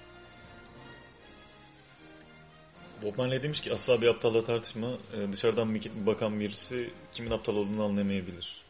Bob 3.02 3.18
Marley 3.18 3.42
demiş 3.42 3.60
ki 3.60 3.72
asla 3.72 4.02
bir 4.02 4.06
aptalla 4.06 4.44
tartışma. 4.44 4.98
Ee, 5.14 5.32
Dışarıdan 5.32 5.74
bakan 6.06 6.40
birisi 6.40 6.90
kimin 7.12 7.30
aptal 7.30 7.56
olduğunu 7.56 7.84
anlayamayabilir. 7.84 8.61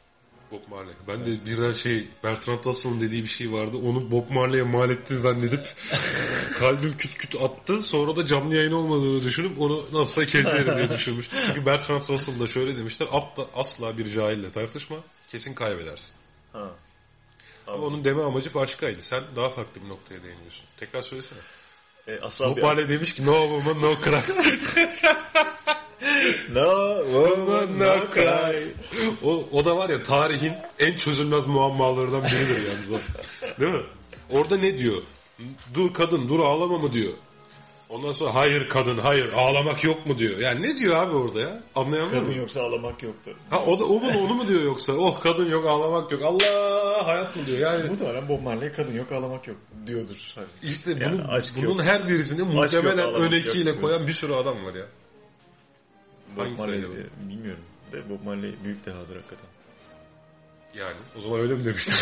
Bob 0.52 0.68
Marley. 0.70 0.94
Ben 1.08 1.26
de 1.26 1.46
birden 1.46 1.72
şey 1.72 2.08
Bertrand 2.24 2.64
Russell'ın 2.64 3.00
dediği 3.00 3.22
bir 3.22 3.28
şey 3.28 3.52
vardı. 3.52 3.76
Onu 3.76 4.10
Bob 4.10 4.30
Marley'e 4.30 4.62
mal 4.62 4.90
ettin 4.90 5.16
zannedip 5.16 5.74
kalbim 6.58 6.96
küt 6.96 7.18
küt 7.18 7.34
attı. 7.42 7.82
Sonra 7.82 8.16
da 8.16 8.26
canlı 8.26 8.56
yayın 8.56 8.72
olmadığını 8.72 9.22
düşünüp 9.22 9.60
onu 9.60 9.84
nasıl 9.92 10.24
kesmeyelim 10.24 10.76
diye 10.76 10.90
düşünmüştüm. 10.98 11.38
Çünkü 11.46 11.66
Bertrand 11.66 12.00
Russell 12.08 12.40
da 12.40 12.46
şöyle 12.46 12.76
demişler. 12.76 13.08
Apta 13.12 13.46
asla 13.54 13.98
bir 13.98 14.12
cahille 14.14 14.50
tartışma. 14.50 14.96
Kesin 15.28 15.54
kaybedersin. 15.54 16.12
Ha. 16.52 16.70
Ama 17.66 17.86
onun 17.86 18.04
deme 18.04 18.22
amacı 18.22 18.54
başkaydı. 18.54 19.02
Sen 19.02 19.22
daha 19.36 19.50
farklı 19.50 19.82
bir 19.84 19.88
noktaya 19.88 20.22
değiniyorsun. 20.22 20.64
Tekrar 20.76 21.02
söylesene. 21.02 21.38
E, 22.08 22.20
asla 22.20 22.50
Bob. 22.50 22.62
Marley 22.62 22.88
demiş 22.88 23.14
ki 23.14 23.26
no 23.26 23.60
woman 23.60 23.82
no 23.82 23.94
cry. 24.04 24.34
No 26.52 26.96
woman 27.04 27.78
no 27.78 27.96
cry. 28.14 28.64
o, 29.24 29.44
o 29.52 29.64
da 29.64 29.76
var 29.76 29.90
ya 29.90 30.02
tarihin 30.02 30.52
en 30.78 30.96
çözülmez 30.96 31.46
muammalarından 31.46 32.22
biridir 32.22 32.66
yalnız 32.68 32.90
o. 32.92 32.98
Değil 33.60 33.72
mi? 33.72 33.82
Orada 34.30 34.56
ne 34.56 34.78
diyor? 34.78 35.02
Dur 35.74 35.94
kadın 35.94 36.28
dur 36.28 36.40
ağlama 36.40 36.78
mı 36.78 36.92
diyor. 36.92 37.12
Ondan 37.88 38.12
sonra 38.12 38.34
hayır 38.34 38.68
kadın 38.68 38.98
hayır 38.98 39.32
ağlamak 39.32 39.84
yok 39.84 40.06
mu 40.06 40.18
diyor. 40.18 40.38
Yani 40.38 40.62
ne 40.62 40.78
diyor 40.78 40.96
abi 40.96 41.16
orada 41.16 41.40
ya? 41.40 41.62
Anlayamıyor 41.74 42.10
Kadın 42.10 42.26
musun? 42.28 42.40
yoksa 42.40 42.62
ağlamak 42.62 43.02
yoktu. 43.02 43.30
Ha 43.50 43.64
o 43.66 43.78
da 43.78 43.84
o 43.84 44.00
mu 44.00 44.10
onu 44.24 44.34
mu 44.34 44.48
diyor 44.48 44.62
yoksa? 44.62 44.92
Oh 44.92 45.20
kadın 45.20 45.50
yok 45.50 45.66
ağlamak 45.66 46.12
yok. 46.12 46.22
Allah 46.22 47.06
hayat 47.06 47.36
mı 47.36 47.46
diyor. 47.46 47.58
Yani 47.58 47.88
Muhtemelen 47.90 48.28
Bob 48.28 48.42
Marley 48.42 48.72
kadın 48.72 48.94
yok 48.94 49.12
ağlamak 49.12 49.46
yok 49.48 49.56
diyordur. 49.86 50.32
Hani. 50.34 50.46
işte 50.62 50.90
Yani 51.00 51.18
bunun, 51.18 51.28
aşk 51.28 51.52
bunun 51.56 51.68
yok. 51.68 51.82
her 51.82 52.08
birisini 52.08 52.42
muhtemelen 52.42 53.14
önekiyle 53.14 53.76
koyan 53.76 54.06
bir 54.06 54.12
sürü 54.12 54.32
adam 54.34 54.64
var 54.64 54.74
ya. 54.74 54.86
Bob 56.36 56.58
Marley 56.58 56.82
bilmiyorum. 57.28 57.64
De 57.92 58.10
Bob 58.10 58.24
Marley 58.24 58.54
büyük 58.64 58.86
dehadır 58.86 59.16
hakikaten. 59.16 59.46
Yani 60.74 60.96
o 61.18 61.20
zaman 61.20 61.40
öyle 61.40 61.54
mi 61.54 61.64
demiştir? 61.64 61.94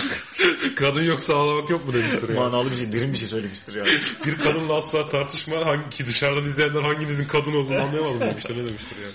kadın 0.77 1.03
yoksa 1.03 1.35
ağlamak 1.35 1.71
yok 1.71 1.87
mu 1.87 1.93
demiştir 1.93 2.29
yani. 2.29 2.39
Manalı 2.39 2.71
bir 2.71 2.77
şey, 2.77 2.93
derin 2.93 3.13
bir 3.13 3.19
şey 3.19 3.29
söylemiştir 3.29 3.75
yani. 3.75 3.89
bir 4.27 4.39
kadınla 4.39 4.75
asla 4.75 5.09
tartışma 5.09 5.67
hangi 5.67 5.91
ki 5.91 6.07
dışarıdan 6.07 6.49
izleyenler 6.49 6.83
hanginizin 6.83 7.25
kadın 7.25 7.53
olduğunu 7.53 7.83
anlayamadım 7.83 8.21
demiştir 8.21 8.57
ne 8.57 8.69
demiştir 8.69 8.97
yani. 9.03 9.13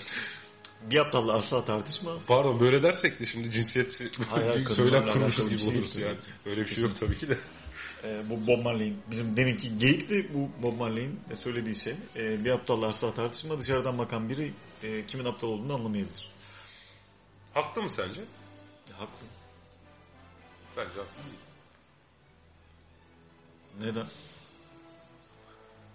bir 0.90 0.96
aptalla 0.96 1.32
asla 1.32 1.64
tartışma. 1.64 2.10
Pardon 2.26 2.60
böyle 2.60 2.82
dersek 2.82 3.20
de 3.20 3.26
şimdi 3.26 3.50
cinsiyet 3.50 4.00
Hayır, 4.30 4.66
söylem 4.66 5.06
kurmuşuz 5.06 5.50
gibi 5.50 5.58
şey 5.58 5.68
oluruz 5.68 5.96
yani. 5.96 6.16
Öyle 6.46 6.60
bir 6.60 6.74
şey 6.74 6.84
yok 6.84 6.96
tabii 6.96 7.18
ki 7.18 7.28
de. 7.28 7.36
Ee, 8.04 8.22
bu 8.30 8.46
Bob 8.46 8.62
Marley'in, 8.64 8.96
bizim 9.10 9.36
deminki 9.36 9.78
geyikti 9.78 10.28
bu 10.34 10.50
Bob 10.62 10.78
Marley'in 10.78 11.20
söylediği 11.34 11.76
şey. 11.76 11.94
Ee, 12.16 12.44
bir 12.44 12.50
aptalla 12.50 12.88
asla 12.88 13.14
tartışma, 13.14 13.58
dışarıdan 13.58 13.98
bakan 13.98 14.28
biri 14.28 14.52
e, 14.86 15.06
kimin 15.06 15.24
aptal 15.24 15.48
olduğunu 15.48 15.74
anlamayabilir. 15.74 16.28
Haklı 17.54 17.82
mı 17.82 17.90
sence? 17.90 18.24
Haklı. 18.92 19.26
Bence 20.76 20.90
haklı. 20.90 21.22
Neden? 23.80 24.06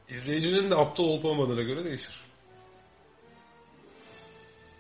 İzleyicinin 0.10 0.72
de 0.72 0.76
aptal 0.76 1.04
olup 1.04 1.26
olmadığına 1.26 1.62
göre 1.62 1.86
değişir. 1.86 2.22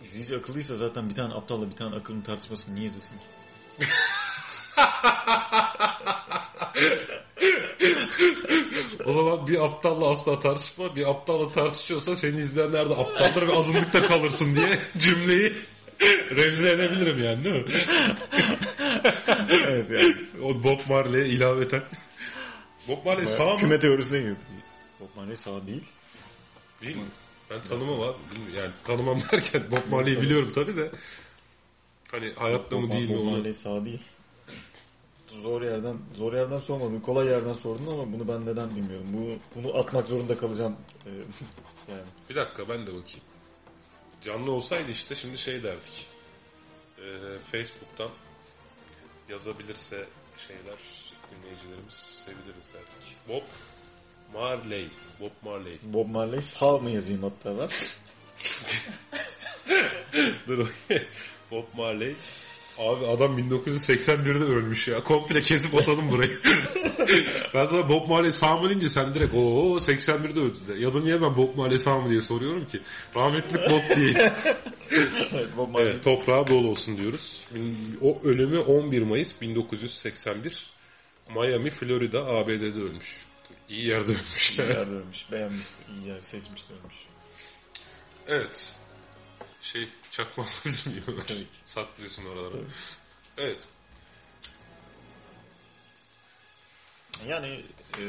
İzleyici 0.03 0.37
akıllıysa 0.37 0.75
zaten 0.75 1.09
bir 1.09 1.15
tane 1.15 1.33
aptalla 1.33 1.71
bir 1.71 1.75
tane 1.75 1.95
akıllının 1.95 2.21
tartışmasını 2.21 2.75
niye 2.75 2.87
izlesin 2.87 3.17
ki? 3.17 3.23
O 9.05 9.13
zaman 9.13 9.47
bir 9.47 9.65
aptalla 9.65 10.09
asla 10.09 10.39
tartışma, 10.39 10.95
bir 10.95 11.09
aptalla 11.09 11.51
tartışıyorsa 11.51 12.15
seni 12.15 12.41
izleyenler 12.41 12.89
de 12.89 12.93
aptaldır 12.93 13.47
ve 13.47 13.53
azınlıkta 13.53 14.07
kalırsın 14.07 14.55
diye 14.55 14.79
cümleyi 14.97 15.53
remze 16.35 16.71
edebilirim 16.71 17.23
yani 17.23 17.43
değil 17.43 17.55
mi? 17.55 17.65
evet 19.67 19.89
yani. 19.89 20.15
O 20.43 20.63
Bob 20.63 20.79
Marley'e 20.89 21.27
ilaveten. 21.27 21.83
Bob 22.87 23.05
Marley 23.05 23.27
sağ 23.27 23.53
mı? 23.53 23.57
Küme 23.57 23.79
teorisine 23.79 24.19
girdi. 24.19 24.37
Bob 24.99 25.07
Marley 25.15 25.35
sağ 25.37 25.67
değil. 25.67 25.83
Değil 26.81 26.95
mi? 26.95 27.03
Ben 27.49 27.61
tanımam 27.61 28.01
abi. 28.01 28.17
Yani 28.57 28.71
tanımam 28.83 29.19
derken 29.31 29.63
Bob 29.71 29.91
Marley'i 29.91 30.21
biliyorum 30.21 30.51
tabii 30.55 30.77
de. 30.77 30.91
Hani 32.11 32.33
hayatta 32.35 32.77
mı 32.77 32.91
değil 32.91 33.09
mi 33.09 33.17
Bob. 33.17 33.23
Marley 33.23 33.53
sağ 33.53 33.85
değil. 33.85 34.01
Zor 35.31 35.61
yerden 35.61 35.97
zor 36.13 36.33
yerden 36.33 36.57
sormadın. 36.59 36.99
Kolay 36.99 37.27
yerden 37.27 37.53
sordun 37.53 37.87
ama 37.87 38.13
bunu 38.13 38.27
ben 38.27 38.45
neden 38.45 38.75
bilmiyorum. 38.75 39.07
Bu 39.13 39.37
bunu 39.55 39.77
atmak 39.77 40.07
zorunda 40.07 40.37
kalacağım. 40.37 40.77
Ee, 41.05 41.09
yani 41.91 42.03
Bir 42.29 42.35
dakika 42.35 42.69
ben 42.69 42.81
de 42.87 42.87
bakayım. 42.87 43.21
Canlı 44.21 44.51
olsaydı 44.51 44.91
işte 44.91 45.15
şimdi 45.15 45.37
şey 45.37 45.63
derdik. 45.63 46.07
Ee, 46.97 47.39
Facebook'tan 47.51 48.09
yazabilirse 49.29 50.05
şeyler 50.47 50.75
dinleyicilerimiz 51.31 51.93
seviniriz 51.93 52.65
derdik. 52.73 53.17
Bob 53.29 53.43
Marley. 54.33 54.87
Bob 55.19 55.31
Marley. 55.43 55.79
Bob 55.83 56.07
Marley 56.07 56.41
sağ 56.41 56.77
mı 56.77 56.89
yazayım 56.89 57.23
hatta 57.23 57.59
ben? 57.59 57.69
Dur 60.47 60.67
Bob 61.51 61.65
Marley. 61.73 62.15
Abi 62.77 63.07
adam 63.07 63.39
1981'de 63.39 64.43
ölmüş 64.43 64.87
ya. 64.87 65.03
Komple 65.03 65.41
kesip 65.41 65.75
atalım 65.75 66.09
burayı. 66.11 66.39
ben 67.53 67.65
sana 67.65 67.89
Bob 67.89 68.09
Marley 68.09 68.31
sağ 68.31 68.57
mı 68.57 68.69
deyince 68.69 68.89
sen 68.89 69.15
direkt 69.15 69.33
o 69.33 69.37
81'de 69.77 70.39
öldü 70.39 70.57
de. 70.67 70.79
Ya 70.79 70.93
da 70.93 70.99
niye 70.99 71.21
ben 71.21 71.37
Bob 71.37 71.55
Marley 71.55 71.79
sağ 71.79 71.99
mı 71.99 72.09
diye 72.09 72.21
soruyorum 72.21 72.65
ki. 72.65 72.81
Rahmetli 73.15 73.57
Bob 73.57 73.95
değil. 73.97 74.17
Bob 75.57 75.69
Marley. 75.69 75.91
Evet, 75.91 76.03
toprağı 76.03 76.47
dolu 76.47 76.69
olsun 76.69 76.97
diyoruz. 76.97 77.43
O 78.01 78.19
ölümü 78.23 78.59
11 78.59 79.01
Mayıs 79.01 79.41
1981 79.41 80.65
Miami, 81.35 81.69
Florida, 81.69 82.25
ABD'de 82.25 82.81
ölmüş. 82.81 83.15
İyi 83.69 83.87
yerde 83.87 84.11
ölmüş. 84.11 84.51
İyi 84.51 84.59
yer 84.59 84.87
ölmüş. 84.87 85.31
Beğenmiş. 85.31 85.67
iyi 85.95 86.07
yer 86.07 86.21
seçmiş 86.21 86.61
ölmüş. 86.69 86.95
evet. 88.27 88.73
Şey 89.61 89.89
çakma? 90.11 90.45
Tabii 91.05 91.25
ki. 91.25 91.45
Saklıyorsun 91.65 92.25
oralara. 92.25 92.51
Tabii. 92.51 92.65
Evet. 93.37 93.67
Yani 97.27 97.63
e, 97.97 98.03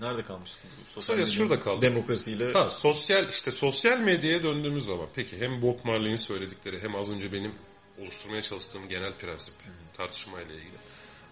nerede 0.00 0.24
kalmıştık? 0.24 0.60
Sosyal 0.88 1.16
medyanın 1.16 1.36
şurada 1.36 1.60
kaldık. 1.60 1.82
Demokrasiyle 1.82 2.52
Ha, 2.52 2.70
sosyal 2.70 3.28
işte 3.28 3.52
sosyal 3.52 3.98
medyaya 3.98 4.42
döndüğümüz 4.42 4.84
zaman 4.84 5.08
peki 5.14 5.38
hem 5.38 5.62
Bob 5.62 5.84
Marley'in 5.84 6.16
söyledikleri 6.16 6.82
hem 6.82 6.96
az 6.96 7.10
önce 7.10 7.32
benim 7.32 7.54
oluşturmaya 7.98 8.42
çalıştığım 8.42 8.88
genel 8.88 9.14
prensip 9.18 9.54
tartışmayla 9.96 10.54
ilgili. 10.54 10.76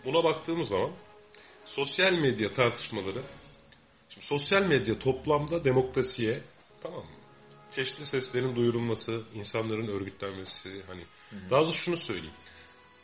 Buna 0.04 0.24
baktığımız 0.24 0.68
zaman 0.68 0.90
sosyal 1.64 2.12
medya 2.12 2.50
tartışmaları 2.50 3.22
şimdi 4.08 4.26
sosyal 4.26 4.62
medya 4.62 4.98
toplamda 4.98 5.64
demokrasiye 5.64 6.40
tamam 6.82 7.00
mı? 7.00 7.25
Çeşitli 7.70 8.06
seslerin 8.06 8.56
duyurulması, 8.56 9.22
insanların 9.34 9.86
örgütlenmesi 9.88 10.82
hani 10.86 11.04
daha 11.50 11.60
doğrusu 11.62 11.78
şunu 11.78 11.96
söyleyeyim. 11.96 12.34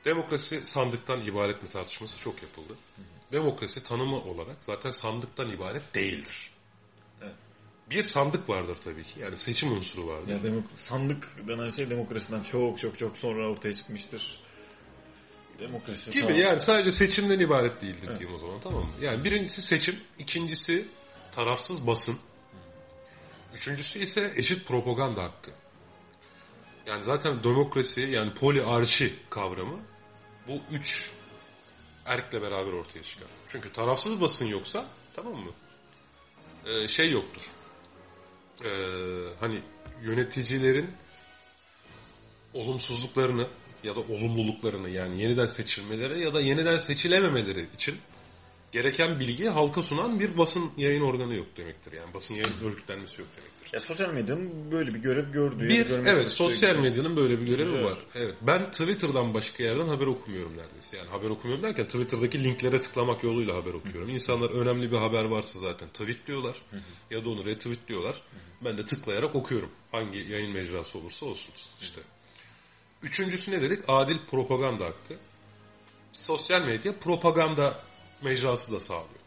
Demokrasi 0.04 0.66
sandıktan 0.66 1.20
ibaret 1.20 1.62
mi 1.62 1.68
tartışması 1.68 2.20
çok 2.20 2.42
yapıldı. 2.42 2.74
Demokrasi 3.32 3.84
tanımı 3.84 4.16
olarak 4.24 4.56
zaten 4.60 4.90
sandıktan 4.90 5.48
ibaret 5.48 5.94
değildir. 5.94 6.50
Evet. 7.22 7.32
Bir 7.90 8.04
sandık 8.04 8.48
vardır 8.48 8.78
tabii 8.84 9.04
ki. 9.04 9.20
Yani 9.20 9.36
seçim 9.36 9.72
unsuru 9.72 10.06
vardır. 10.06 10.28
ya 10.32 10.42
demok 10.42 10.64
sandık 10.74 11.36
denen 11.48 11.70
şey 11.70 11.90
demokrasiden 11.90 12.42
çok 12.42 12.78
çok 12.78 12.98
çok 12.98 13.18
sonra 13.18 13.50
ortaya 13.50 13.74
çıkmıştır. 13.74 14.40
Demokrasi 15.58 16.10
Gibi 16.10 16.22
sağ- 16.22 16.32
yani 16.32 16.60
sadece 16.60 16.92
seçimden 16.92 17.38
ibaret 17.40 17.82
değildir 17.82 18.08
diyeyim 18.18 18.34
o 18.34 18.38
zaman 18.38 18.60
tamam 18.60 18.82
mı? 18.82 18.90
Yani 19.00 19.24
birincisi 19.24 19.62
seçim, 19.62 19.96
ikincisi 20.18 20.88
tarafsız 21.32 21.86
basın. 21.86 22.16
Üçüncüsü 23.54 23.98
ise 23.98 24.32
eşit 24.36 24.66
propaganda 24.66 25.22
hakkı. 25.22 25.50
Yani 26.86 27.02
zaten 27.02 27.44
demokrasi 27.44 28.00
yani 28.00 28.34
poliarşi 28.34 29.14
kavramı 29.30 29.80
bu 30.48 30.60
üç 30.70 31.10
erkle 32.06 32.42
beraber 32.42 32.72
ortaya 32.72 33.02
çıkar. 33.02 33.28
Çünkü 33.48 33.72
tarafsız 33.72 34.20
basın 34.20 34.46
yoksa 34.46 34.86
tamam 35.14 35.34
mı? 35.34 35.52
Ee, 36.66 36.88
şey 36.88 37.10
yoktur. 37.10 37.42
Ee, 38.64 38.68
hani 39.40 39.60
yöneticilerin 40.02 40.90
olumsuzluklarını 42.54 43.48
ya 43.84 43.96
da 43.96 44.00
olumluluklarını 44.00 44.88
yani 44.88 45.22
yeniden 45.22 45.46
seçilmeleri 45.46 46.24
ya 46.24 46.34
da 46.34 46.40
yeniden 46.40 46.78
seçilememeleri 46.78 47.68
için 47.74 47.98
gereken 48.72 49.20
bilgi 49.20 49.48
halka 49.48 49.82
sunan 49.82 50.20
bir 50.20 50.38
basın 50.38 50.70
yayın 50.76 51.02
organı 51.02 51.34
yok 51.34 51.46
demektir. 51.56 51.92
Yani 51.92 52.14
basın 52.14 52.34
yayın 52.34 52.60
örgütlenmesi 52.64 53.20
yok 53.20 53.30
demektir. 53.36 53.72
Ya 53.72 53.80
sosyal 53.80 54.12
medyanın 54.12 54.72
böyle 54.72 54.94
bir 54.94 54.98
görev 54.98 55.32
gördüğü. 55.32 55.68
Bir, 55.68 55.90
evet 55.90 56.30
sosyal 56.30 56.76
medyanın 56.76 57.16
böyle 57.16 57.40
bir 57.40 57.46
görevi 57.46 57.74
Evet. 57.74 57.84
var. 57.84 57.98
Evet. 58.14 58.34
Ben 58.40 58.70
Twitter'dan 58.70 59.34
başka 59.34 59.62
yerden 59.62 59.88
haber 59.88 60.06
okumuyorum 60.06 60.56
neredeyse. 60.56 60.96
Yani 60.96 61.08
haber 61.10 61.30
okumuyorum 61.30 61.64
derken 61.64 61.84
Twitter'daki 61.86 62.44
linklere 62.44 62.80
tıklamak 62.80 63.24
yoluyla 63.24 63.54
haber 63.54 63.74
okuyorum. 63.74 64.08
İnsanlar 64.08 64.50
önemli 64.50 64.92
bir 64.92 64.96
haber 64.96 65.24
varsa 65.24 65.58
zaten 65.58 65.88
tweetliyorlar 65.88 66.56
ya 67.10 67.24
da 67.24 67.30
onu 67.30 67.44
retweetliyorlar. 67.46 68.22
Ben 68.64 68.78
de 68.78 68.84
tıklayarak 68.84 69.34
okuyorum. 69.34 69.70
Hangi 69.92 70.18
yayın 70.18 70.52
mecrası 70.52 70.98
olursa 70.98 71.26
olsun 71.26 71.54
işte. 71.80 72.00
Üçüncüsü 73.02 73.50
ne 73.50 73.62
dedik? 73.62 73.78
Adil 73.88 74.18
propaganda 74.30 74.84
hakkı. 74.84 75.14
Sosyal 76.12 76.62
medya 76.62 76.98
propaganda 76.98 77.80
mecrası 78.22 78.72
da 78.72 78.80
sağlıyor. 78.80 79.22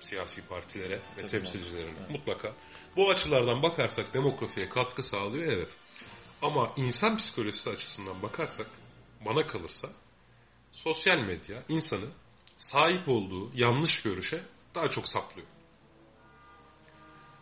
Siyasi 0.00 0.46
partilere 0.48 0.98
ve 1.16 1.20
Tabii 1.20 1.30
temsilcilerine 1.30 1.98
mutlaka. 2.10 2.52
Bu 2.96 3.10
açılardan 3.10 3.62
bakarsak 3.62 4.14
demokrasiye 4.14 4.68
katkı 4.68 5.02
sağlıyor 5.02 5.52
evet. 5.52 5.68
Ama 6.42 6.72
insan 6.76 7.16
psikolojisi 7.16 7.70
açısından 7.70 8.22
bakarsak 8.22 8.66
bana 9.26 9.46
kalırsa 9.46 9.88
sosyal 10.72 11.18
medya 11.18 11.62
insanı 11.68 12.06
sahip 12.56 13.08
olduğu 13.08 13.50
yanlış 13.54 14.02
görüşe 14.02 14.40
daha 14.74 14.90
çok 14.90 15.08
saplıyor. 15.08 15.46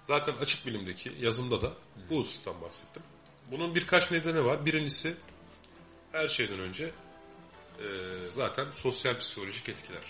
Zaten 0.07 0.33
açık 0.37 0.67
bilimdeki 0.67 1.13
yazımda 1.21 1.63
da 1.63 1.75
bu 2.11 2.19
husustan 2.19 2.61
bahsettim. 2.61 3.03
Bunun 3.51 3.75
birkaç 3.75 4.11
nedeni 4.11 4.45
var. 4.45 4.67
Birincisi 4.67 5.15
her 6.13 6.29
şeyden 6.29 6.61
önce 6.61 6.85
e, 7.79 7.87
zaten 8.35 8.67
sosyal 8.75 9.19
psikolojik 9.19 9.69
etkiler. 9.69 10.03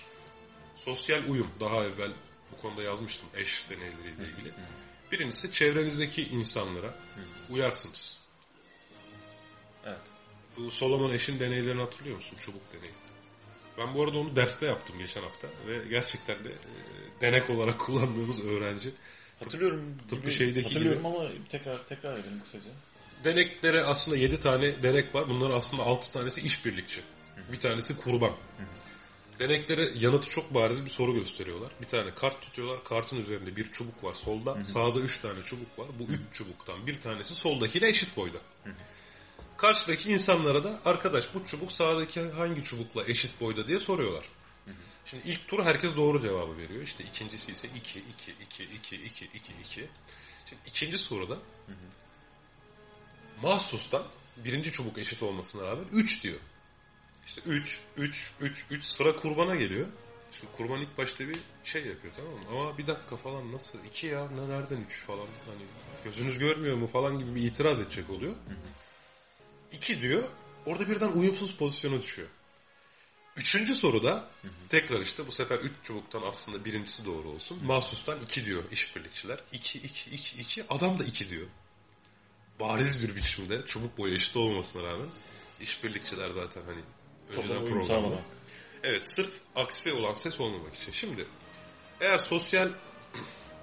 Sosyal 0.84 1.22
uyum 1.28 1.50
daha 1.60 1.84
evvel 1.84 2.12
bu 2.52 2.56
konuda 2.62 2.82
yazmıştım 2.82 3.28
eş 3.36 3.64
deneyleriyle 3.70 4.32
ilgili. 4.32 4.52
Birincisi 5.12 5.52
çevrenizdeki 5.52 6.22
insanlara 6.22 6.94
uyarsınız. 7.50 8.20
Evet. 9.86 10.00
Bu 10.56 10.70
Solomon 10.70 11.10
eşin 11.14 11.40
deneylerini 11.40 11.80
hatırlıyor 11.82 12.16
musun? 12.16 12.36
Çubuk 12.40 12.62
deneyi. 12.72 12.92
Ben 13.78 13.94
bu 13.94 14.02
arada 14.04 14.18
onu 14.18 14.36
derste 14.36 14.66
yaptım 14.66 14.98
geçen 14.98 15.22
hafta 15.22 15.48
ve 15.66 15.88
gerçekten 15.88 16.44
de 16.44 16.48
e, 16.48 16.56
denek 17.20 17.50
olarak 17.50 17.78
kullandığımız 17.86 18.44
öğrenci 18.44 18.90
Hatırlıyorum. 19.38 19.98
tıpkı 20.08 20.16
gibi- 20.16 20.30
şeydeki 20.30 20.68
Hatırlıyorum 20.68 21.06
ama 21.06 21.28
tekrar 21.48 21.86
tekrar 21.86 22.18
edelim 22.18 22.40
kısaca. 22.44 22.70
deneklere 23.24 23.82
aslında 23.84 24.16
7 24.16 24.40
tane 24.40 24.82
denek 24.82 25.14
var. 25.14 25.28
Bunlar 25.28 25.50
aslında 25.50 25.82
6 25.82 26.12
tanesi 26.12 26.40
işbirlikçi. 26.40 27.00
Bir 27.52 27.60
tanesi 27.60 27.96
kurban. 27.96 28.32
Deneklere 29.40 29.90
yanıtı 29.94 30.28
çok 30.28 30.54
bariz 30.54 30.84
bir 30.84 30.90
soru 30.90 31.14
gösteriyorlar. 31.14 31.70
Bir 31.80 31.86
tane 31.86 32.14
kart 32.14 32.42
tutuyorlar. 32.42 32.84
Kartın 32.84 33.16
üzerinde 33.16 33.56
bir 33.56 33.64
çubuk 33.64 34.04
var 34.04 34.14
solda. 34.14 34.64
Sağda 34.64 35.00
üç 35.00 35.18
tane 35.18 35.42
çubuk 35.42 35.78
var. 35.78 35.86
Bu 35.98 36.02
üç 36.12 36.20
çubuktan 36.32 36.86
bir 36.86 37.00
tanesi 37.00 37.34
soldakiyle 37.34 37.88
eşit 37.88 38.16
boyda. 38.16 38.38
Karşıdaki 39.56 40.12
insanlara 40.12 40.64
da 40.64 40.80
arkadaş 40.84 41.34
bu 41.34 41.44
çubuk 41.44 41.72
sağdaki 41.72 42.20
hangi 42.20 42.62
çubukla 42.62 43.04
eşit 43.06 43.40
boyda 43.40 43.68
diye 43.68 43.80
soruyorlar. 43.80 44.24
Şimdi 45.06 45.28
ilk 45.28 45.48
tur 45.48 45.64
herkes 45.64 45.96
doğru 45.96 46.20
cevabı 46.20 46.58
veriyor. 46.58 46.82
İşte 46.82 47.04
ikincisi 47.04 47.52
ise 47.52 47.68
2, 47.76 47.98
2, 47.98 48.32
2, 48.42 48.64
2, 48.64 48.96
2, 48.96 49.24
2, 49.24 49.52
2. 49.60 49.88
Şimdi 50.46 50.62
ikinci 50.66 50.98
soruda 50.98 51.38
mahsustan 53.42 54.02
birinci 54.36 54.72
çubuk 54.72 54.98
eşit 54.98 55.22
olmasına 55.22 55.66
rağmen 55.66 55.84
3 55.92 56.22
diyor. 56.24 56.38
İşte 57.30 57.40
3, 57.50 57.80
3, 57.96 58.30
3, 58.40 58.64
3 58.70 58.84
sıra 58.84 59.16
kurbana 59.16 59.54
geliyor. 59.54 59.86
Şimdi 60.32 60.52
kurban 60.52 60.80
ilk 60.80 60.98
başta 60.98 61.28
bir 61.28 61.38
şey 61.64 61.86
yapıyor 61.86 62.14
tamam 62.16 62.32
mı? 62.32 62.40
Ama 62.50 62.78
bir 62.78 62.86
dakika 62.86 63.16
falan 63.16 63.52
nasıl? 63.52 63.78
2 63.84 64.06
ya 64.06 64.28
ne- 64.28 64.48
nereden 64.48 64.76
3 64.76 65.02
falan 65.02 65.26
hani 65.46 65.62
gözünüz 66.04 66.38
görmüyor 66.38 66.76
mu 66.76 66.86
falan 66.86 67.18
gibi 67.18 67.34
bir 67.34 67.42
itiraz 67.42 67.80
edecek 67.80 68.10
oluyor. 68.10 68.34
2 69.72 70.02
diyor. 70.02 70.22
Orada 70.66 70.88
birden 70.88 71.08
uyumsuz 71.08 71.56
pozisyona 71.56 72.00
düşüyor. 72.00 72.28
Üçüncü 73.36 73.74
soruda 73.74 74.30
tekrar 74.68 75.00
işte 75.00 75.26
bu 75.26 75.32
sefer 75.32 75.58
üç 75.58 75.72
çubuktan 75.82 76.22
aslında 76.22 76.64
birincisi 76.64 77.04
doğru 77.04 77.28
olsun. 77.28 77.64
Mahsustan 77.64 78.18
iki 78.24 78.44
diyor 78.44 78.62
işbirlikçiler. 78.72 79.40
İki, 79.52 79.78
iki, 79.78 80.10
iki, 80.10 80.40
iki. 80.40 80.64
Adam 80.68 80.98
da 80.98 81.04
iki 81.04 81.28
diyor. 81.28 81.46
Bariz 82.60 83.02
bir 83.02 83.16
biçimde 83.16 83.66
çubuk 83.66 83.98
boyu 83.98 84.14
eşit 84.14 84.36
olmasına 84.36 84.82
rağmen 84.82 85.08
işbirlikçiler 85.60 86.30
zaten 86.30 86.62
hani 86.66 86.80
önceden 87.36 87.62
uyum 87.62 87.80
sağlamak. 87.80 88.18
Evet 88.82 89.08
sırf 89.08 89.32
aksi 89.56 89.92
olan 89.92 90.14
ses 90.14 90.40
olmamak 90.40 90.74
için. 90.74 90.92
Şimdi 90.92 91.26
eğer 92.00 92.18
sosyal 92.18 92.68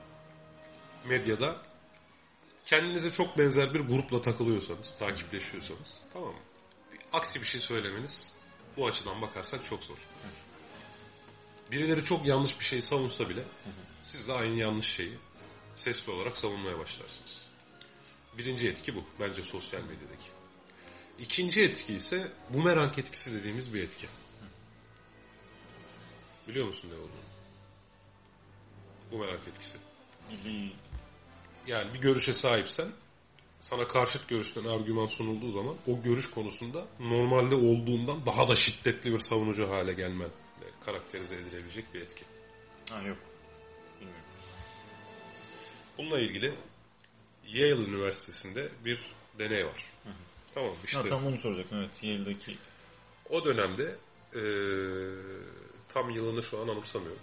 medyada 1.05 1.61
kendinize 2.65 3.11
çok 3.11 3.37
benzer 3.37 3.73
bir 3.73 3.79
grupla 3.79 4.21
takılıyorsanız, 4.21 4.95
takipleşiyorsanız 4.99 5.99
tamam 6.13 6.29
mı? 6.29 6.39
Bir 6.93 6.99
aksi 7.13 7.41
bir 7.41 7.45
şey 7.45 7.61
söylemeniz 7.61 8.35
bu 8.77 8.87
açıdan 8.87 9.21
bakarsak 9.21 9.65
çok 9.65 9.83
zor. 9.83 9.97
Birileri 11.71 12.03
çok 12.03 12.25
yanlış 12.25 12.59
bir 12.59 12.65
şey 12.65 12.81
savunsa 12.81 13.29
bile 13.29 13.43
siz 14.03 14.27
de 14.27 14.33
aynı 14.33 14.55
yanlış 14.55 14.85
şeyi 14.85 15.17
sesli 15.75 16.11
olarak 16.11 16.37
savunmaya 16.37 16.79
başlarsınız. 16.79 17.47
Birinci 18.37 18.69
etki 18.69 18.95
bu 18.95 19.03
bence 19.19 19.43
sosyal 19.43 19.81
medyadaki. 19.81 20.36
İkinci 21.19 21.61
etki 21.61 21.93
ise 21.93 22.31
bumerang 22.49 22.99
etkisi 22.99 23.33
dediğimiz 23.33 23.73
bir 23.73 23.83
etki. 23.83 24.07
Biliyor 26.47 26.65
musun 26.65 26.89
ne 26.89 26.95
olduğunu? 26.95 27.27
Bu 29.11 29.17
merak 29.17 29.47
etkisi. 29.47 29.77
Yani 31.67 31.93
bir 31.93 31.99
görüşe 31.99 32.33
sahipsen 32.33 32.87
sana 33.61 33.87
karşıt 33.87 34.27
görüşten 34.27 34.63
argüman 34.63 35.05
sunulduğu 35.05 35.49
zaman 35.49 35.75
o 35.87 36.01
görüş 36.01 36.29
konusunda 36.29 36.85
normalde 36.99 37.55
olduğundan 37.55 38.25
daha 38.25 38.47
da 38.47 38.55
şiddetli 38.55 39.13
bir 39.13 39.19
savunucu 39.19 39.69
hale 39.69 39.93
gelmen 39.93 40.29
karakterize 40.85 41.35
edilebilecek 41.35 41.93
bir 41.93 42.01
etki. 42.01 42.25
Ha 42.91 43.01
yok. 43.01 43.17
Bilmiyorum. 43.99 44.23
Bununla 45.97 46.19
ilgili 46.19 46.53
Yale 47.47 47.81
Üniversitesi'nde 47.81 48.69
bir 48.85 49.01
deney 49.39 49.65
var. 49.65 49.85
Tamam 50.57 50.75
işte 50.85 50.97
Ha, 50.97 51.07
tam 51.07 51.25
onu 51.25 51.37
soracaktım 51.37 51.79
evet. 51.79 52.03
Yale'deki 52.03 52.57
o 53.29 53.45
dönemde 53.45 53.95
e, 54.33 54.41
tam 55.93 56.09
yılını 56.09 56.43
şu 56.43 56.61
an 56.61 56.67
anımsamıyorum. 56.67 57.21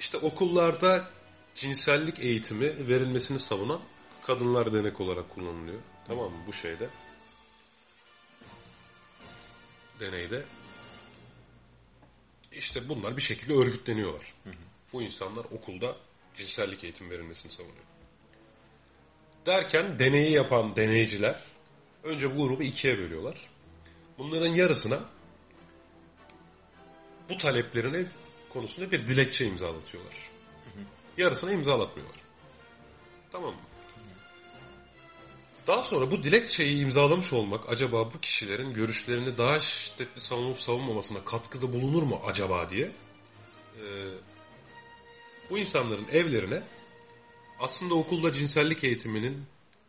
İşte 0.00 0.18
okullarda 0.18 1.10
cinsellik 1.54 2.18
eğitimi 2.18 2.88
verilmesini 2.88 3.38
savunan 3.38 3.80
kadınlar 4.26 4.72
denek 4.72 5.00
olarak 5.00 5.30
kullanılıyor. 5.30 5.80
Tamam 6.06 6.32
mı 6.32 6.38
bu 6.46 6.52
şeyde? 6.52 6.88
Deneyde. 10.00 10.44
İşte 12.52 12.88
bunlar 12.88 13.16
bir 13.16 13.22
şekilde 13.22 13.54
örgütleniyorlar. 13.54 14.34
Bu 14.92 15.02
insanlar 15.02 15.44
okulda 15.44 15.96
cinsellik 16.34 16.84
eğitimi 16.84 17.10
verilmesini 17.10 17.52
savunuyor. 17.52 17.95
Derken 19.46 19.98
deneyi 19.98 20.32
yapan 20.32 20.76
deneyciler 20.76 21.40
önce 22.04 22.36
bu 22.36 22.42
grubu 22.48 22.62
ikiye 22.62 22.98
bölüyorlar. 22.98 23.36
Bunların 24.18 24.54
yarısına 24.54 25.00
bu 27.28 27.36
taleplerine 27.36 28.06
konusunda 28.48 28.90
bir 28.90 29.06
dilekçe 29.06 29.46
imzalatıyorlar. 29.46 30.14
Yarısına 31.16 31.52
imzalatmıyorlar. 31.52 32.20
Tamam 33.32 33.50
mı? 33.50 33.60
Daha 35.66 35.82
sonra 35.82 36.10
bu 36.10 36.22
dilekçeyi 36.22 36.82
imzalamış 36.82 37.32
olmak 37.32 37.68
acaba 37.68 38.12
bu 38.14 38.20
kişilerin 38.20 38.72
görüşlerini 38.72 39.38
daha 39.38 39.60
şiddetli 39.60 40.20
savunup 40.20 40.60
savunmamasına 40.60 41.24
katkıda 41.24 41.72
bulunur 41.72 42.02
mu 42.02 42.22
acaba 42.26 42.70
diye 42.70 42.90
e, 43.76 43.84
bu 45.50 45.58
insanların 45.58 46.06
evlerine 46.12 46.62
aslında 47.60 47.94
okulda 47.94 48.32
cinsellik 48.32 48.84
eğitiminin 48.84 49.44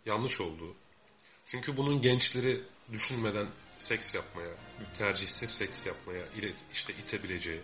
yanlış 0.05 0.41
olduğu, 0.41 0.75
çünkü 1.45 1.77
bunun 1.77 2.01
gençleri 2.01 2.63
düşünmeden 2.91 3.47
seks 3.77 4.15
yapmaya, 4.15 4.55
tercihsiz 4.97 5.49
seks 5.49 5.85
yapmaya 5.85 6.23
işte 6.73 6.93
itebileceği, 6.93 7.61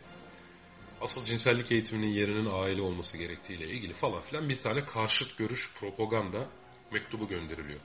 asıl 1.01 1.25
cinsellik 1.25 1.71
eğitiminin 1.71 2.07
yerinin 2.07 2.49
aile 2.51 2.81
olması 2.81 3.17
gerektiğiyle 3.17 3.67
ilgili 3.67 3.93
falan 3.93 4.21
filan 4.21 4.49
bir 4.49 4.61
tane 4.61 4.85
karşıt 4.85 5.37
görüş 5.37 5.71
propaganda 5.79 6.49
mektubu 6.91 7.27
gönderiliyor. 7.27 7.79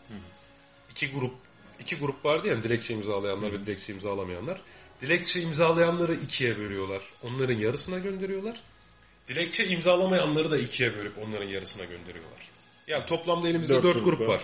İki 0.91 1.13
grup 1.13 1.35
iki 1.81 1.97
grup 1.97 2.25
vardı 2.25 2.49
ya 2.49 2.63
dilekçe 2.63 2.95
imzalayanlar 2.95 3.53
ve 3.53 3.63
dilekçe 3.63 3.93
imzalamayanlar. 3.93 4.63
Dilekçe 5.01 5.41
imzalayanları 5.41 6.15
ikiye 6.15 6.59
bölüyorlar. 6.59 7.03
Onların 7.23 7.59
yarısına 7.59 7.99
gönderiyorlar. 7.99 8.61
Dilekçe 9.29 9.67
imzalamayanları 9.67 10.51
da 10.51 10.59
ikiye 10.59 10.97
bölüp 10.97 11.19
onların 11.19 11.49
yarısına 11.49 11.85
gönderiyorlar. 11.85 12.49
Yani 12.87 13.05
toplamda 13.07 13.49
elimizde 13.49 13.75
Dört 13.75 13.85
dört, 13.85 14.05
grup 14.05 14.21
var. 14.21 14.27
var. 14.27 14.43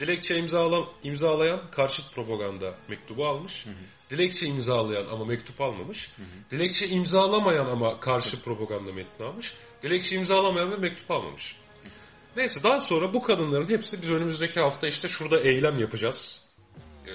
Dilekçe 0.00 0.36
imzala, 0.38 0.88
imzalayan 1.02 1.70
karşıt 1.70 2.14
propaganda 2.14 2.74
mektubu 2.88 3.26
almış. 3.26 3.64
Dilekçe 4.10 4.46
imzalayan 4.46 5.06
ama 5.06 5.24
mektup 5.24 5.60
almamış. 5.60 6.10
Dilekçe 6.50 6.88
imzalamayan 6.88 7.66
ama 7.66 8.00
karşı 8.00 8.42
propaganda 8.42 8.92
metni 8.92 9.26
almış. 9.26 9.54
Dilekçe 9.82 10.16
imzalamayan 10.16 10.70
ve 10.72 10.76
mektup 10.76 11.10
almamış. 11.10 11.56
Neyse 12.36 12.62
daha 12.62 12.80
sonra 12.80 13.14
bu 13.14 13.22
kadınların 13.22 13.68
hepsi 13.68 14.02
biz 14.02 14.10
önümüzdeki 14.10 14.60
hafta 14.60 14.88
işte 14.88 15.08
şurada 15.08 15.40
eylem 15.40 15.78
yapacağız. 15.78 16.44
Ee, 17.06 17.12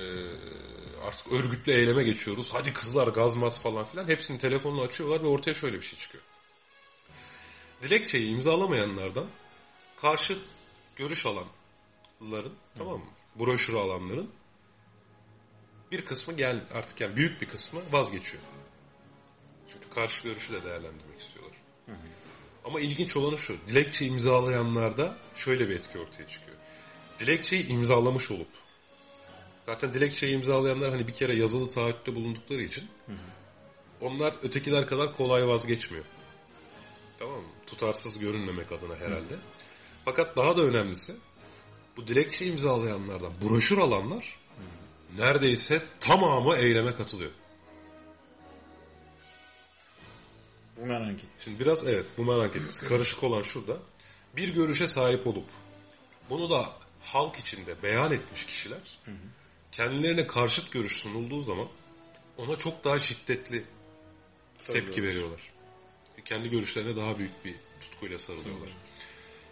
artık 1.08 1.32
örgütlü 1.32 1.74
eyleme 1.74 2.04
geçiyoruz. 2.04 2.50
Hadi 2.54 2.74
kızlar 2.74 3.08
gazmaz 3.08 3.62
falan 3.62 3.84
filan. 3.84 4.08
Hepsinin 4.08 4.38
telefonunu 4.38 4.82
açıyorlar 4.82 5.24
ve 5.24 5.28
ortaya 5.28 5.54
şöyle 5.54 5.78
bir 5.78 5.82
şey 5.86 6.00
çıkıyor. 6.00 6.24
Dilekçeyi 7.84 8.30
imzalamayanlardan 8.30 9.28
karşı 10.02 10.38
görüş 10.96 11.26
alanların 11.26 12.54
tamam 12.78 13.00
mı? 13.00 13.10
Broşürü 13.36 13.78
alanların 13.78 14.30
bir 15.92 16.06
kısmı 16.06 16.34
gel 16.34 16.68
artık 16.74 17.02
yani 17.02 17.16
büyük 17.16 17.42
bir 17.42 17.48
kısmı 17.48 17.82
vazgeçiyor. 17.92 18.44
Çünkü 19.68 19.90
karşı 19.90 20.24
görüşü 20.24 20.54
de 20.54 20.64
değerlendirmek 20.64 21.20
istiyorlar. 21.20 21.58
Ama 22.66 22.80
ilginç 22.82 23.18
olanı 23.18 23.38
şu. 23.38 23.58
Dilekçe 23.68 24.06
imzalayanlarda 24.06 25.18
şöyle 25.36 25.70
bir 25.70 25.76
etki 25.76 26.00
ortaya 26.00 26.28
çıkıyor. 26.28 26.58
Dilekçeyi 27.20 27.68
imzalamış 27.68 28.32
olup 28.32 28.48
zaten 29.66 29.94
dilekçeyi 29.94 30.36
imzalayanlar 30.36 30.92
hani 30.92 31.08
bir 31.08 31.14
kere 31.14 31.36
yazılı 31.36 31.70
taahhütte 31.70 32.16
bulundukları 32.16 32.62
için 32.64 32.90
onlar 34.02 34.36
ötekiler 34.44 34.88
kadar 34.88 35.16
kolay 35.16 35.48
vazgeçmiyor. 35.48 36.06
Tamam 37.20 37.38
mı? 37.38 37.48
Tutarsız 37.74 38.20
görünmemek 38.20 38.72
adına 38.72 38.96
herhalde. 38.96 39.36
Fakat 40.06 40.38
daha 40.38 40.58
da 40.58 40.62
önemlisi 40.62 41.16
bu 41.98 42.08
dilekçe 42.08 42.46
imzalayanlardan 42.46 43.34
broşür 43.42 43.78
alanlar 43.78 44.40
neredeyse 45.18 45.82
tamamı 46.00 46.56
eyleme 46.56 46.94
katılıyor. 46.94 47.32
bu 50.78 50.86
merak 50.86 51.16
ettim. 51.16 51.30
Şimdi 51.40 51.60
biraz 51.60 51.88
evet 51.88 52.06
bu 52.18 52.24
merak 52.26 52.56
etkisi 52.56 52.86
karışık 52.86 53.24
olan 53.24 53.42
şurada. 53.42 53.78
Bir 54.36 54.54
görüşe 54.54 54.88
sahip 54.88 55.28
olup 55.28 55.46
bunu 56.30 56.50
da 56.50 56.70
halk 57.02 57.36
içinde 57.36 57.84
beyan 57.84 58.12
etmiş 58.12 58.46
kişiler 58.46 59.00
kendilerine 59.72 60.28
karşıt 60.28 60.72
görüş 60.72 60.98
sunulduğu 60.98 61.42
zaman 61.42 61.68
ona 62.38 62.56
çok 62.56 62.84
daha 62.84 63.00
şiddetli 63.00 63.64
tepki 64.60 65.04
veriyorlar. 65.04 65.53
Kendi 66.26 66.50
görüşlerine 66.50 66.96
daha 66.96 67.18
büyük 67.18 67.46
bir 67.46 67.56
tutkuyla 67.82 68.20
sarılıyorlar. 68.20 68.70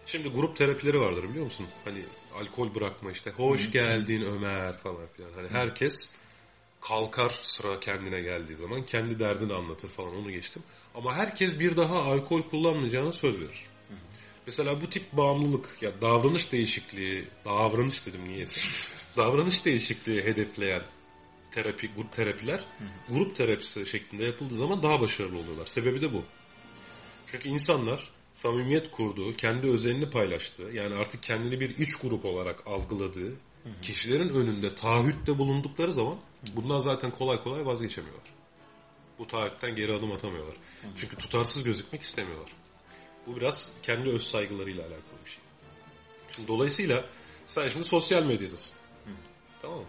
Şimdi 0.06 0.28
grup 0.28 0.56
terapileri 0.56 1.00
vardır 1.00 1.28
biliyor 1.28 1.44
musun? 1.44 1.66
Hani 1.84 1.98
alkol 2.34 2.74
bırakma 2.74 3.10
işte 3.10 3.30
hoş 3.30 3.72
geldin 3.72 4.22
Ömer 4.22 4.78
falan 4.78 5.06
filan. 5.16 5.32
Hani 5.32 5.48
herkes 5.48 6.14
kalkar 6.80 7.30
sıra 7.30 7.80
kendine 7.80 8.20
geldiği 8.20 8.56
zaman 8.56 8.82
kendi 8.82 9.18
derdini 9.18 9.54
anlatır 9.54 9.88
falan 9.88 10.16
onu 10.16 10.30
geçtim. 10.30 10.62
Ama 10.94 11.14
herkes 11.14 11.58
bir 11.58 11.76
daha 11.76 12.02
alkol 12.02 12.42
kullanmayacağına 12.42 13.12
söz 13.12 13.40
verir. 13.40 13.66
Mesela 14.46 14.80
bu 14.80 14.90
tip 14.90 15.12
bağımlılık 15.12 15.78
ya 15.80 16.00
davranış 16.00 16.52
değişikliği, 16.52 17.24
davranış 17.44 18.06
dedim 18.06 18.28
niyeyse. 18.28 18.60
davranış 19.16 19.64
değişikliği 19.64 20.22
hedefleyen 20.24 20.82
terapi, 21.50 21.90
grup 21.96 22.12
terapiler 22.12 22.60
grup 23.08 23.36
terapisi 23.36 23.86
şeklinde 23.86 24.24
yapıldığı 24.24 24.54
zaman 24.54 24.82
daha 24.82 25.00
başarılı 25.00 25.38
oluyorlar. 25.38 25.66
Sebebi 25.66 26.00
de 26.00 26.12
bu. 26.12 26.24
Çünkü 27.32 27.48
insanlar 27.48 28.10
samimiyet 28.32 28.90
kurduğu, 28.90 29.36
kendi 29.36 29.66
özelini 29.66 30.10
paylaştığı, 30.10 30.70
yani 30.72 30.94
artık 30.94 31.22
kendini 31.22 31.60
bir 31.60 31.78
iç 31.78 31.96
grup 31.96 32.24
olarak 32.24 32.66
algıladığı 32.66 33.32
kişilerin 33.82 34.28
önünde 34.28 34.74
taahhütte 34.74 35.38
bulundukları 35.38 35.92
zaman 35.92 36.18
bundan 36.56 36.78
zaten 36.78 37.10
kolay 37.10 37.42
kolay 37.42 37.66
vazgeçemiyorlar. 37.66 38.24
Bu 39.18 39.26
taahhütten 39.26 39.76
geri 39.76 39.92
adım 39.94 40.12
atamıyorlar. 40.12 40.54
Çünkü 40.96 41.16
tutarsız 41.16 41.62
gözükmek 41.62 42.02
istemiyorlar. 42.02 42.50
Bu 43.26 43.36
biraz 43.36 43.72
kendi 43.82 44.08
öz 44.08 44.22
saygılarıyla 44.22 44.82
alakalı 44.82 45.24
bir 45.24 45.30
şey. 45.30 45.40
Şimdi 46.36 46.48
dolayısıyla 46.48 47.04
sen 47.46 47.68
şimdi 47.68 47.84
sosyal 47.84 48.22
medyadasın. 48.22 48.76
Tamam 49.62 49.78
mı? 49.78 49.86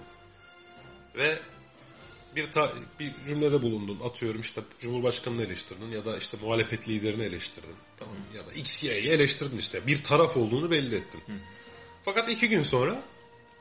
Ve 1.15 1.39
bir 2.35 2.51
ta, 2.51 2.73
bir 2.99 3.13
cümlede 3.27 3.61
bulundun. 3.61 3.99
Atıyorum 3.99 4.41
işte 4.41 4.61
Cumhurbaşkanı'nı 4.79 5.43
eleştirdin 5.43 5.91
ya 5.91 6.05
da 6.05 6.17
işte 6.17 6.37
muhalefet 6.41 6.89
liderini 6.89 7.23
eleştirdin. 7.23 7.75
Tamam 7.97 8.15
mı? 8.15 8.21
Ya 8.35 8.47
da 8.47 8.51
X, 8.51 8.83
Y'yi 8.83 9.09
eleştirdin 9.09 9.57
işte. 9.57 9.87
Bir 9.87 10.03
taraf 10.03 10.37
olduğunu 10.37 10.71
belli 10.71 10.95
ettin. 10.95 11.21
Fakat 12.05 12.29
iki 12.29 12.49
gün 12.49 12.63
sonra 12.63 13.03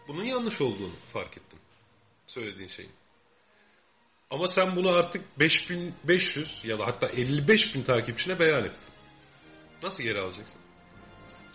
bunun 0.09 0.25
yanlış 0.25 0.61
olduğunu 0.61 0.93
fark 1.13 1.37
ettin. 1.37 1.59
Söylediğin 2.27 2.69
şeyin. 2.69 2.93
Ama 4.31 4.49
sen 4.49 4.77
bunu 4.77 4.89
artık 4.91 5.39
5500 5.39 6.63
ya 6.65 6.79
da 6.79 6.87
hatta 6.87 7.09
55 7.09 7.75
bin 7.75 7.83
takipçine 7.83 8.39
beyan 8.39 8.65
ettin. 8.65 8.93
Nasıl 9.83 10.03
geri 10.03 10.21
alacaksın? 10.21 10.61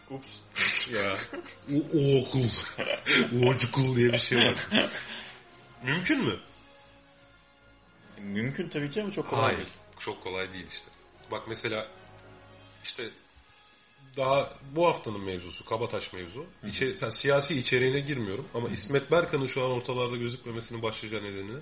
Ups. 0.09 0.36
Ya 0.93 1.18
o, 1.74 1.97
o 1.97 2.22
okul. 2.22 2.47
o 3.43 3.53
okul 3.53 3.95
diye 3.95 4.13
bir 4.13 4.18
şey 4.18 4.38
var. 4.38 4.68
Mümkün 5.84 6.26
mü? 6.26 6.39
Mümkün 8.22 8.70
tabii 8.70 8.89
ki 8.89 9.01
ama 9.01 9.11
çok 9.11 9.30
kolay 9.30 9.43
Hayır. 9.43 9.57
değil. 9.57 9.70
Çok 9.99 10.24
kolay 10.24 10.53
değil 10.53 10.68
işte. 10.72 10.88
Bak 11.32 11.43
mesela 11.47 11.88
işte 12.84 13.09
daha 14.18 14.53
bu 14.76 14.88
haftanın 14.88 15.22
mevzusu 15.22 15.65
Kabataş 15.65 16.13
mevzu. 16.13 16.45
İçe, 16.68 16.95
yani 17.01 17.11
siyasi 17.11 17.59
içeriğine 17.59 17.99
girmiyorum 17.99 18.47
ama 18.53 18.70
İsmet 18.70 19.11
Berkan'ın 19.11 19.45
şu 19.45 19.65
an 19.65 19.72
ortalarda 19.72 20.18
gözükmemesinin 20.18 20.82
başlıca 20.82 21.22
nedeni 21.22 21.59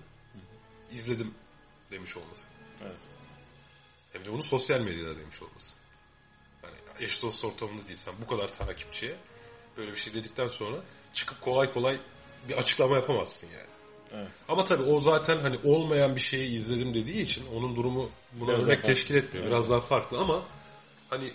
izledim 0.91 1.33
demiş 1.91 2.17
olması. 2.17 2.47
Evet. 2.81 2.95
Hem 4.13 4.25
de 4.25 4.31
bunu 4.31 4.43
sosyal 4.43 4.79
medyada 4.79 5.17
demiş 5.17 5.41
olması. 5.41 5.75
Yani 6.63 6.75
eş 6.99 7.21
dost 7.21 7.45
ortamında 7.45 7.87
değil. 7.87 7.97
Sen 7.97 8.13
bu 8.21 8.27
kadar 8.27 8.47
takipçiye 8.47 9.15
böyle 9.77 9.91
bir 9.91 9.97
şey 9.97 10.13
dedikten 10.13 10.47
sonra 10.47 10.77
çıkıp 11.13 11.41
kolay 11.41 11.73
kolay 11.73 11.99
bir 12.49 12.57
açıklama 12.57 12.95
yapamazsın 12.95 13.47
yani. 13.47 13.67
Evet. 14.13 14.27
Ama 14.47 14.65
tabii 14.65 14.83
o 14.83 14.99
zaten 14.99 15.37
hani 15.37 15.59
olmayan 15.63 16.15
bir 16.15 16.21
şeyi 16.21 16.55
izledim 16.55 16.93
dediği 16.93 17.21
için 17.21 17.45
onun 17.55 17.75
durumu 17.75 18.09
buna 18.33 18.49
Biraz 18.49 18.63
örnek 18.63 18.83
teşkil 18.83 19.15
etmiyor. 19.15 19.45
Evet. 19.45 19.53
Biraz 19.53 19.69
daha 19.69 19.79
farklı 19.79 20.17
ama 20.17 20.43
hani 21.09 21.33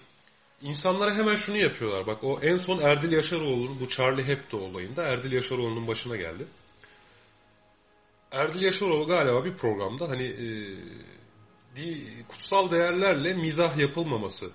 insanlara 0.63 1.15
hemen 1.15 1.35
şunu 1.35 1.57
yapıyorlar. 1.57 2.07
Bak 2.07 2.25
o 2.25 2.41
en 2.43 2.57
son 2.57 2.79
Erdil 2.79 3.13
Yaşaroğlu'nun 3.13 3.81
bu 3.81 3.89
Charlie 3.89 4.25
Hebdo 4.25 4.59
olayında 4.59 5.03
Erdil 5.03 5.33
Yaşaroğlu'nun 5.33 5.87
başına 5.87 6.17
geldi. 6.17 6.45
Erdil 8.33 8.63
Yaşaroğlu 8.63 9.07
galiba 9.07 9.45
bir 9.45 9.55
programda 9.55 10.09
hani 10.09 10.25
e, 10.25 10.45
kutsal 12.29 12.71
değerlerle 12.71 13.35
mizah 13.35 13.79
yapılmaması 13.79 14.51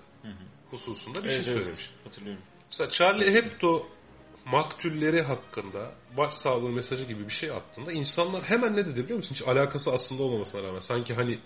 hususunda 0.70 1.24
bir 1.24 1.30
Evet, 1.30 1.44
şey 1.44 1.52
evet. 1.52 1.64
söylemiş. 1.64 1.90
Hatırlıyorum. 2.04 2.42
Mesela 2.70 2.90
Charlie 2.90 3.34
Hebdo 3.34 3.86
maktulleri 4.46 5.22
hakkında 5.22 5.92
başsağlığı 6.16 6.70
mesajı 6.70 7.04
gibi 7.04 7.24
bir 7.24 7.32
şey 7.32 7.50
attığında 7.50 7.92
insanlar 7.92 8.42
hemen 8.42 8.76
ne 8.76 8.86
dedi 8.86 9.04
biliyor 9.04 9.16
musun? 9.16 9.34
Hiç 9.34 9.42
alakası 9.42 9.92
aslında 9.92 10.22
olmamasına 10.22 10.62
rağmen. 10.62 10.80
Sanki 10.80 11.14
hani 11.14 11.38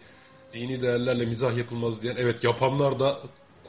dini 0.53 0.83
değerlerle 0.83 1.25
mizah 1.25 1.57
yapılmaz 1.57 2.03
diyen 2.03 2.17
evet 2.17 2.45
yapanlar 2.45 3.01
da 3.01 3.21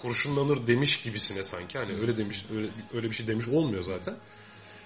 kurşunlanır 0.02 0.68
demiş 0.68 1.02
gibisine 1.02 1.44
sanki. 1.44 1.78
Hani 1.78 1.94
öyle 2.02 2.18
demiş 2.18 2.46
öyle, 2.56 2.68
öyle 2.94 3.10
bir 3.10 3.16
şey 3.16 3.28
demiş 3.28 3.48
olmuyor 3.48 3.84
zaten. 3.84 4.16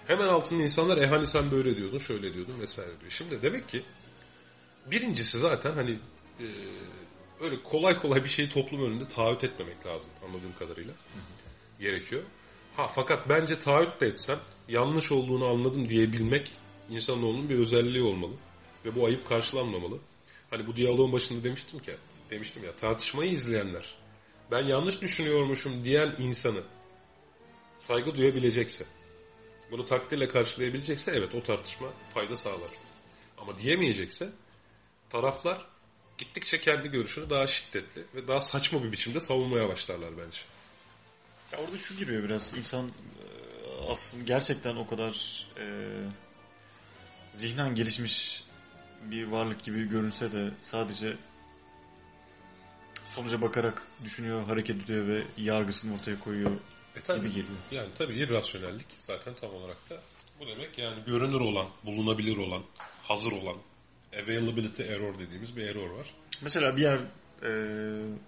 Hemen 0.08 0.28
altında 0.28 0.64
insanlar 0.64 0.98
e 0.98 1.08
hani 1.08 1.28
sen 1.28 1.52
böyle 1.52 1.78
diyordun 1.78 1.98
şöyle 1.98 2.34
diyordun 2.34 2.60
vesaire 2.60 3.00
diyor. 3.00 3.12
Şimdi 3.12 3.42
demek 3.42 3.70
ki 3.70 3.84
birincisi 4.92 5.40
zaten 5.40 5.72
hani 5.72 5.92
e, 6.40 6.46
öyle 7.42 7.64
kolay 7.64 7.98
kolay 7.98 8.24
bir 8.24 8.30
şeyi 8.30 8.50
toplum 8.50 8.84
önünde 8.86 9.08
taahhüt 9.08 9.44
etmemek 9.44 9.86
lazım 9.86 10.10
anladığım 10.28 10.54
kadarıyla. 10.60 10.94
Gerekiyor. 11.80 12.22
Ha 12.78 12.92
fakat 12.96 13.30
bence 13.30 13.60
taahhüt 13.60 14.02
de 14.02 14.08
etsen 14.08 14.38
yanlış 14.68 15.12
olduğunu 15.12 15.46
anladım 15.46 15.90
diyebilmek 15.90 16.52
insanoğlunun 16.90 17.50
bir 17.50 17.60
özelliği 17.60 18.04
olmalı. 18.04 18.34
Ve 18.86 18.96
bu 18.96 19.06
ayıp 19.06 19.30
karşılanmamalı. 19.30 20.00
Hani 20.50 20.68
bu 20.68 20.76
diyaloğun 20.76 21.12
başında 21.12 21.44
demiştim 21.44 21.80
ki, 21.80 21.98
demiştim 22.30 22.64
ya 22.64 22.72
tartışmayı 22.72 23.32
izleyenler 23.32 23.96
ben 24.52 24.64
yanlış 24.68 25.02
düşünüyormuşum 25.02 25.84
diyen 25.84 26.16
insanı 26.18 26.64
saygı 27.78 28.16
duyabilecekse, 28.16 28.86
bunu 29.72 29.86
takdirle 29.86 30.28
karşılayabilecekse 30.28 31.12
evet 31.12 31.36
o 31.36 31.44
tartışma 31.44 31.88
fayda 32.14 32.38
sağlar. 32.38 32.70
Ama 33.38 33.58
diyemeyecekse 33.58 34.30
taraflar 35.10 35.66
gittikçe 36.18 36.62
kendi 36.62 36.88
görüşünü 36.88 37.30
daha 37.30 37.48
şiddetli 37.48 38.04
ve 38.16 38.28
daha 38.28 38.42
saçma 38.42 38.84
bir 38.84 38.92
biçimde 38.92 39.20
savunmaya 39.20 39.70
başlarlar 39.70 40.18
bence. 40.18 40.40
Ya 41.52 41.60
orada 41.60 41.78
şu 41.78 41.96
giriyor 41.98 42.24
biraz 42.24 42.54
insan 42.58 42.86
e, 42.88 42.92
aslında 43.90 44.24
gerçekten 44.24 44.76
o 44.76 44.88
kadar 44.88 45.46
e, 45.60 45.66
zihnen 47.36 47.76
gelişmiş 47.76 48.44
bir 49.04 49.28
varlık 49.28 49.64
gibi 49.64 49.90
görünse 49.90 50.32
de 50.32 50.50
sadece 50.62 51.18
sonuca 53.06 53.42
bakarak 53.42 53.88
düşünüyor, 54.04 54.44
hareket 54.44 54.84
ediyor 54.84 55.08
ve 55.08 55.24
yargısını 55.38 55.94
ortaya 55.96 56.20
koyuyor 56.20 56.52
E 56.96 57.02
tabii. 57.02 57.20
gibi 57.20 57.30
geliyor. 57.30 57.58
Yani 57.72 57.88
tabii 57.96 58.14
irrasyonellik 58.20 58.88
zaten 59.08 59.34
tam 59.34 59.54
olarak 59.54 59.90
da 59.90 60.02
bu 60.40 60.48
demek 60.48 60.78
yani 60.78 61.04
görünür 61.06 61.40
olan, 61.40 61.68
bulunabilir 61.84 62.38
olan, 62.38 62.64
hazır 63.04 63.32
olan 63.32 63.58
availability 64.24 64.84
error 64.84 65.20
dediğimiz 65.20 65.56
bir 65.56 65.68
error 65.68 65.90
var. 65.90 66.08
Mesela 66.42 66.78
bir 66.78 66.82
yer 66.82 66.98
e, 67.44 67.50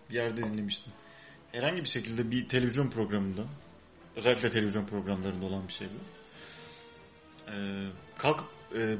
bir 0.09 0.15
yerde 0.15 0.43
dinlemiştim. 0.43 0.93
Herhangi 1.51 1.83
bir 1.83 1.89
şekilde 1.89 2.31
bir 2.31 2.49
televizyon 2.49 2.89
programında 2.89 3.41
özellikle 4.15 4.49
televizyon 4.49 4.85
programlarında 4.85 5.45
olan 5.45 5.67
bir 5.67 5.73
şey 5.73 5.87
bu. 5.87 6.01
E, 7.51 7.55
kalkıp 8.17 8.47
e, 8.75 8.97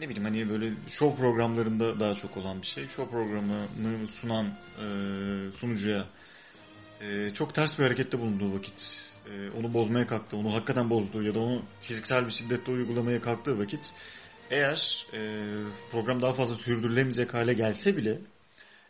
ne 0.00 0.08
bileyim 0.08 0.24
hani 0.24 0.48
böyle 0.50 0.72
show 0.88 1.22
programlarında 1.22 2.00
daha 2.00 2.14
çok 2.14 2.36
olan 2.36 2.62
bir 2.62 2.66
şey. 2.66 2.88
Show 2.88 3.10
programını 3.10 4.08
sunan 4.08 4.46
e, 4.46 4.86
sunucuya 5.56 6.06
e, 7.00 7.30
çok 7.34 7.54
ters 7.54 7.78
bir 7.78 7.84
harekette 7.84 8.18
bulunduğu 8.18 8.54
vakit 8.54 9.12
e, 9.30 9.50
onu 9.50 9.74
bozmaya 9.74 10.06
kalktı, 10.06 10.36
onu 10.36 10.54
hakikaten 10.54 10.90
bozduğu 10.90 11.22
ya 11.22 11.34
da 11.34 11.38
onu 11.38 11.62
fiziksel 11.80 12.26
bir 12.26 12.30
şiddetle 12.30 12.72
uygulamaya 12.72 13.20
kalktığı 13.20 13.58
vakit 13.58 13.92
eğer 14.50 15.06
e, 15.12 15.18
program 15.90 16.22
daha 16.22 16.32
fazla 16.32 16.56
sürdürülemeyecek 16.56 17.34
hale 17.34 17.54
gelse 17.54 17.96
bile 17.96 18.18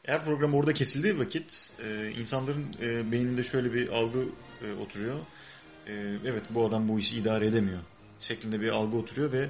eğer 0.07 0.25
program 0.25 0.55
orada 0.55 0.73
kesildiği 0.73 1.19
vakit 1.19 1.71
e, 1.85 2.11
insanların 2.11 2.77
e, 2.83 3.13
beyninde 3.13 3.43
şöyle 3.45 3.73
bir 3.73 3.89
algı 3.89 4.25
e, 4.63 4.73
oturuyor. 4.83 5.17
E, 5.87 5.93
evet 6.25 6.43
bu 6.51 6.67
adam 6.67 6.89
bu 6.89 6.99
işi 6.99 7.17
idare 7.17 7.47
edemiyor 7.47 7.81
şeklinde 8.21 8.61
bir 8.61 8.69
algı 8.69 8.97
oturuyor 8.97 9.33
ve 9.33 9.49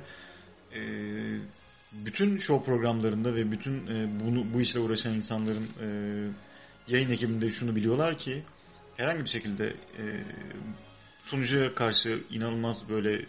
e, 0.75 0.81
bütün 1.93 2.39
show 2.39 2.65
programlarında 2.67 3.35
ve 3.35 3.53
bütün 3.53 3.87
e, 3.87 4.21
bunu 4.21 4.55
bu 4.55 4.61
işle 4.61 4.81
uğraşan 4.81 5.15
insanların 5.15 5.69
e, 5.81 5.89
yayın 6.89 7.11
ekibinde 7.11 7.51
şunu 7.51 7.77
biliyorlar 7.77 8.19
ki 8.19 8.43
herhangi 8.97 9.25
bir 9.25 9.29
şekilde 9.29 9.67
e, 9.67 10.05
sunucuya 11.23 11.75
karşı 11.75 12.23
inanılmaz 12.31 12.89
böyle 12.89 13.27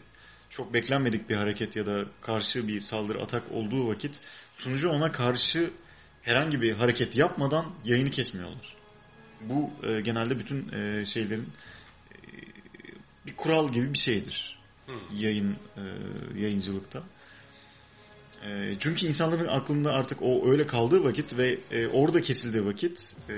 çok 0.49 0.73
beklenmedik 0.73 1.29
bir 1.29 1.35
hareket 1.35 1.75
ya 1.75 1.85
da 1.85 2.05
karşı 2.21 2.67
bir 2.67 2.79
saldırı 2.79 3.21
atak 3.21 3.51
olduğu 3.51 3.87
vakit 3.87 4.19
sunucu 4.55 4.89
ona 4.89 5.11
karşı 5.11 5.71
herhangi 6.27 6.61
bir 6.61 6.73
hareket 6.73 7.15
yapmadan 7.15 7.65
yayını 7.85 8.09
kesmiyorlar. 8.09 8.75
Bu 9.41 9.69
e, 9.83 10.01
genelde 10.01 10.39
bütün 10.39 10.71
e, 10.71 11.05
şeylerin 11.05 11.49
e, 12.11 12.17
bir 13.25 13.35
kural 13.35 13.71
gibi 13.71 13.93
bir 13.93 13.97
şeydir. 13.97 14.59
Yayın 15.15 15.55
e, 15.77 15.81
yayıncılıkta. 16.39 17.03
E, 18.45 18.75
çünkü 18.79 19.05
insanların 19.05 19.47
aklında 19.47 19.91
artık 19.91 20.21
o 20.21 20.51
öyle 20.51 20.67
kaldığı 20.67 21.03
vakit 21.03 21.37
ve 21.37 21.57
e, 21.71 21.87
orada 21.87 22.21
kesildiği 22.21 22.65
vakit 22.65 23.15
e, 23.29 23.33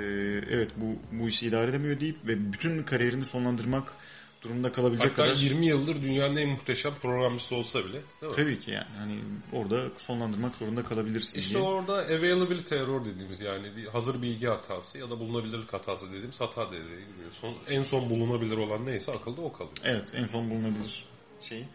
evet 0.50 0.72
bu 0.78 0.96
bu 1.12 1.28
işi 1.30 1.48
idare 1.48 1.70
edemiyor 1.70 2.00
deyip 2.00 2.28
ve 2.28 2.54
bütün 2.54 2.84
kariyerini 2.84 3.26
sonlandırmak 3.26 3.94
durumda 4.42 4.72
kalabilecek 4.72 5.12
Hatta 5.12 5.24
kadar 5.24 5.36
20 5.38 5.66
yıldır 5.66 6.02
dünyanın 6.02 6.36
en 6.36 6.50
muhteşem 6.50 6.94
programcısı 7.02 7.56
olsa 7.56 7.80
bile. 7.86 7.94
Değil 7.94 8.04
mi? 8.22 8.32
tabii 8.36 8.60
ki 8.60 8.72
yani 8.72 8.88
hani 8.98 9.20
orada 9.54 9.82
sonlandırmak 10.00 10.56
zorunda 10.56 10.84
kalabilirsin 10.84 11.38
İşte 11.38 11.54
diye. 11.54 11.64
orada 11.64 11.94
availability 11.94 12.76
error 12.76 13.06
dediğimiz 13.06 13.42
yani 13.42 13.78
bir 13.78 13.86
hazır 13.86 14.22
bilgi 14.22 14.48
hatası 14.48 14.98
ya 14.98 15.10
da 15.10 15.20
bulunabilirlik 15.20 15.74
hatası 15.74 16.08
dediğimiz 16.10 16.42
hata 16.42 16.72
devreye 16.72 17.02
giriyor. 17.02 17.32
Son, 17.32 17.54
en 17.70 17.82
son 17.84 18.10
bulunabilir 18.10 18.58
olan 18.58 18.86
neyse 18.86 19.12
akılda 19.12 19.42
o 19.42 19.54
kalıyor. 19.54 19.78
Evet 19.84 20.14
en 20.16 20.26
son 20.26 20.50
bulunabilir 20.50 21.06
şey. 21.42 21.66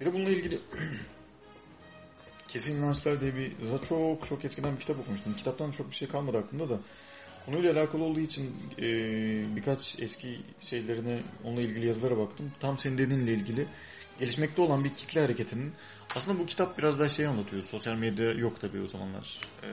Bir 0.00 0.06
de 0.06 0.12
bununla 0.14 0.30
ilgili 0.30 0.60
Kesin 2.48 2.76
İnançlar 2.76 3.20
diye 3.20 3.34
bir 3.36 3.52
çok 3.88 4.26
çok 4.28 4.44
eskiden 4.44 4.74
bir 4.74 4.80
kitap 4.80 4.98
okumuştum. 4.98 5.34
Kitaptan 5.36 5.70
çok 5.70 5.90
bir 5.90 5.96
şey 5.96 6.08
kalmadı 6.08 6.38
aklımda 6.38 6.68
da. 6.70 6.80
Konuyla 7.46 7.72
alakalı 7.72 8.02
olduğu 8.04 8.20
için 8.20 8.56
e, 8.78 8.86
birkaç 9.56 9.94
eski 9.98 10.36
şeylerine 10.60 11.18
onunla 11.44 11.60
ilgili 11.60 11.86
yazılara 11.86 12.18
baktım. 12.18 12.52
Tam 12.60 12.78
senin 12.78 12.98
dediğinle 12.98 13.32
ilgili 13.32 13.66
gelişmekte 14.20 14.62
olan 14.62 14.84
bir 14.84 14.94
kitle 14.94 15.20
hareketinin 15.20 15.72
aslında 16.16 16.38
bu 16.38 16.46
kitap 16.46 16.78
biraz 16.78 16.98
daha 16.98 17.08
şey 17.08 17.26
anlatıyor. 17.26 17.62
Sosyal 17.64 17.94
medya 17.94 18.32
yok 18.32 18.60
tabii 18.60 18.80
o 18.80 18.88
zamanlar. 18.88 19.38
E, 19.62 19.68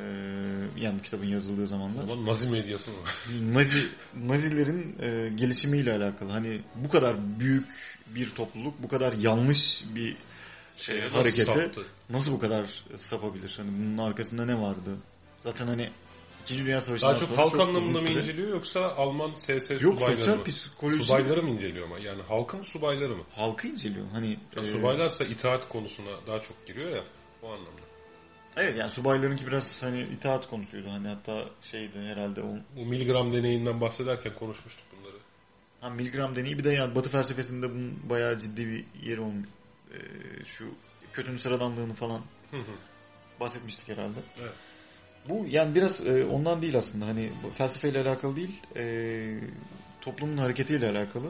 yani 0.81 0.99
bu 0.99 1.01
kitabın 1.03 1.25
yazıldığı 1.25 1.67
zamanlar. 1.67 2.03
Ama 2.03 2.25
Nazi 2.25 2.49
medyası 2.49 2.91
mı? 2.91 2.97
Nazi, 3.53 3.87
Nazilerin 4.15 4.95
e, 5.01 5.29
gelişimiyle 5.35 5.93
alakalı. 5.95 6.31
Hani 6.31 6.61
bu 6.75 6.89
kadar 6.89 7.39
büyük 7.39 7.67
bir 8.15 8.29
topluluk, 8.29 8.83
bu 8.83 8.87
kadar 8.87 9.13
yanlış 9.13 9.83
bir 9.95 10.15
Şeye 10.77 11.05
nasıl 11.05 11.15
harekete 11.15 11.43
saptı? 11.43 11.85
nasıl 12.09 12.31
bu 12.31 12.39
kadar 12.39 12.83
sapabilir? 12.97 13.53
Hani 13.57 13.69
bunun 13.71 13.97
arkasında 13.97 14.45
ne 14.45 14.59
vardı? 14.61 14.97
Zaten 15.43 15.67
hani 15.67 15.89
İkinci 16.47 16.65
Dünya 16.65 16.81
Savaşı'ndan 16.81 17.11
Daha 17.11 17.19
çok 17.19 17.29
sonra 17.29 17.41
halk 17.41 17.51
çok 17.51 17.61
anlamında 17.61 18.01
mı 18.01 18.07
süre- 18.07 18.19
inceliyor 18.21 18.49
yoksa 18.49 18.91
Alman 18.95 19.33
SS 19.33 19.71
Yok 19.71 19.99
subayları 19.99 20.15
sosyal 20.17 20.37
mı? 20.37 20.43
psikoloji 20.43 21.03
Subayları 21.03 21.43
mı 21.43 21.49
inceliyor 21.49 21.85
ama? 21.85 21.99
Yani 21.99 22.21
halkın 22.21 22.63
subayları 22.63 23.15
mı? 23.15 23.23
halkı 23.35 23.67
inceliyor. 23.67 24.05
Hani 24.11 24.29
Ya 24.55 24.61
e, 24.61 24.63
subaylarsa 24.63 25.23
itaat 25.25 25.67
konusuna 25.69 26.09
daha 26.27 26.39
çok 26.39 26.67
giriyor 26.67 26.95
ya 26.95 27.03
o 27.43 27.47
anlamda. 27.47 27.81
evet 28.57 28.75
yani 28.77 28.89
subaylarınki 28.89 29.47
biraz 29.47 29.83
hani 29.83 30.01
itaat 30.01 30.49
konusuydu. 30.49 30.89
Hani 30.89 31.07
hatta 31.07 31.45
şeydi 31.61 31.99
herhalde 31.99 32.41
o 32.41 32.55
Bu 32.75 32.85
miligram 32.85 33.33
deneyinden 33.33 33.81
bahsederken 33.81 34.33
konuşmuştuk 34.33 34.83
bunları. 34.99 35.17
ha, 35.81 35.89
Milgram 35.89 36.35
deneyi 36.35 36.57
bir 36.57 36.63
de 36.63 36.69
yani 36.71 36.95
Batı 36.95 37.09
felsefesinde 37.09 37.69
bunun 37.69 38.09
bayağı 38.09 38.39
ciddi 38.39 38.67
bir 38.67 38.85
yeri 39.07 39.21
olmuş. 39.21 39.47
E, 39.93 39.97
şu 40.45 40.65
kötünün 41.13 41.37
sıradanlığını 41.37 41.93
falan 41.93 42.21
Hı 42.51 42.57
hı. 42.57 42.71
bahsetmiştik 43.39 43.89
herhalde. 43.89 44.19
Evet. 44.41 44.53
Bu 45.29 45.45
yani 45.49 45.75
biraz 45.75 46.07
e, 46.07 46.25
ondan 46.25 46.61
değil 46.61 46.77
aslında 46.77 47.05
hani 47.05 47.29
felsefeyle 47.57 48.01
alakalı 48.01 48.35
değil 48.35 48.61
e, 48.75 49.39
toplumun 50.01 50.37
hareketiyle 50.37 50.89
alakalı 50.89 51.27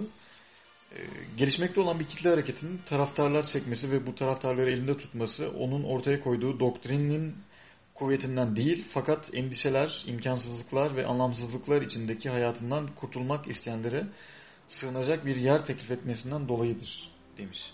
E, 0.91 1.00
gelişmekte 1.38 1.82
olan 1.82 2.00
bir 2.00 2.06
kitle 2.06 2.30
hareketinin 2.30 2.82
taraftarlar 2.86 3.43
çekmesi 3.43 3.91
ve 3.91 4.08
bu 4.08 4.16
taraftarları 4.16 4.72
elinde 4.72 4.98
tutması 4.98 5.50
onun 5.52 5.84
ortaya 5.84 6.20
koyduğu 6.20 6.60
doktrinin 6.60 7.36
kuvvetinden 7.93 8.56
değil 8.56 8.86
fakat 8.89 9.30
endişeler, 9.34 10.04
imkansızlıklar 10.08 10.95
ve 10.95 11.06
anlamsızlıklar 11.06 11.82
içindeki 11.82 12.30
hayatından 12.30 12.89
kurtulmak 12.95 13.48
isteyenlere 13.48 14.08
sığınacak 14.68 15.26
bir 15.26 15.36
yer 15.36 15.66
teklif 15.66 15.91
etmesinden 15.91 16.48
dolayıdır 16.48 17.12
demiş. 17.38 17.74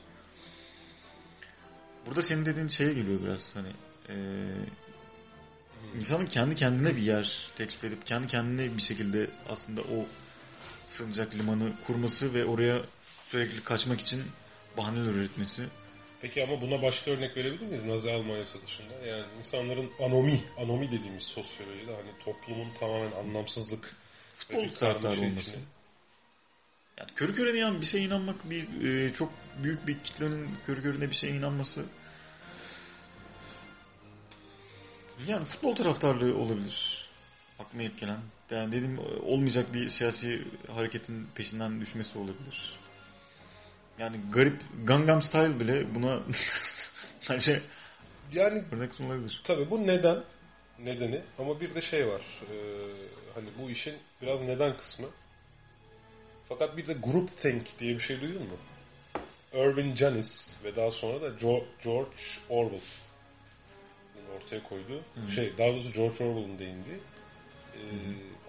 Burada 2.06 2.22
senin 2.22 2.46
dediğin 2.46 2.68
şeye 2.68 2.94
geliyor 2.94 3.20
biraz 3.26 3.56
hani 3.56 3.70
e, 4.10 4.16
insanın 6.00 6.26
kendi 6.26 6.56
kendine 6.56 6.96
bir 6.96 7.02
yer 7.02 7.48
teklif 7.56 7.84
edip 7.84 8.06
kendi 8.06 8.28
kendine 8.28 8.78
bir 8.78 8.82
şekilde 8.82 9.28
aslında 9.50 9.82
o 9.82 10.06
sığınacak 10.86 11.36
limanı 11.36 11.72
kurması 11.88 12.34
ve 12.34 12.46
oraya 12.46 12.82
sürekli 13.24 13.64
kaçmak 13.64 14.02
için 14.02 14.24
bahaneler 14.78 15.12
üretmesi. 15.12 15.64
Peki 16.22 16.44
ama 16.44 16.62
buna 16.62 16.82
başka 16.82 17.12
örnek 17.12 17.38
verebilir 17.38 17.62
miyiz 17.68 17.84
Nazi 17.86 18.12
Almanya'sı 18.12 18.58
dışında? 18.66 18.94
Yani 19.06 19.26
insanların 19.40 19.90
anomi, 20.00 20.42
anomi 20.58 20.92
dediğimiz 20.92 21.24
sosyolojide 21.24 21.96
hani 21.96 22.10
toplumun 22.26 22.68
tamamen 22.80 23.12
anlamsızlık 23.12 23.96
Futbol 24.36 24.70
taraftarı 24.70 25.20
olması. 25.22 25.50
içine- 25.50 25.62
Yani 26.98 27.10
körü 27.16 27.36
körüne 27.36 27.60
yani 27.60 27.82
bir 27.82 27.86
şeye 27.86 28.04
inanmak 28.06 28.50
bir 28.50 28.86
e, 28.88 29.14
çok 29.14 29.34
büyük 29.64 29.88
bir 29.88 29.98
kitlenin 30.04 30.50
körü 30.66 30.82
körüne 30.82 31.10
bir 31.10 31.16
şeye 31.16 31.34
inanması 31.36 31.86
yani 35.28 35.46
futbol 35.46 35.76
taraftarlığı 35.76 36.38
olabilir. 36.38 37.08
Aklıma 37.60 37.84
ilk 37.84 38.00
gelen. 38.00 38.18
Yani 38.52 38.72
dediğim 38.72 39.00
olmayacak 39.26 39.74
bir 39.74 39.90
siyasi 39.90 40.42
hareketin 40.76 41.28
peşinden 41.36 41.82
düşmesi 41.82 42.18
olabilir. 42.18 42.80
Yani 44.00 44.18
garip 44.32 44.62
Gangnam 44.84 45.22
Style 45.22 45.60
bile 45.60 45.96
buna 45.96 46.20
bence 47.30 47.62
Yani 48.34 48.64
örnek 48.72 48.94
sunulabilir. 48.94 49.42
tabii 49.44 49.70
bu 49.72 49.88
neden 49.88 50.24
nedeni 50.80 51.22
ama 51.40 51.62
bir 51.62 51.76
de 51.76 51.82
şey 51.82 52.08
var. 52.08 52.22
Ee, 52.42 52.56
hani 53.36 53.48
bu 53.60 53.70
işin 53.70 53.96
biraz 54.22 54.42
neden 54.42 54.78
kısmı. 54.78 55.08
Fakat 56.50 56.78
bir 56.78 56.88
de 56.88 56.94
groupthink 56.94 57.80
diye 57.80 57.94
bir 57.94 58.00
şey 58.00 58.22
duydun 58.22 58.42
mu? 58.44 58.58
Irving 59.54 59.96
Janis 59.98 60.56
ve 60.64 60.76
daha 60.76 60.92
sonra 60.92 61.22
da 61.22 61.30
George 61.84 62.10
Orwell 62.50 62.80
ortaya 64.36 64.64
koyduğu 64.64 65.02
şey 65.36 65.58
daha 65.58 65.68
doğrusu 65.68 65.92
George 65.92 66.24
Orwell'ın 66.24 66.60
değindiği 66.60 66.98
e, 67.74 67.82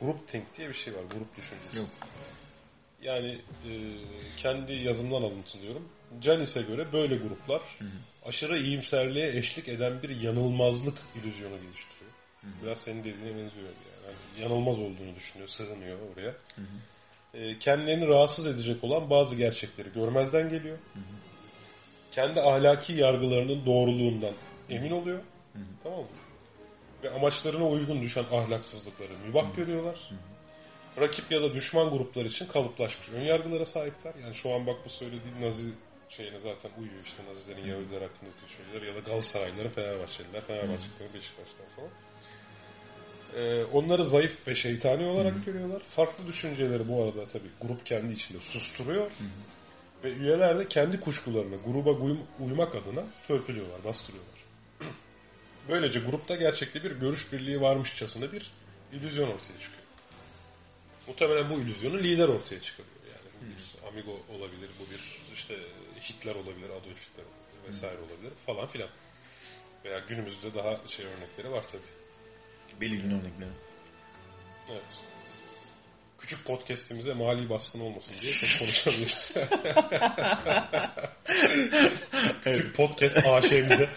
groupthink 0.00 0.56
diye 0.58 0.68
bir 0.68 0.74
şey 0.74 0.94
var. 0.94 1.02
Grup 1.10 1.36
düşüncesi. 1.36 1.78
Yok. 1.78 1.88
Yani 3.02 3.40
e, 3.68 3.72
kendi 4.36 4.72
yazımdan 4.72 5.22
alıntılıyorum. 5.22 5.88
Janis'e 6.20 6.62
göre 6.62 6.92
böyle 6.92 7.16
gruplar 7.16 7.60
aşırı 8.26 8.58
iyimserliğe 8.58 9.36
eşlik 9.36 9.68
eden 9.68 10.02
bir 10.02 10.20
yanılmazlık 10.20 10.98
illüzyonu 11.16 11.54
geliştiriyor. 11.62 12.10
Biraz 12.62 12.78
senin 12.78 13.00
dediğine 13.00 13.28
benziyor. 13.28 13.66
Yani. 13.66 13.74
Yani 14.06 14.42
yanılmaz 14.42 14.78
olduğunu 14.78 15.14
düşünüyor, 15.16 15.48
sığınıyor 15.48 15.98
oraya. 16.14 16.34
E, 17.34 17.58
kendilerini 17.58 18.08
rahatsız 18.08 18.46
edecek 18.46 18.84
olan 18.84 19.10
bazı 19.10 19.36
gerçekleri 19.36 19.92
görmezden 19.92 20.50
geliyor. 20.50 20.78
Kendi 22.12 22.40
ahlaki 22.40 22.92
yargılarının 22.92 23.66
doğruluğundan 23.66 24.32
emin 24.70 24.90
oluyor. 24.90 25.20
Tamam 25.82 25.98
mı? 26.00 26.06
Ve 27.02 27.10
amaçlarına 27.10 27.68
uygun 27.68 28.02
düşen 28.02 28.24
ahlaksızlıkları 28.32 29.10
mübah 29.26 29.56
görüyorlar. 29.56 30.10
Rakip 31.00 31.30
ya 31.32 31.42
da 31.42 31.54
düşman 31.54 31.90
gruplar 31.90 32.24
için 32.24 32.46
kalıplaşmış 32.46 33.08
ön 33.10 33.20
yargılara 33.20 33.66
sahipler. 33.66 34.14
Yani 34.22 34.34
şu 34.34 34.54
an 34.54 34.66
bak 34.66 34.76
bu 34.84 34.88
söylediğin 34.88 35.40
Nazi 35.42 35.62
şeyine 36.08 36.40
zaten 36.40 36.70
uyuyor 36.80 37.04
işte 37.04 37.22
Nazilerin 37.30 37.66
Yahudiler 37.68 38.02
hakkındaki 38.02 38.36
düşünceler 38.44 38.82
ya 38.86 38.94
da 38.94 38.98
Galatasaraylılara 39.00 39.68
Fenerbahçeliler, 39.68 40.40
Fenerbahçeliler, 40.40 41.14
Beşiktaşlar 41.14 41.66
falan. 41.76 41.90
Ee, 43.36 43.64
onları 43.64 44.04
zayıf 44.04 44.48
ve 44.48 44.54
şeytani 44.54 45.06
olarak 45.06 45.44
görüyorlar. 45.46 45.82
Farklı 45.90 46.26
düşünceleri 46.26 46.88
bu 46.88 47.02
arada 47.02 47.26
tabii 47.26 47.50
grup 47.60 47.86
kendi 47.86 48.12
içinde 48.12 48.40
susturuyor. 48.40 49.10
Ve 50.04 50.12
üyeler 50.12 50.58
de 50.58 50.68
kendi 50.68 51.00
kuşkularını 51.00 51.56
gruba 51.66 51.90
uyum- 51.90 52.26
uymak 52.40 52.74
adına 52.74 53.04
törpülüyorlar, 53.28 53.84
bastırıyorlar. 53.84 54.33
Böylece 55.68 55.98
grupta 55.98 56.36
gerçekte 56.36 56.82
bir 56.82 56.90
görüş 56.90 57.32
birliği 57.32 57.60
varmışçasına 57.60 58.32
bir 58.32 58.50
illüzyon 58.92 59.28
ortaya 59.28 59.58
çıkıyor. 59.58 59.84
Muhtemelen 61.06 61.50
bu 61.50 61.60
illüzyonu 61.60 61.98
lider 61.98 62.28
ortaya 62.28 62.60
çıkarıyor. 62.60 62.94
Yani 63.08 63.30
bu 63.40 63.46
bir 63.46 63.88
Amigo 63.88 64.12
olabilir, 64.12 64.70
bu 64.80 64.92
bir 64.92 65.00
işte 65.34 65.54
Hitler 66.00 66.34
olabilir, 66.34 66.70
Adolf 66.70 67.08
Hitler 67.08 67.24
vesaire 67.68 67.98
olabilir 67.98 68.32
falan 68.46 68.66
filan. 68.66 68.88
Veya 69.84 69.98
günümüzde 69.98 70.54
daha 70.54 70.80
şey 70.88 71.06
örnekleri 71.06 71.50
var 71.52 71.64
tabii. 71.72 72.80
Belirgin 72.80 73.10
örnekleri. 73.10 73.50
Evet. 74.70 74.82
Küçük 76.18 76.44
podcast'imize 76.44 77.14
mali 77.14 77.50
baskın 77.50 77.80
olmasın 77.80 78.14
diye 78.22 78.32
çok 78.32 78.58
konuşabiliriz. 78.58 79.34
Küçük 82.44 82.76
podcast 82.76 83.16
AŞ'mize 83.16 83.88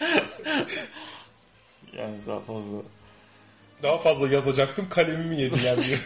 Yani 1.96 2.16
daha 2.26 2.40
fazla 2.40 2.82
daha 3.82 3.98
fazla 3.98 4.28
yazacaktım 4.28 4.88
kalemimi 4.88 5.40
yediler 5.40 5.78
diye. 5.84 5.98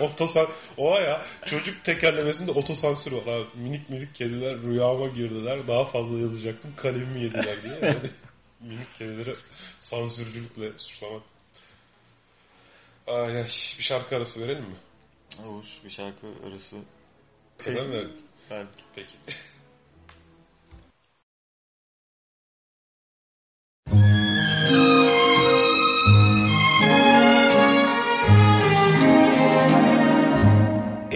Otosan 0.00 0.48
o 0.76 0.98
ya 0.98 1.22
çocuk 1.46 1.84
tekerlemesinde 1.84 2.50
otosansür 2.50 3.12
var. 3.12 3.26
Abi, 3.26 3.46
minik 3.54 3.90
minik 3.90 4.14
kediler 4.14 4.62
rüyama 4.62 5.06
girdiler. 5.06 5.68
Daha 5.68 5.84
fazla 5.84 6.18
yazacaktım 6.18 6.72
kalemimi 6.76 7.20
yediler 7.20 7.62
diye. 7.62 7.78
Yani 7.82 8.10
minik 8.60 8.94
kedileri 8.94 9.34
sansürcülükle 9.80 10.72
suçlamak. 10.78 11.22
Ay, 13.06 13.36
ay, 13.36 13.44
bir 13.78 13.82
şarkı 13.82 14.16
arası 14.16 14.40
verelim 14.40 14.64
mi? 14.64 14.76
Olur 15.46 15.66
bir 15.84 15.90
şarkı 15.90 16.26
arası. 16.46 16.76
Neden 17.66 17.92
verdik? 17.92 18.20
Belki. 18.50 18.84
Peki. 18.94 19.12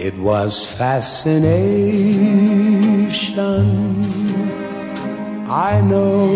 It 0.07 0.17
was 0.19 0.65
fascination, 0.65 1.45
I 5.49 5.81
know, 5.81 6.29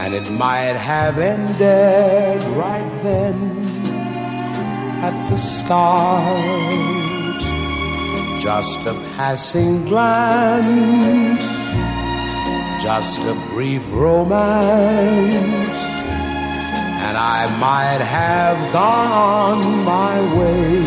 and 0.00 0.14
it 0.14 0.30
might 0.30 0.76
have 0.76 1.18
ended 1.18 2.42
right 2.56 2.90
then 3.02 3.34
at 5.02 5.28
the 5.28 5.36
start. 5.36 7.42
Just 8.40 8.80
a 8.86 8.94
passing 9.16 9.84
glance, 9.84 11.53
just 12.84 13.20
a 13.20 13.34
brief 13.48 13.82
romance, 13.94 15.80
and 17.06 17.16
I 17.16 17.46
might 17.58 18.02
have 18.04 18.58
gone 18.74 19.10
on 19.10 19.84
my 19.86 20.20
way 20.36 20.84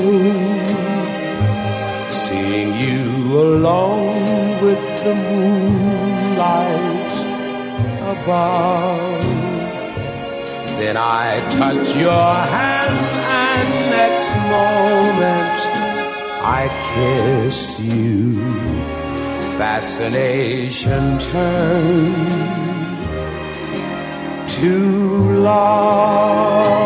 seeing 2.09 2.75
you 2.75 3.39
alone 3.41 4.61
with 4.61 4.83
the 5.03 5.15
moonlight 5.15 7.11
above. 8.13 9.30
Then 10.81 10.97
I 10.97 11.39
touch 11.51 11.95
your 11.95 12.33
hand 12.55 12.97
and 13.45 13.69
next 13.91 14.33
moment 14.49 15.59
I 16.41 16.61
kiss 16.95 17.79
you. 17.79 18.41
Fascination 19.59 21.19
turned 21.19 22.15
to 24.49 24.75
love. 25.43 26.81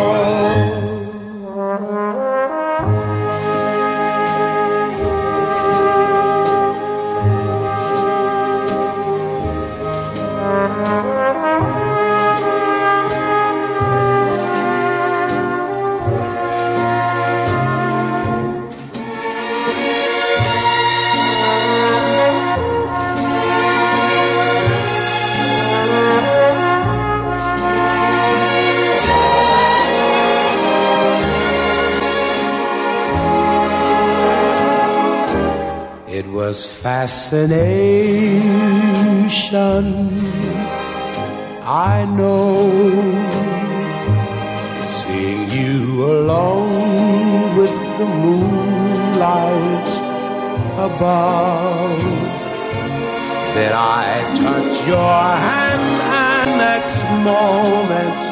Was 36.47 36.63
fascination, 36.71 37.43
I 41.63 42.05
know. 42.17 42.69
Seeing 44.85 45.49
you 45.49 46.05
alone 46.05 47.57
with 47.57 47.77
the 47.99 48.09
moonlight 48.23 49.91
above. 50.87 52.03
Then 53.55 53.73
I 53.73 54.05
touch 54.45 54.75
your 54.93 55.21
hand 55.47 55.89
and 56.25 56.49
next 56.69 57.01
moment 57.31 58.25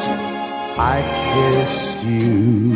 I 0.95 0.97
kissed 1.31 1.99
you. 2.03 2.75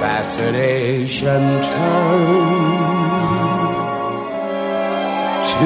Fascination 0.00 1.42
turned 1.60 2.97
Ya 5.58 5.64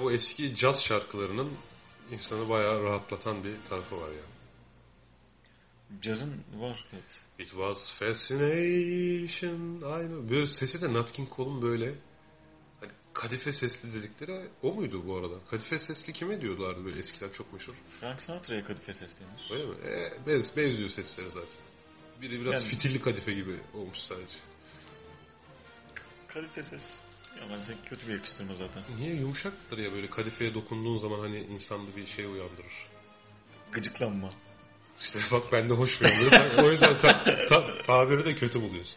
bu 0.00 0.12
eski 0.12 0.54
caz 0.54 0.84
şarkılarının 0.84 1.52
insanı 2.12 2.48
bayağı 2.48 2.84
rahatlatan 2.84 3.44
bir 3.44 3.54
tarafı 3.68 3.96
var 3.96 4.08
ya. 4.08 4.41
Cazın 6.02 6.44
var. 6.56 6.84
Evet. 6.92 7.20
It 7.38 7.48
was 7.48 7.92
fascination. 7.92 9.82
Aynı. 9.92 10.30
Böyle 10.30 10.46
sesi 10.46 10.82
de 10.82 10.92
Nat 10.92 11.12
King 11.12 11.28
Cole'un 11.36 11.62
böyle 11.62 11.94
hani 12.80 12.92
kadife 13.12 13.52
sesli 13.52 13.92
dedikleri 13.92 14.46
o 14.62 14.72
muydu 14.74 15.06
bu 15.06 15.16
arada? 15.16 15.34
Kadife 15.50 15.78
sesli 15.78 16.12
kime 16.12 16.40
diyorlardı 16.40 16.84
böyle 16.84 17.00
eskiden 17.00 17.28
çok 17.30 17.52
meşhur. 17.52 17.74
Frank 18.00 18.22
Sinatra'ya 18.22 18.64
kadife 18.64 18.94
seslenir. 18.94 19.50
Öyle 19.52 19.66
mi? 19.66 19.74
E, 19.84 20.26
bez, 20.26 20.56
benziyor 20.56 20.88
sesleri 20.88 21.28
zaten. 21.28 21.48
Biri 22.22 22.40
biraz 22.40 22.54
Yani- 22.54 22.64
fitilli 22.64 23.00
kadife 23.00 23.32
gibi 23.32 23.60
olmuş 23.74 23.98
sadece. 23.98 24.34
Kadife 26.28 26.62
ses. 26.62 26.94
Ya 27.40 27.42
bence 27.50 27.72
kötü 27.84 28.08
bir 28.08 28.12
yakıştırma 28.12 28.54
zaten. 28.54 28.82
Niye 28.98 29.14
yumuşaktır 29.14 29.78
ya 29.78 29.92
böyle 29.92 30.10
kadifeye 30.10 30.54
dokunduğun 30.54 30.96
zaman 30.96 31.18
hani 31.20 31.38
insanda 31.40 31.96
bir 31.96 32.06
şey 32.06 32.24
uyandırır. 32.24 32.86
Gıcıklanma. 33.72 34.30
İşte 35.04 35.18
bak 35.32 35.52
bende 35.52 35.74
hoş 35.74 36.00
uyandırır. 36.00 36.30
Sen- 36.30 36.64
o 36.64 36.70
yüzden 36.70 36.94
sen 36.94 37.24
ta- 37.48 37.82
tabiri 37.86 38.24
de 38.24 38.34
kötü 38.34 38.62
buluyorsun. 38.62 38.96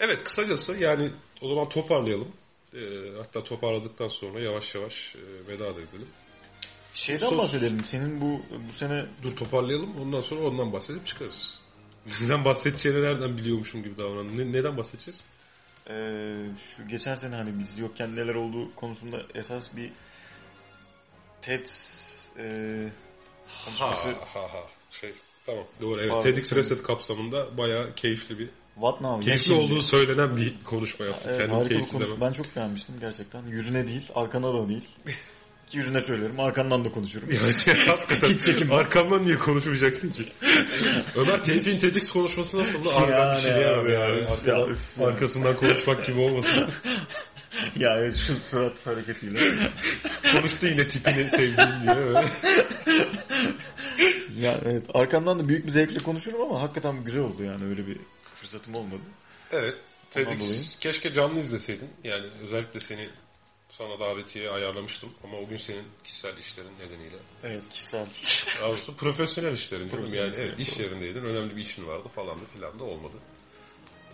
Evet 0.00 0.24
kısacası 0.24 0.76
yani 0.76 1.10
o 1.40 1.48
zaman 1.48 1.68
toparlayalım. 1.68 2.28
Ee, 2.74 2.78
hatta 3.18 3.44
toparladıktan 3.44 4.06
sonra 4.08 4.40
yavaş 4.40 4.74
yavaş 4.74 5.16
e, 5.16 5.48
veda 5.48 5.64
da 5.64 5.80
edelim. 5.80 6.08
Şeyden 6.94 7.26
Sos- 7.26 7.38
bahsedelim. 7.38 7.84
Senin 7.84 8.20
bu 8.20 8.42
bu 8.68 8.72
sene 8.72 9.04
Dur 9.22 9.36
toparlayalım 9.36 10.00
ondan 10.00 10.20
sonra 10.20 10.40
ondan 10.40 10.72
bahsedip 10.72 11.06
çıkarız. 11.06 11.58
Neden 12.20 12.44
bahsedeceğini 12.44 13.02
nereden 13.02 13.36
biliyormuşum 13.36 13.82
gibi 13.82 13.98
davranın. 13.98 14.38
Ne, 14.38 14.52
neden 14.58 14.76
bahsedeceğiz? 14.76 15.20
Ee, 15.88 15.92
şu 16.58 16.88
geçen 16.88 17.14
sene 17.14 17.36
hani 17.36 17.58
biz 17.58 17.78
yokken 17.78 18.16
neler 18.16 18.34
olduğu 18.34 18.74
konusunda 18.74 19.22
esas 19.34 19.76
bir 19.76 19.92
TED 21.42 21.66
e, 22.38 22.44
konuşması 23.64 24.08
ha 24.08 24.40
ha. 24.40 24.60
Şey, 24.90 25.10
tamam 25.46 25.64
doğru 25.80 26.00
evet. 26.00 26.10
Pardon. 26.10 26.22
TEDx 26.32 26.52
Reset 26.52 26.82
kapsamında 26.82 27.56
bayağı 27.56 27.94
keyifli 27.94 28.38
bir 28.38 28.48
What 28.74 29.00
Now? 29.00 29.26
keyifli 29.26 29.52
olduğu 29.54 29.82
söylenen 29.82 30.36
bir 30.36 30.52
konuşma 30.64 31.06
yaptık. 31.06 31.26
Evet, 31.28 31.38
Kendim 31.38 31.54
harika 31.54 31.70
bir 31.70 31.74
keyifli 31.76 31.92
konuş. 31.92 32.06
demem. 32.08 32.20
Ben 32.20 32.32
çok 32.32 32.56
beğenmiştim 32.56 32.94
gerçekten. 33.00 33.46
Yüzüne 33.46 33.88
değil, 33.88 34.02
arkana 34.14 34.54
da 34.54 34.68
değil. 34.68 34.84
Ki 35.70 35.76
yüzüne 35.78 36.00
söylerim, 36.00 36.40
arkandan 36.40 36.84
da 36.84 36.92
konuşurum. 36.92 37.32
Ya 37.32 37.52
şey, 37.52 37.74
hakikaten 37.86 38.28
Hiç 38.28 38.40
çekim- 38.40 38.72
arkamdan 38.72 39.22
niye 39.26 39.38
konuşmayacaksın 39.38 40.10
ki? 40.12 40.24
Ömer 41.16 41.42
Tevfik'in 41.44 41.78
TEDx 41.78 42.12
konuşması 42.12 42.58
nasıldı? 42.58 42.88
Abi 42.96 43.12
ben 43.12 43.34
bir 43.36 43.40
şey 43.40 43.50
ya. 43.50 43.58
ya, 43.60 43.74
Arkadan- 43.80 44.58
ya, 44.58 44.66
üf 44.66 44.78
ya. 45.00 45.06
arkasından 45.06 45.56
konuşmak 45.56 46.04
gibi 46.06 46.20
olmasın. 46.20 46.68
ya 47.76 47.96
evet 47.98 48.16
şu 48.16 48.34
surat 48.40 48.86
hareketiyle. 48.86 49.68
Konuştu 50.32 50.66
yine 50.66 50.88
tipini 50.88 51.30
sevdiğim 51.30 51.82
diye. 51.82 52.24
Ya 54.40 54.60
evet, 54.64 54.82
arkandan 54.94 55.38
da 55.38 55.48
büyük 55.48 55.66
bir 55.66 55.72
zevkle 55.72 55.98
konuşurum 55.98 56.42
ama 56.42 56.62
hakikaten 56.62 57.04
güzel 57.04 57.22
oldu 57.22 57.42
yani 57.44 57.64
öyle 57.64 57.86
bir 57.86 57.98
fırsatım 58.34 58.74
olmadı. 58.74 59.02
Evet. 59.52 59.74
TEDx 60.10 60.78
keşke 60.78 61.12
canlı 61.12 61.40
izleseydin. 61.40 61.88
Yani 62.04 62.26
özellikle 62.42 62.80
seni 62.80 63.08
sana 63.68 64.00
davetiye 64.00 64.50
ayarlamıştım. 64.50 65.10
Ama 65.24 65.38
o 65.38 65.48
gün 65.48 65.56
senin 65.56 65.84
kişisel 66.04 66.38
işlerin 66.38 66.78
nedeniyle. 66.78 67.16
Evet, 67.44 67.62
kişisel. 67.70 68.06
Doğrusu 68.62 68.96
profesyonel 68.96 69.54
işlerin. 69.54 69.88
Profesyonel 69.88 70.32
Yani 70.32 70.34
evet, 70.38 70.58
iş 70.58 70.78
yerindeydin. 70.78 71.24
Önemli 71.24 71.56
bir 71.56 71.62
işin 71.62 71.86
vardı 71.86 72.08
falan 72.14 72.36
da 72.36 72.44
filan 72.54 72.78
da 72.78 72.84
olmadı. 72.84 73.16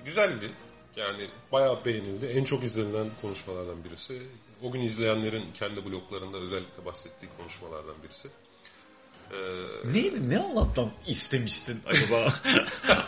Güzeldi. 0.05 0.51
Yani 0.97 1.29
bayağı 1.53 1.85
beğenildi. 1.85 2.27
En 2.27 2.45
çok 2.45 2.65
izlenilen 2.65 3.07
konuşmalardan 3.23 3.85
birisi. 3.85 4.23
O 4.63 4.73
gün 4.73 4.81
izleyenlerin 4.81 5.45
kendi 5.55 5.85
bloglarında 5.85 6.39
özellikle 6.39 6.85
bahsettiği 6.85 7.31
konuşmalardan 7.39 7.95
birisi. 8.05 8.29
Ee, 9.33 9.93
Neydi, 9.93 10.31
ne 10.31 10.39
anlattan 10.39 10.91
istemiştin 11.07 11.81
acaba 11.87 12.35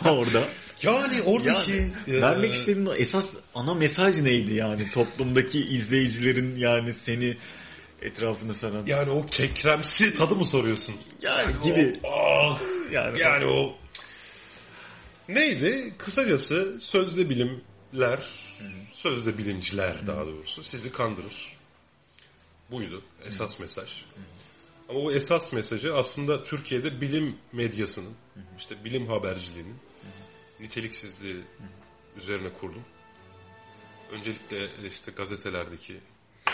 orada? 0.11 0.47
yani 0.81 1.21
oradaki... 1.25 1.71
Yani, 2.07 2.21
vermek 2.21 2.53
istediğin 2.53 2.85
o 2.85 2.93
esas 2.93 3.33
ana 3.55 3.73
mesaj 3.73 4.21
neydi 4.21 4.53
yani 4.53 4.91
toplumdaki 4.91 5.65
izleyicilerin 5.65 6.55
yani 6.55 6.93
seni 6.93 7.37
etrafını 8.01 8.53
saran 8.53 8.83
Yani 8.85 9.09
o 9.11 9.25
kekremsi 9.25 10.13
tadı 10.13 10.35
mı 10.35 10.45
soruyorsun? 10.45 10.95
yani 11.21 11.53
gibi 11.63 11.93
Ah, 12.03 12.59
yani, 12.91 13.21
yani 13.21 13.45
o... 13.45 13.75
Neydi? 15.29 15.93
Kısacası 15.97 16.79
sözde 16.79 17.29
bilimler, 17.93 18.29
sözde 18.93 19.37
bilimciler 19.37 20.07
daha 20.07 20.25
doğrusu 20.25 20.63
sizi 20.63 20.91
kandırır. 20.91 21.57
Buydu 22.71 23.03
esas 23.25 23.59
mesaj. 23.59 24.03
Ama 24.89 25.03
bu 25.03 25.13
esas 25.13 25.53
mesajı 25.53 25.95
aslında 25.95 26.43
Türkiye'de 26.43 27.01
bilim 27.01 27.37
medyasının, 27.51 28.13
işte 28.57 28.83
bilim 28.85 29.07
haberciliğinin 29.07 29.75
niteliksizliği 30.59 31.41
üzerine 32.17 32.53
kurdum. 32.53 32.83
Öncelikle 34.11 34.67
işte 34.87 35.11
gazetelerdeki 35.11 35.93
eee, 35.93 36.53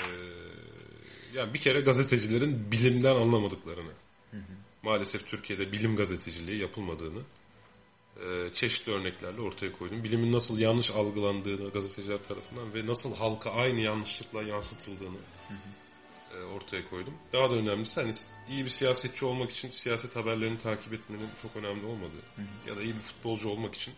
yani 1.33 1.53
bir 1.53 1.59
kere 1.59 1.81
gazetecilerin 1.81 2.71
bilimden 2.71 3.15
anlamadıklarını, 3.15 3.91
maalesef 4.83 5.27
Türkiye'de 5.27 5.71
bilim 5.71 5.95
gazeteciliği 5.95 6.61
yapılmadığını 6.61 7.21
çeşitli 8.53 8.91
örneklerle 8.91 9.41
ortaya 9.41 9.71
koydum. 9.71 10.03
Bilimin 10.03 10.31
nasıl 10.31 10.59
yanlış 10.59 10.91
algılandığını 10.91 11.69
gazeteciler 11.69 12.23
tarafından 12.23 12.73
ve 12.73 12.87
nasıl 12.87 13.15
halka 13.15 13.51
aynı 13.51 13.79
yanlışlıkla 13.79 14.43
yansıtıldığını 14.43 15.17
eee, 16.33 16.43
ortaya 16.43 16.89
koydum. 16.89 17.13
Daha 17.33 17.49
da 17.49 17.53
önemlisi 17.53 18.01
hani 18.01 18.13
iyi 18.49 18.63
bir 18.65 18.69
siyasetçi 18.69 19.25
olmak 19.25 19.51
için 19.51 19.69
siyaset 19.69 20.15
haberlerini 20.15 20.59
takip 20.59 20.93
etmenin 20.93 21.29
çok 21.41 21.55
önemli 21.55 21.85
olmadığı 21.85 22.23
ya 22.67 22.75
da 22.75 22.81
iyi 22.81 22.93
bir 22.93 22.99
futbolcu 22.99 23.49
olmak 23.49 23.75
için 23.75 23.93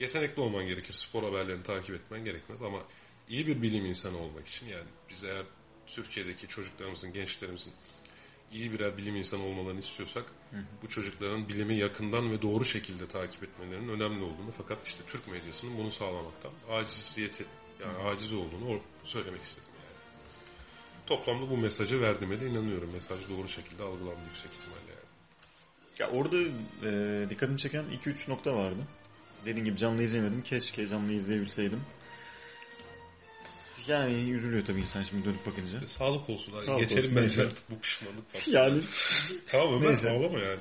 yetenekli 0.00 0.42
olman 0.42 0.66
gerekir. 0.66 0.92
Spor 0.92 1.22
haberlerini 1.22 1.62
takip 1.62 1.94
etmen 1.94 2.24
gerekmez 2.24 2.62
ama 2.62 2.82
iyi 3.28 3.46
bir 3.46 3.62
bilim 3.62 3.86
insanı 3.86 4.18
olmak 4.18 4.48
için 4.48 4.68
yani 4.68 4.88
biz 5.10 5.24
eğer 5.24 5.44
Türkiye'deki 5.86 6.48
çocuklarımızın, 6.48 7.12
gençlerimizin 7.12 7.72
iyi 8.56 8.72
birer 8.72 8.96
bilim 8.96 9.16
insanı 9.16 9.42
olmalarını 9.42 9.80
istiyorsak 9.80 10.24
bu 10.82 10.88
çocukların 10.88 11.48
bilimi 11.48 11.76
yakından 11.78 12.30
ve 12.32 12.42
doğru 12.42 12.64
şekilde 12.64 13.08
takip 13.08 13.42
etmelerinin 13.42 13.88
önemli 13.88 14.24
olduğunu 14.24 14.50
fakat 14.58 14.86
işte 14.86 15.02
Türk 15.06 15.28
medyasının 15.28 15.78
bunu 15.78 15.90
sağlamaktan 15.90 16.52
aciziyeti 16.70 17.44
yani 17.80 17.98
aciz 17.98 18.32
olduğunu 18.32 18.80
söylemek 19.04 19.42
istedim 19.42 19.68
yani. 19.74 19.96
Toplamda 21.06 21.50
bu 21.50 21.56
mesajı 21.56 22.00
verdiğime 22.00 22.40
de 22.40 22.46
inanıyorum. 22.46 22.90
Mesaj 22.92 23.18
doğru 23.28 23.48
şekilde 23.48 23.82
algılandı 23.82 24.20
yüksek 24.28 24.50
ihtimalle 24.52 24.90
yani. 24.90 25.06
Ya 25.98 26.10
orada 26.10 26.36
e, 26.82 27.30
dikkatimi 27.30 27.58
çeken 27.58 27.84
2-3 28.04 28.30
nokta 28.30 28.54
vardı. 28.54 28.80
Dediğim 29.44 29.64
gibi 29.64 29.76
canlı 29.78 30.02
izleyemedim. 30.02 30.42
Keşke 30.42 30.86
canlı 30.86 31.12
izleyebilseydim. 31.12 31.80
Yani 33.88 34.30
üzülüyor 34.30 34.64
tabii 34.64 34.80
insan 34.80 35.02
şimdi 35.02 35.24
dönüp 35.24 35.46
bakınca. 35.46 35.82
E, 35.82 35.86
sağlık 35.86 36.30
olsun. 36.30 36.52
Hadi 36.52 36.64
Sağlık 36.64 36.80
geçelim 36.80 37.02
olsun, 37.04 37.16
bence 37.16 37.26
neyse. 37.26 37.42
artık 37.42 37.70
bu 37.70 37.78
pişmanlık 37.80 38.32
falan. 38.32 38.54
Yani 38.62 38.82
Tamam 39.48 39.74
Ömer 39.74 39.88
Neyse. 39.88 40.10
ağlama 40.10 40.38
yani. 40.38 40.58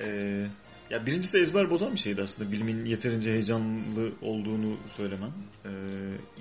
Ee, 0.00 0.46
ya 0.90 1.06
birincisi 1.06 1.38
ezber 1.38 1.70
bozan 1.70 1.94
bir 1.94 1.98
şeydi 1.98 2.22
aslında. 2.22 2.52
Bilimin 2.52 2.84
yeterince 2.84 3.30
heyecanlı 3.32 4.12
olduğunu 4.22 4.76
söylemem. 4.96 5.32
Ee, 5.64 5.68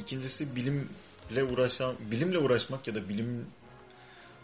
ikincisi 0.01 0.55
bilimle 0.55 1.43
uğraşan, 1.51 1.95
bilimle 2.11 2.37
uğraşmak 2.37 2.87
ya 2.87 2.95
da 2.95 3.09
bilim 3.09 3.45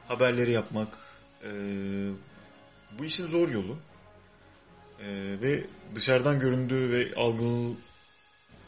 haberleri 0.07 0.51
yapmak 0.51 0.87
ee, 1.43 1.49
bu 2.99 3.05
işin 3.05 3.25
zor 3.25 3.49
yolu. 3.49 3.77
Ee, 4.99 5.37
ve 5.41 5.65
dışarıdan 5.95 6.39
göründüğü 6.39 6.91
ve 6.91 7.11
algı 7.15 7.75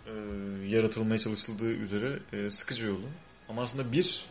ee, 0.07 0.11
yaratılmaya 0.67 1.19
çalışıldığı 1.19 1.71
üzere 1.71 2.19
ee, 2.33 2.49
sıkıcı 2.49 2.85
yolu. 2.85 3.09
Ama 3.49 3.61
aslında 3.61 3.91
bir, 3.91 4.25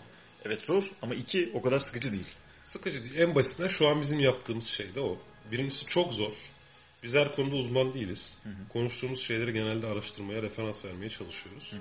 evet 0.44 0.64
zor 0.64 0.84
ama 1.02 1.14
iki 1.14 1.50
o 1.54 1.62
kadar 1.62 1.78
sıkıcı 1.80 2.12
değil. 2.12 2.26
Sıkıcı 2.64 3.04
değil. 3.04 3.14
En 3.16 3.34
basitinden 3.34 3.68
şu 3.68 3.88
an 3.88 4.00
bizim 4.00 4.20
yaptığımız 4.20 4.66
şey 4.66 4.94
de 4.94 5.00
o. 5.00 5.18
Birincisi 5.52 5.86
çok 5.86 6.14
zor. 6.14 6.34
Biz 7.02 7.14
her 7.14 7.36
konuda 7.36 7.56
uzman 7.56 7.94
değiliz. 7.94 8.38
Konuştuğumuz 8.72 9.22
şeyleri 9.22 9.52
genelde 9.52 9.86
araştırmaya, 9.86 10.42
referans 10.42 10.84
vermeye 10.84 11.08
çalışıyoruz. 11.10 11.72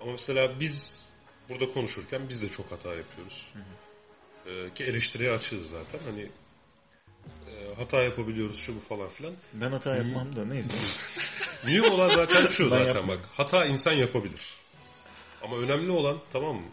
Ama 0.00 0.12
mesela 0.12 0.60
biz 0.60 1.02
burada 1.48 1.72
konuşurken 1.72 2.28
biz 2.28 2.42
de 2.42 2.48
çok 2.48 2.72
hata 2.72 2.94
yapıyoruz. 2.94 3.48
Ee, 4.46 4.74
ki 4.74 4.84
eleştiriye 4.84 5.30
açığız 5.30 5.70
zaten. 5.70 5.98
Hani 6.10 6.20
e, 6.22 6.28
hata 7.76 8.02
yapabiliyoruz 8.02 8.58
şu 8.58 8.74
bu 8.76 8.80
falan 8.80 9.08
filan. 9.08 9.34
Ben 9.52 9.70
hata 9.72 9.96
yapmam 9.96 10.36
da 10.36 10.44
neyse. 10.44 10.68
Mühim 11.64 11.84
olan 11.92 12.08
zaten 12.14 12.46
şu 12.46 12.64
Ben 12.64 12.78
zaten 12.78 12.86
yapmam. 12.86 13.08
bak. 13.08 13.28
Hata 13.36 13.64
insan 13.64 13.92
yapabilir. 13.92 14.54
Ama 15.42 15.56
önemli 15.56 15.90
olan 15.90 16.20
tamam 16.32 16.56
mı? 16.56 16.66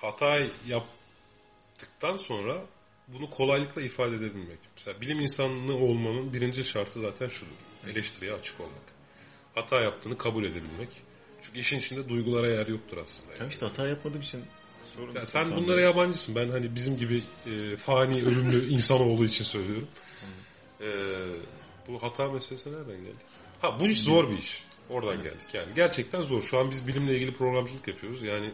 Hata 0.00 0.40
yaptıktan 0.66 2.16
sonra 2.16 2.62
bunu 3.08 3.30
kolaylıkla 3.30 3.82
ifade 3.82 4.16
edebilmek. 4.16 4.58
Mesela 4.76 5.00
bilim 5.00 5.20
insanlığı 5.20 5.74
olmanın 5.76 6.32
birinci 6.32 6.64
şartı 6.64 7.00
zaten 7.00 7.28
şudur. 7.28 7.52
Eleştiriye 7.90 8.32
açık 8.32 8.60
olmak. 8.60 8.82
Hata 9.54 9.80
yaptığını 9.80 10.18
kabul 10.18 10.44
edebilmek. 10.44 10.88
Çünkü 11.42 11.58
işin 11.58 11.78
içinde 11.78 12.08
duygulara 12.08 12.46
yer 12.48 12.66
yoktur 12.66 12.96
aslında. 12.96 13.28
yani. 13.28 13.38
Tamam 13.38 13.50
işte 13.50 13.66
hata 13.66 13.88
yapmadığım 13.88 14.20
için 14.20 14.44
sorun 14.96 15.14
Ya 15.14 15.26
sen 15.26 15.56
bunlara 15.56 15.80
yabancısın. 15.80 16.34
Ben 16.34 16.48
hani 16.48 16.74
bizim 16.74 16.96
gibi 16.96 17.22
e, 17.46 17.76
fani, 17.76 18.22
ölümlü 18.22 18.68
insan 18.68 19.00
olduğu 19.00 19.24
için 19.24 19.44
söylüyorum. 19.44 19.88
E, 20.80 20.88
bu 21.88 22.02
hata 22.02 22.32
meselesi 22.32 22.72
nereden 22.72 23.04
geldi? 23.04 23.24
Ha 23.60 23.80
bu 23.80 23.88
iş 23.88 24.02
zor 24.02 24.30
bir 24.30 24.38
iş. 24.38 24.62
Oradan 24.90 25.16
geldik 25.16 25.54
yani. 25.54 25.68
Gerçekten 25.74 26.22
zor. 26.22 26.42
Şu 26.42 26.58
an 26.58 26.70
biz 26.70 26.86
bilimle 26.86 27.14
ilgili 27.14 27.34
programcılık 27.34 27.88
yapıyoruz. 27.88 28.22
Yani 28.22 28.50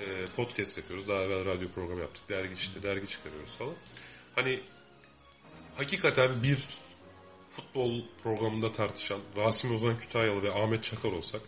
e, 0.00 0.24
podcast 0.36 0.78
yapıyoruz. 0.78 1.08
Daha 1.08 1.22
evvel 1.22 1.44
radyo 1.44 1.68
programı 1.68 2.00
yaptık. 2.00 2.28
Dergi 2.28 2.54
işte 2.54 2.82
dergi 2.82 3.06
çıkarıyoruz 3.06 3.50
falan. 3.50 3.74
Hani 4.34 4.60
hakikaten 5.76 6.42
bir 6.42 6.58
futbol 7.50 8.02
programında 8.22 8.72
tartışan 8.72 9.20
Rasim 9.36 9.74
Ozan 9.74 9.98
Kütahyalı 9.98 10.42
ve 10.42 10.52
Ahmet 10.52 10.82
Çakar 10.84 11.12
olsak 11.12 11.42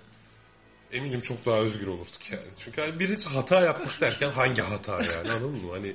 eminim 0.94 1.20
çok 1.20 1.46
daha 1.46 1.56
özgür 1.58 1.86
olurduk 1.86 2.30
yani. 2.32 2.44
Çünkü 2.64 2.80
hani 2.80 2.98
birisi 2.98 3.28
hata 3.28 3.60
yapmak 3.60 4.00
derken 4.00 4.30
hangi 4.30 4.62
hata 4.62 4.92
yani 4.92 5.30
anladın 5.32 5.50
mı? 5.50 5.72
Hani 5.72 5.94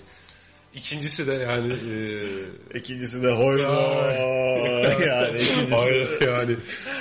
ikincisi 0.74 1.28
de 1.28 1.34
yani 1.34 1.74
e, 1.74 2.78
İkincisi 2.80 3.24
de 3.24 3.32
hoyla. 3.32 3.70
yani 5.08 5.42
ikincisi 5.42 5.76
Hayır 5.76 6.22
yani 6.22 6.56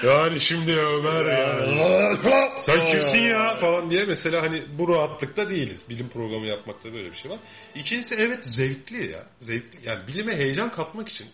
yani 0.06 0.40
şimdi 0.40 0.72
Ömer 0.72 1.24
yani 1.24 2.16
sen 2.58 2.84
kimsin 2.84 3.22
ya 3.22 3.54
falan 3.54 3.90
diye 3.90 4.04
mesela 4.04 4.42
hani 4.42 4.62
bu 4.78 4.88
rahatlıkta 4.94 5.50
değiliz. 5.50 5.84
Bilim 5.88 6.08
programı 6.08 6.46
yapmakta 6.46 6.92
böyle 6.92 7.10
bir 7.10 7.16
şey 7.16 7.30
var. 7.30 7.38
İkincisi 7.74 8.14
evet 8.14 8.44
zevkli 8.44 9.12
ya. 9.12 9.26
Zevkli. 9.40 9.88
Yani 9.88 10.06
bilime 10.08 10.36
heyecan 10.36 10.70
katmak 10.72 11.08
için 11.08 11.26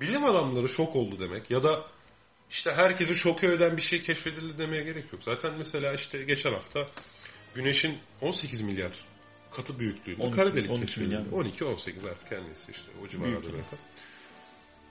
bilim 0.00 0.24
adamları 0.24 0.68
şok 0.68 0.96
oldu 0.96 1.20
demek 1.20 1.50
ya 1.50 1.62
da 1.62 1.84
işte 2.54 2.72
herkesi 2.72 3.14
şok 3.14 3.44
eden 3.44 3.76
bir 3.76 3.82
şey 3.82 4.02
keşfedildi 4.02 4.58
demeye 4.58 4.82
gerek 4.82 5.12
yok. 5.12 5.22
Zaten 5.22 5.54
mesela 5.58 5.94
işte 5.94 6.24
geçen 6.24 6.52
hafta 6.52 6.88
Güneş'in 7.54 7.98
18 8.20 8.60
milyar 8.60 8.92
katı 9.50 9.78
büyüklüğünde 9.78 10.22
12, 10.22 10.36
kara 10.36 10.54
delik 10.54 10.70
12 10.70 10.86
keşfedildi. 10.86 11.08
milyar. 11.08 11.44
12-18 11.44 12.10
artık 12.10 12.30
neyse 12.30 12.72
işte 12.72 12.86
o 13.04 13.08
civarda 13.08 13.28
Büyük 13.28 13.42
bir 13.42 13.48
rakam. 13.48 13.78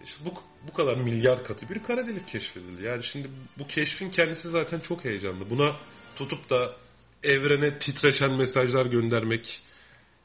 İşte 0.04 0.26
bu, 0.26 0.34
bu 0.68 0.74
kadar 0.74 0.98
milyar 0.98 1.44
katı 1.44 1.70
bir 1.70 1.84
kara 1.84 2.08
delik 2.08 2.28
keşfedildi. 2.28 2.84
Yani 2.84 3.04
şimdi 3.04 3.30
bu 3.58 3.68
keşfin 3.68 4.10
kendisi 4.10 4.50
zaten 4.50 4.80
çok 4.80 5.06
heyecanlı. 5.06 5.50
Buna 5.50 5.76
tutup 6.16 6.50
da 6.50 6.76
evrene 7.24 7.80
titreşen 7.80 8.32
mesajlar 8.32 8.86
göndermek, 8.86 9.62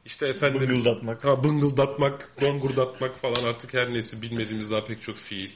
işte 0.07 0.29
efendim 0.29 0.61
Bıngıldatmak. 0.61 1.25
ha, 1.25 1.45
bıngıldatmak, 1.45 2.31
bongurdatmak 2.41 3.17
falan 3.17 3.45
artık 3.45 3.75
her 3.75 3.93
neyse 3.93 4.23
bilmediğimiz 4.23 4.71
daha 4.71 4.85
pek 4.85 5.03
çok 5.03 5.17
fiil. 5.17 5.51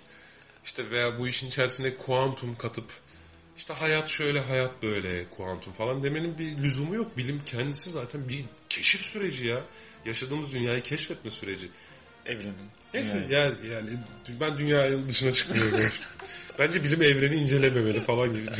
İşte 0.65 0.91
veya 0.91 1.19
bu 1.19 1.29
işin 1.29 1.49
içerisine 1.49 1.97
kuantum 1.97 2.57
katıp 2.57 2.85
işte 3.57 3.75
hayat 3.75 4.09
şöyle 4.09 4.41
hayat 4.41 4.83
böyle 4.83 5.29
kuantum 5.29 5.73
falan 5.73 6.03
demenin 6.03 6.39
bir 6.39 6.59
lüzumu 6.59 6.95
yok. 6.95 7.17
Bilim 7.17 7.43
kendisi 7.47 7.91
zaten 7.91 8.29
bir 8.29 8.45
keşif 8.69 9.01
süreci 9.01 9.47
ya. 9.47 9.65
Yaşadığımız 10.05 10.53
dünyayı 10.55 10.83
keşfetme 10.83 11.31
süreci. 11.31 11.71
Evrenin. 12.27 12.55
Neyse 12.95 13.17
Yani. 13.17 13.35
yani, 13.35 13.55
yani 13.73 13.91
ben 14.41 14.59
dünyanın 14.59 15.09
dışına 15.09 15.33
çıkmıyorum. 15.33 15.81
Bence 16.59 16.85
bilim 16.85 17.03
evreni 17.03 17.37
incelememeli 17.37 18.01
falan 18.01 18.35
gibi. 18.35 18.47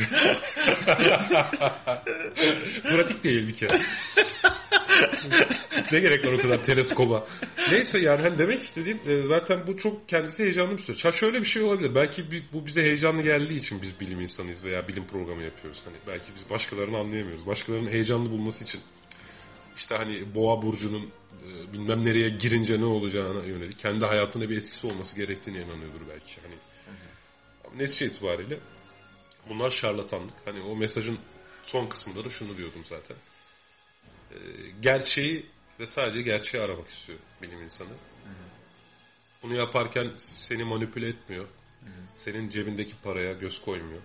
Pratik 2.83 3.23
değil 3.23 3.47
bir 3.47 3.55
kere. 3.55 3.81
ne 5.91 5.99
gerek 5.99 6.25
var 6.25 6.33
o 6.33 6.37
kadar 6.37 6.63
teleskoba. 6.63 7.27
Neyse 7.71 7.99
yani 7.99 8.21
hani 8.21 8.37
demek 8.37 8.61
istediğim 8.61 8.99
e, 9.07 9.17
zaten 9.17 9.67
bu 9.67 9.77
çok 9.77 10.09
kendisi 10.09 10.43
heyecanlı 10.43 10.77
bir 10.77 10.81
süreç. 10.81 11.05
Ha 11.05 11.11
şöyle 11.11 11.39
bir 11.39 11.45
şey 11.45 11.63
olabilir. 11.63 11.95
Belki 11.95 12.25
bu 12.53 12.65
bize 12.65 12.81
heyecanlı 12.81 13.21
geldiği 13.21 13.57
için 13.57 13.81
biz 13.81 13.99
bilim 13.99 14.21
insanıyız 14.21 14.63
veya 14.63 14.87
bilim 14.87 15.07
programı 15.07 15.43
yapıyoruz. 15.43 15.81
Hani 15.85 15.95
belki 16.07 16.25
biz 16.35 16.49
başkalarını 16.49 16.97
anlayamıyoruz. 16.97 17.47
Başkalarının 17.47 17.89
heyecanlı 17.89 18.29
bulması 18.29 18.63
için 18.63 18.81
işte 19.75 19.95
hani 19.95 20.35
boğa 20.35 20.61
burcunun 20.61 21.11
e, 21.47 21.73
bilmem 21.73 22.05
nereye 22.05 22.29
girince 22.29 22.79
ne 22.79 22.85
olacağına 22.85 23.45
yönelik 23.45 23.79
kendi 23.79 24.05
hayatında 24.05 24.49
bir 24.49 24.57
etkisi 24.57 24.87
olması 24.87 25.15
gerektiğine 25.15 25.59
inanıyordur 25.59 26.01
belki. 26.09 26.35
Hani 26.41 26.55
netice 27.81 28.05
itibariyle 28.05 28.59
bunlar 29.49 29.69
şarlatanlık. 29.69 30.33
Hani 30.45 30.61
o 30.61 30.75
mesajın 30.75 31.19
son 31.63 31.87
kısmında 31.87 32.25
da 32.25 32.29
şunu 32.29 32.57
diyordum 32.57 32.81
zaten. 32.89 33.17
E, 34.31 34.37
gerçeği 34.81 35.45
ve 35.79 35.87
sadece 35.87 36.21
gerçeği 36.21 36.63
aramak 36.63 36.87
istiyor 36.87 37.19
bilim 37.41 37.63
insanı. 37.63 37.89
Bunu 39.43 39.55
yaparken 39.55 40.11
seni 40.17 40.63
manipüle 40.63 41.07
etmiyor. 41.07 41.45
Senin 42.15 42.49
cebindeki 42.49 42.93
paraya 43.03 43.33
göz 43.33 43.61
koymuyor. 43.61 44.01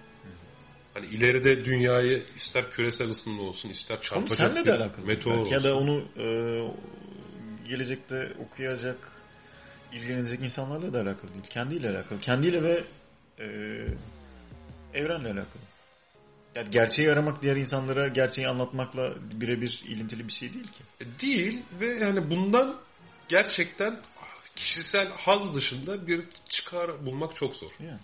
Hani 0.94 1.06
ileride 1.06 1.64
dünyayı 1.64 2.22
ister 2.36 2.70
küresel 2.70 3.08
ısınma 3.10 3.42
olsun 3.42 3.68
ister 3.68 4.00
çarpacak 4.00 4.56
bir 4.56 4.66
de 4.66 4.90
meteor 5.04 5.36
olsun. 5.36 5.52
Ya 5.52 5.62
da 5.62 5.76
onu 5.78 6.04
e, 6.16 6.26
gelecekte 7.68 8.32
okuyacak, 8.38 9.12
ilgilenecek 9.92 10.40
insanlarla 10.40 10.92
da 10.92 11.00
alakalı 11.00 11.34
değil. 11.34 11.46
Kendiyle 11.50 11.90
alakalı. 11.90 12.20
Kendiyle 12.20 12.62
ve 12.62 12.84
e, 13.38 13.46
evrenle 14.94 15.28
alakalı. 15.28 15.67
Yani 16.54 16.70
gerçeği 16.70 17.10
aramak 17.12 17.42
diğer 17.42 17.56
insanlara 17.56 18.08
gerçeği 18.08 18.48
anlatmakla 18.48 19.14
birebir 19.40 19.82
ilintili 19.86 20.28
bir 20.28 20.32
şey 20.32 20.54
değil 20.54 20.66
ki. 20.66 20.84
Değil 21.22 21.62
ve 21.80 21.86
yani 21.86 22.30
bundan 22.30 22.80
gerçekten 23.28 24.00
kişisel 24.56 25.08
haz 25.08 25.54
dışında 25.54 26.06
bir 26.06 26.24
çıkar 26.48 27.06
bulmak 27.06 27.36
çok 27.36 27.56
zor. 27.56 27.70
Yani. 27.80 28.00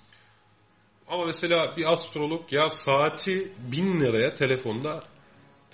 Ama 1.08 1.26
mesela 1.26 1.76
bir 1.76 1.92
astrolog 1.92 2.52
ya 2.52 2.70
saati 2.70 3.52
bin 3.72 4.00
liraya 4.00 4.34
telefonda 4.34 5.04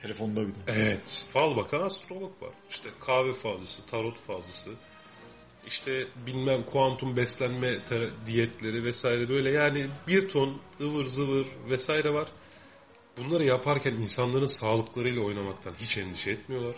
Telefonda 0.02 0.40
bir 0.40 0.52
de. 0.52 0.56
evet 0.66 1.26
fal 1.32 1.56
bakan 1.56 1.80
astrolog 1.80 2.42
var. 2.42 2.50
İşte 2.70 2.88
kahve 3.00 3.34
falcısı, 3.34 3.86
tarot 3.86 4.18
falcısı, 4.18 4.70
işte 5.66 6.06
bilmem 6.26 6.64
kuantum 6.64 7.16
beslenme 7.16 7.78
diyetleri 8.26 8.84
vesaire 8.84 9.28
böyle 9.28 9.50
yani 9.50 9.86
bir 10.08 10.28
ton 10.28 10.60
ıvır 10.80 11.06
zıvır 11.06 11.46
vesaire 11.68 12.12
var. 12.12 12.28
Bunları 13.16 13.44
yaparken 13.44 13.94
insanların 13.94 14.46
sağlıklarıyla 14.46 15.20
oynamaktan 15.22 15.74
hiç 15.80 15.98
endişe 15.98 16.30
etmiyorlar. 16.30 16.74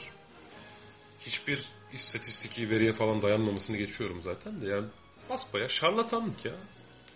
Hiçbir 1.20 1.64
istatistiki 1.92 2.70
veriye 2.70 2.92
falan 2.92 3.22
dayanmamasını 3.22 3.76
geçiyorum 3.76 4.22
zaten 4.22 4.60
de 4.60 4.66
yani 4.66 4.86
basbaya 5.30 5.68
şarlatanlık 5.68 6.44
ya. 6.44 6.52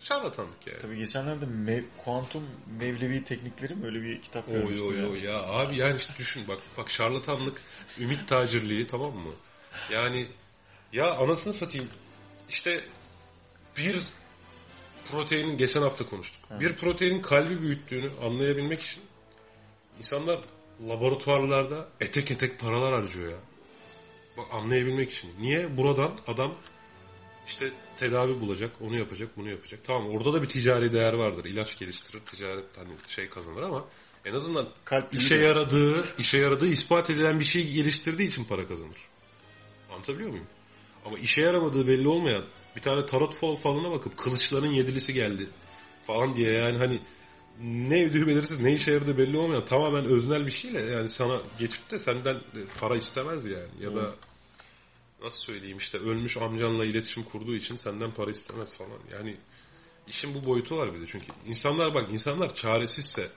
Şarlatanlık 0.02 0.66
yani. 0.66 0.78
Tabii 0.78 0.96
geçenlerde 0.98 1.44
mev- 1.44 1.84
kuantum 2.04 2.42
mevlevi 2.80 3.24
teknikleri 3.24 3.74
mi 3.74 3.86
öyle 3.86 4.02
bir 4.02 4.22
kitap 4.22 4.48
Oy 4.48 4.54
görmüştüm. 4.54 4.88
oy 4.88 4.98
ya. 5.00 5.08
oy 5.08 5.24
ya 5.24 5.42
abi 5.42 5.76
yani 5.76 5.96
işte 5.96 6.14
düşün 6.18 6.48
bak 6.48 6.58
bak 6.78 6.90
şarlatanlık 6.90 7.60
ümit 7.98 8.28
tacirliği 8.28 8.86
tamam 8.86 9.12
mı? 9.16 9.32
Yani 9.92 10.26
ya 10.92 11.14
anasını 11.14 11.54
satayım 11.54 11.88
işte 12.48 12.84
bir 13.76 14.02
proteinin 15.10 15.58
geçen 15.58 15.82
hafta 15.82 16.06
konuştuk. 16.06 16.40
Bir 16.60 16.72
proteinin 16.72 17.22
kalbi 17.22 17.62
büyüttüğünü 17.62 18.10
anlayabilmek 18.24 18.80
için 18.82 19.02
insanlar 19.98 20.40
laboratuvarlarda 20.88 21.88
etek 22.00 22.30
etek 22.30 22.58
paralar 22.58 22.94
harcıyor 22.94 23.30
ya. 23.32 23.38
Bak 24.36 24.46
anlayabilmek 24.52 25.10
için. 25.10 25.30
Niye? 25.40 25.76
Buradan 25.76 26.12
adam 26.26 26.54
işte 27.46 27.70
tedavi 27.98 28.40
bulacak, 28.40 28.70
onu 28.80 28.96
yapacak, 28.98 29.28
bunu 29.36 29.50
yapacak. 29.50 29.80
Tamam 29.84 30.10
orada 30.10 30.32
da 30.32 30.42
bir 30.42 30.48
ticari 30.48 30.92
değer 30.92 31.12
vardır. 31.12 31.44
İlaç 31.44 31.78
geliştirir, 31.78 32.20
ticaret 32.20 32.64
hani 32.76 32.92
şey 33.08 33.28
kazanır 33.28 33.62
ama 33.62 33.84
en 34.24 34.34
azından 34.34 34.68
Kalp 34.84 35.14
işe 35.14 35.40
de. 35.40 35.44
yaradığı, 35.44 36.04
işe 36.18 36.38
yaradığı 36.38 36.66
ispat 36.68 37.10
edilen 37.10 37.40
bir 37.40 37.44
şey 37.44 37.72
geliştirdiği 37.72 38.28
için 38.28 38.44
para 38.44 38.68
kazanır. 38.68 38.96
Anlatabiliyor 39.92 40.30
muyum? 40.30 40.46
Ama 41.04 41.18
işe 41.18 41.42
yaramadığı 41.42 41.86
belli 41.86 42.08
olmayan 42.08 42.44
bir 42.76 42.80
tane 42.80 43.06
tarot 43.06 43.34
fal 43.34 43.56
falına 43.56 43.90
bakıp 43.90 44.16
kılıçların 44.16 44.70
yedilisi 44.70 45.14
geldi 45.14 45.48
falan 46.06 46.36
diye. 46.36 46.52
Yani 46.52 46.78
hani 46.78 47.00
ne 47.60 48.06
ödüğü 48.06 48.26
belirsiz 48.26 48.60
ne 48.60 48.72
işe 48.72 48.92
yaradığı 48.92 49.18
belli 49.18 49.38
olmayan 49.38 49.64
tamamen 49.64 50.04
öznel 50.04 50.46
bir 50.46 50.50
şeyle 50.50 50.80
yani 50.80 51.08
sana 51.08 51.40
geçip 51.58 51.90
de 51.90 51.98
senden 51.98 52.40
para 52.80 52.96
istemez 52.96 53.44
yani. 53.44 53.68
Ya 53.80 53.94
da 53.94 54.14
nasıl 55.22 55.38
söyleyeyim 55.38 55.78
işte 55.78 55.98
ölmüş 55.98 56.36
amcanla 56.36 56.84
iletişim 56.84 57.22
kurduğu 57.22 57.54
için 57.54 57.76
senden 57.76 58.10
para 58.10 58.30
istemez 58.30 58.76
falan. 58.76 58.98
Yani 59.12 59.36
işin 60.06 60.34
bu 60.34 60.44
boyutu 60.44 60.76
var 60.76 60.94
bir 60.94 61.00
de. 61.00 61.06
Çünkü 61.06 61.26
insanlar 61.46 61.94
bak 61.94 62.08
insanlar 62.12 62.54
çaresizse 62.54 63.28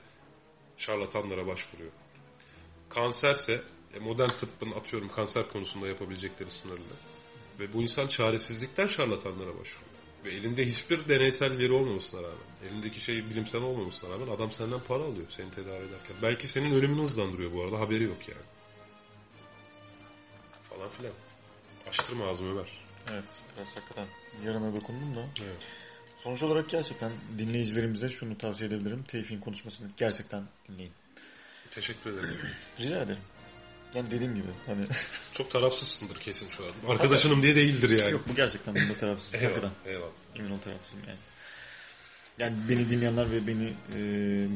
şarlatanlara 0.77 1.47
başvuruyor. 1.47 1.91
Kanserse 2.89 3.61
e, 3.93 3.99
modern 3.99 4.29
tıbbın 4.29 4.71
atıyorum 4.71 5.09
kanser 5.09 5.51
konusunda 5.51 5.87
yapabilecekleri 5.87 6.49
sınırlı. 6.49 6.83
Ve 7.59 7.73
bu 7.73 7.81
insan 7.81 8.07
çaresizlikten 8.07 8.87
şarlatanlara 8.87 9.49
başvuruyor. 9.49 9.89
Ve 10.25 10.31
elinde 10.31 10.65
hiçbir 10.65 11.09
deneysel 11.09 11.57
veri 11.57 11.71
olmamasına 11.71 12.23
rağmen, 12.23 12.37
elindeki 12.69 12.99
şey 12.99 13.15
bilimsel 13.15 13.61
olmamasına 13.61 14.09
rağmen 14.09 14.27
adam 14.27 14.51
senden 14.51 14.79
para 14.79 15.03
alıyor 15.03 15.25
seni 15.29 15.51
tedavi 15.51 15.75
ederken. 15.75 16.15
Belki 16.21 16.47
senin 16.47 16.71
ölümünü 16.71 17.01
hızlandırıyor 17.01 17.53
bu 17.53 17.63
arada 17.63 17.79
haberi 17.79 18.03
yok 18.03 18.27
yani. 18.27 18.41
Falan 20.69 20.89
filan. 20.89 21.13
Açtırma 21.87 22.27
ağzımı 22.27 22.51
Ömer. 22.51 22.69
Evet 23.11 23.23
biraz 23.55 23.75
hakikaten 23.75 24.07
yarına 24.45 24.75
dokundum 24.75 25.15
da. 25.15 25.25
Evet. 25.43 25.61
Sonuç 26.17 26.43
olarak 26.43 26.69
gerçekten 26.69 27.11
dinleyicilerimize 27.37 28.09
şunu 28.09 28.37
tavsiye 28.37 28.69
edebilirim. 28.69 29.03
Tevfik'in 29.03 29.39
konuşmasını 29.39 29.91
gerçekten 29.97 30.43
dinleyin. 30.69 30.93
Teşekkür 31.71 32.13
ederim. 32.13 32.29
Rica 32.79 33.01
ederim. 33.01 33.21
Yani 33.93 34.11
dediğim 34.11 34.35
gibi 34.35 34.47
hani 34.65 34.85
Çok 35.33 35.51
tarafsızsındır 35.51 36.15
kesin 36.15 36.49
şu 36.49 36.63
an. 36.65 36.91
Arkadaşınım 36.91 37.43
diye 37.43 37.55
değildir 37.55 37.99
yani. 37.99 38.11
yok 38.11 38.21
bu 38.29 38.35
gerçekten 38.35 38.75
bunda 38.75 38.93
tarafsız. 38.99 39.33
hakikaten. 39.33 39.57
Eyvallah. 39.61 39.71
Eyvallah. 39.85 40.11
Emin 40.35 40.49
ol 40.51 40.59
tarafsızım 40.59 40.99
yani. 41.07 41.19
Yani 42.39 42.69
beni 42.69 42.89
dinleyenler 42.89 43.31
ve 43.31 43.47
beni 43.47 43.73
e, 43.95 43.99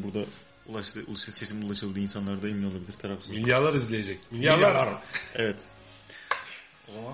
burada 0.04 0.26
ulaştı, 0.66 1.00
ulaş- 1.00 1.32
sesim 1.32 1.64
ulaşıldığı 1.66 2.00
insanlar 2.00 2.42
da 2.42 2.48
emin 2.50 2.72
olabilir 2.72 2.94
tarafsız. 2.94 3.32
Milyarlar 3.32 3.74
izleyecek. 3.74 4.32
Milyarlar. 4.32 5.04
Evet. 5.36 5.60
O 6.90 6.94
zaman 6.94 7.14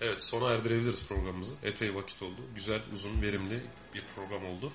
Evet 0.00 0.24
sona 0.24 0.52
erdirebiliriz 0.52 1.02
programımızı. 1.08 1.54
Epey 1.62 1.94
vakit 1.94 2.22
oldu. 2.22 2.40
Güzel, 2.54 2.80
uzun, 2.92 3.22
verimli 3.22 3.62
bir 3.94 4.02
program 4.14 4.46
oldu. 4.46 4.72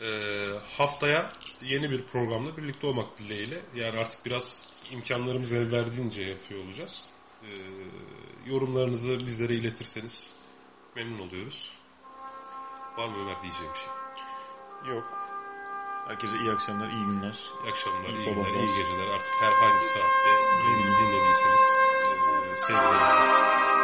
Ee, 0.00 0.06
haftaya 0.76 1.28
yeni 1.62 1.90
bir 1.90 2.02
programla 2.02 2.56
birlikte 2.56 2.86
olmak 2.86 3.18
dileğiyle. 3.18 3.60
Yani 3.74 3.98
artık 3.98 4.26
biraz 4.26 4.68
imkanlarımız 4.92 5.52
el 5.52 5.72
verdiğince 5.72 6.22
yapıyor 6.22 6.64
olacağız. 6.64 7.04
E, 7.42 7.50
yorumlarınızı 8.46 9.18
bizlere 9.18 9.54
iletirseniz 9.54 10.36
memnun 10.96 11.28
oluyoruz. 11.28 11.72
Var 12.96 13.08
mı 13.08 13.16
Ömer 13.22 13.42
diyeceğim 13.42 13.72
bir 13.72 13.78
şey? 13.78 14.94
Yok. 14.94 15.26
Herkese 16.06 16.36
iyi 16.36 16.50
akşamlar, 16.50 16.90
iyi 16.90 17.04
günler. 17.04 17.36
İyi 17.64 17.70
akşamlar, 17.70 18.08
iyi, 18.08 18.18
iyi 18.18 18.34
günler, 18.34 18.54
iyi 18.54 18.76
geceler. 18.76 19.06
Artık 19.14 19.34
herhangi 19.40 19.86
saatte 19.86 20.30
dinlediyseniz 20.98 21.60
e, 22.52 22.56
sevgilerimle. 22.56 23.75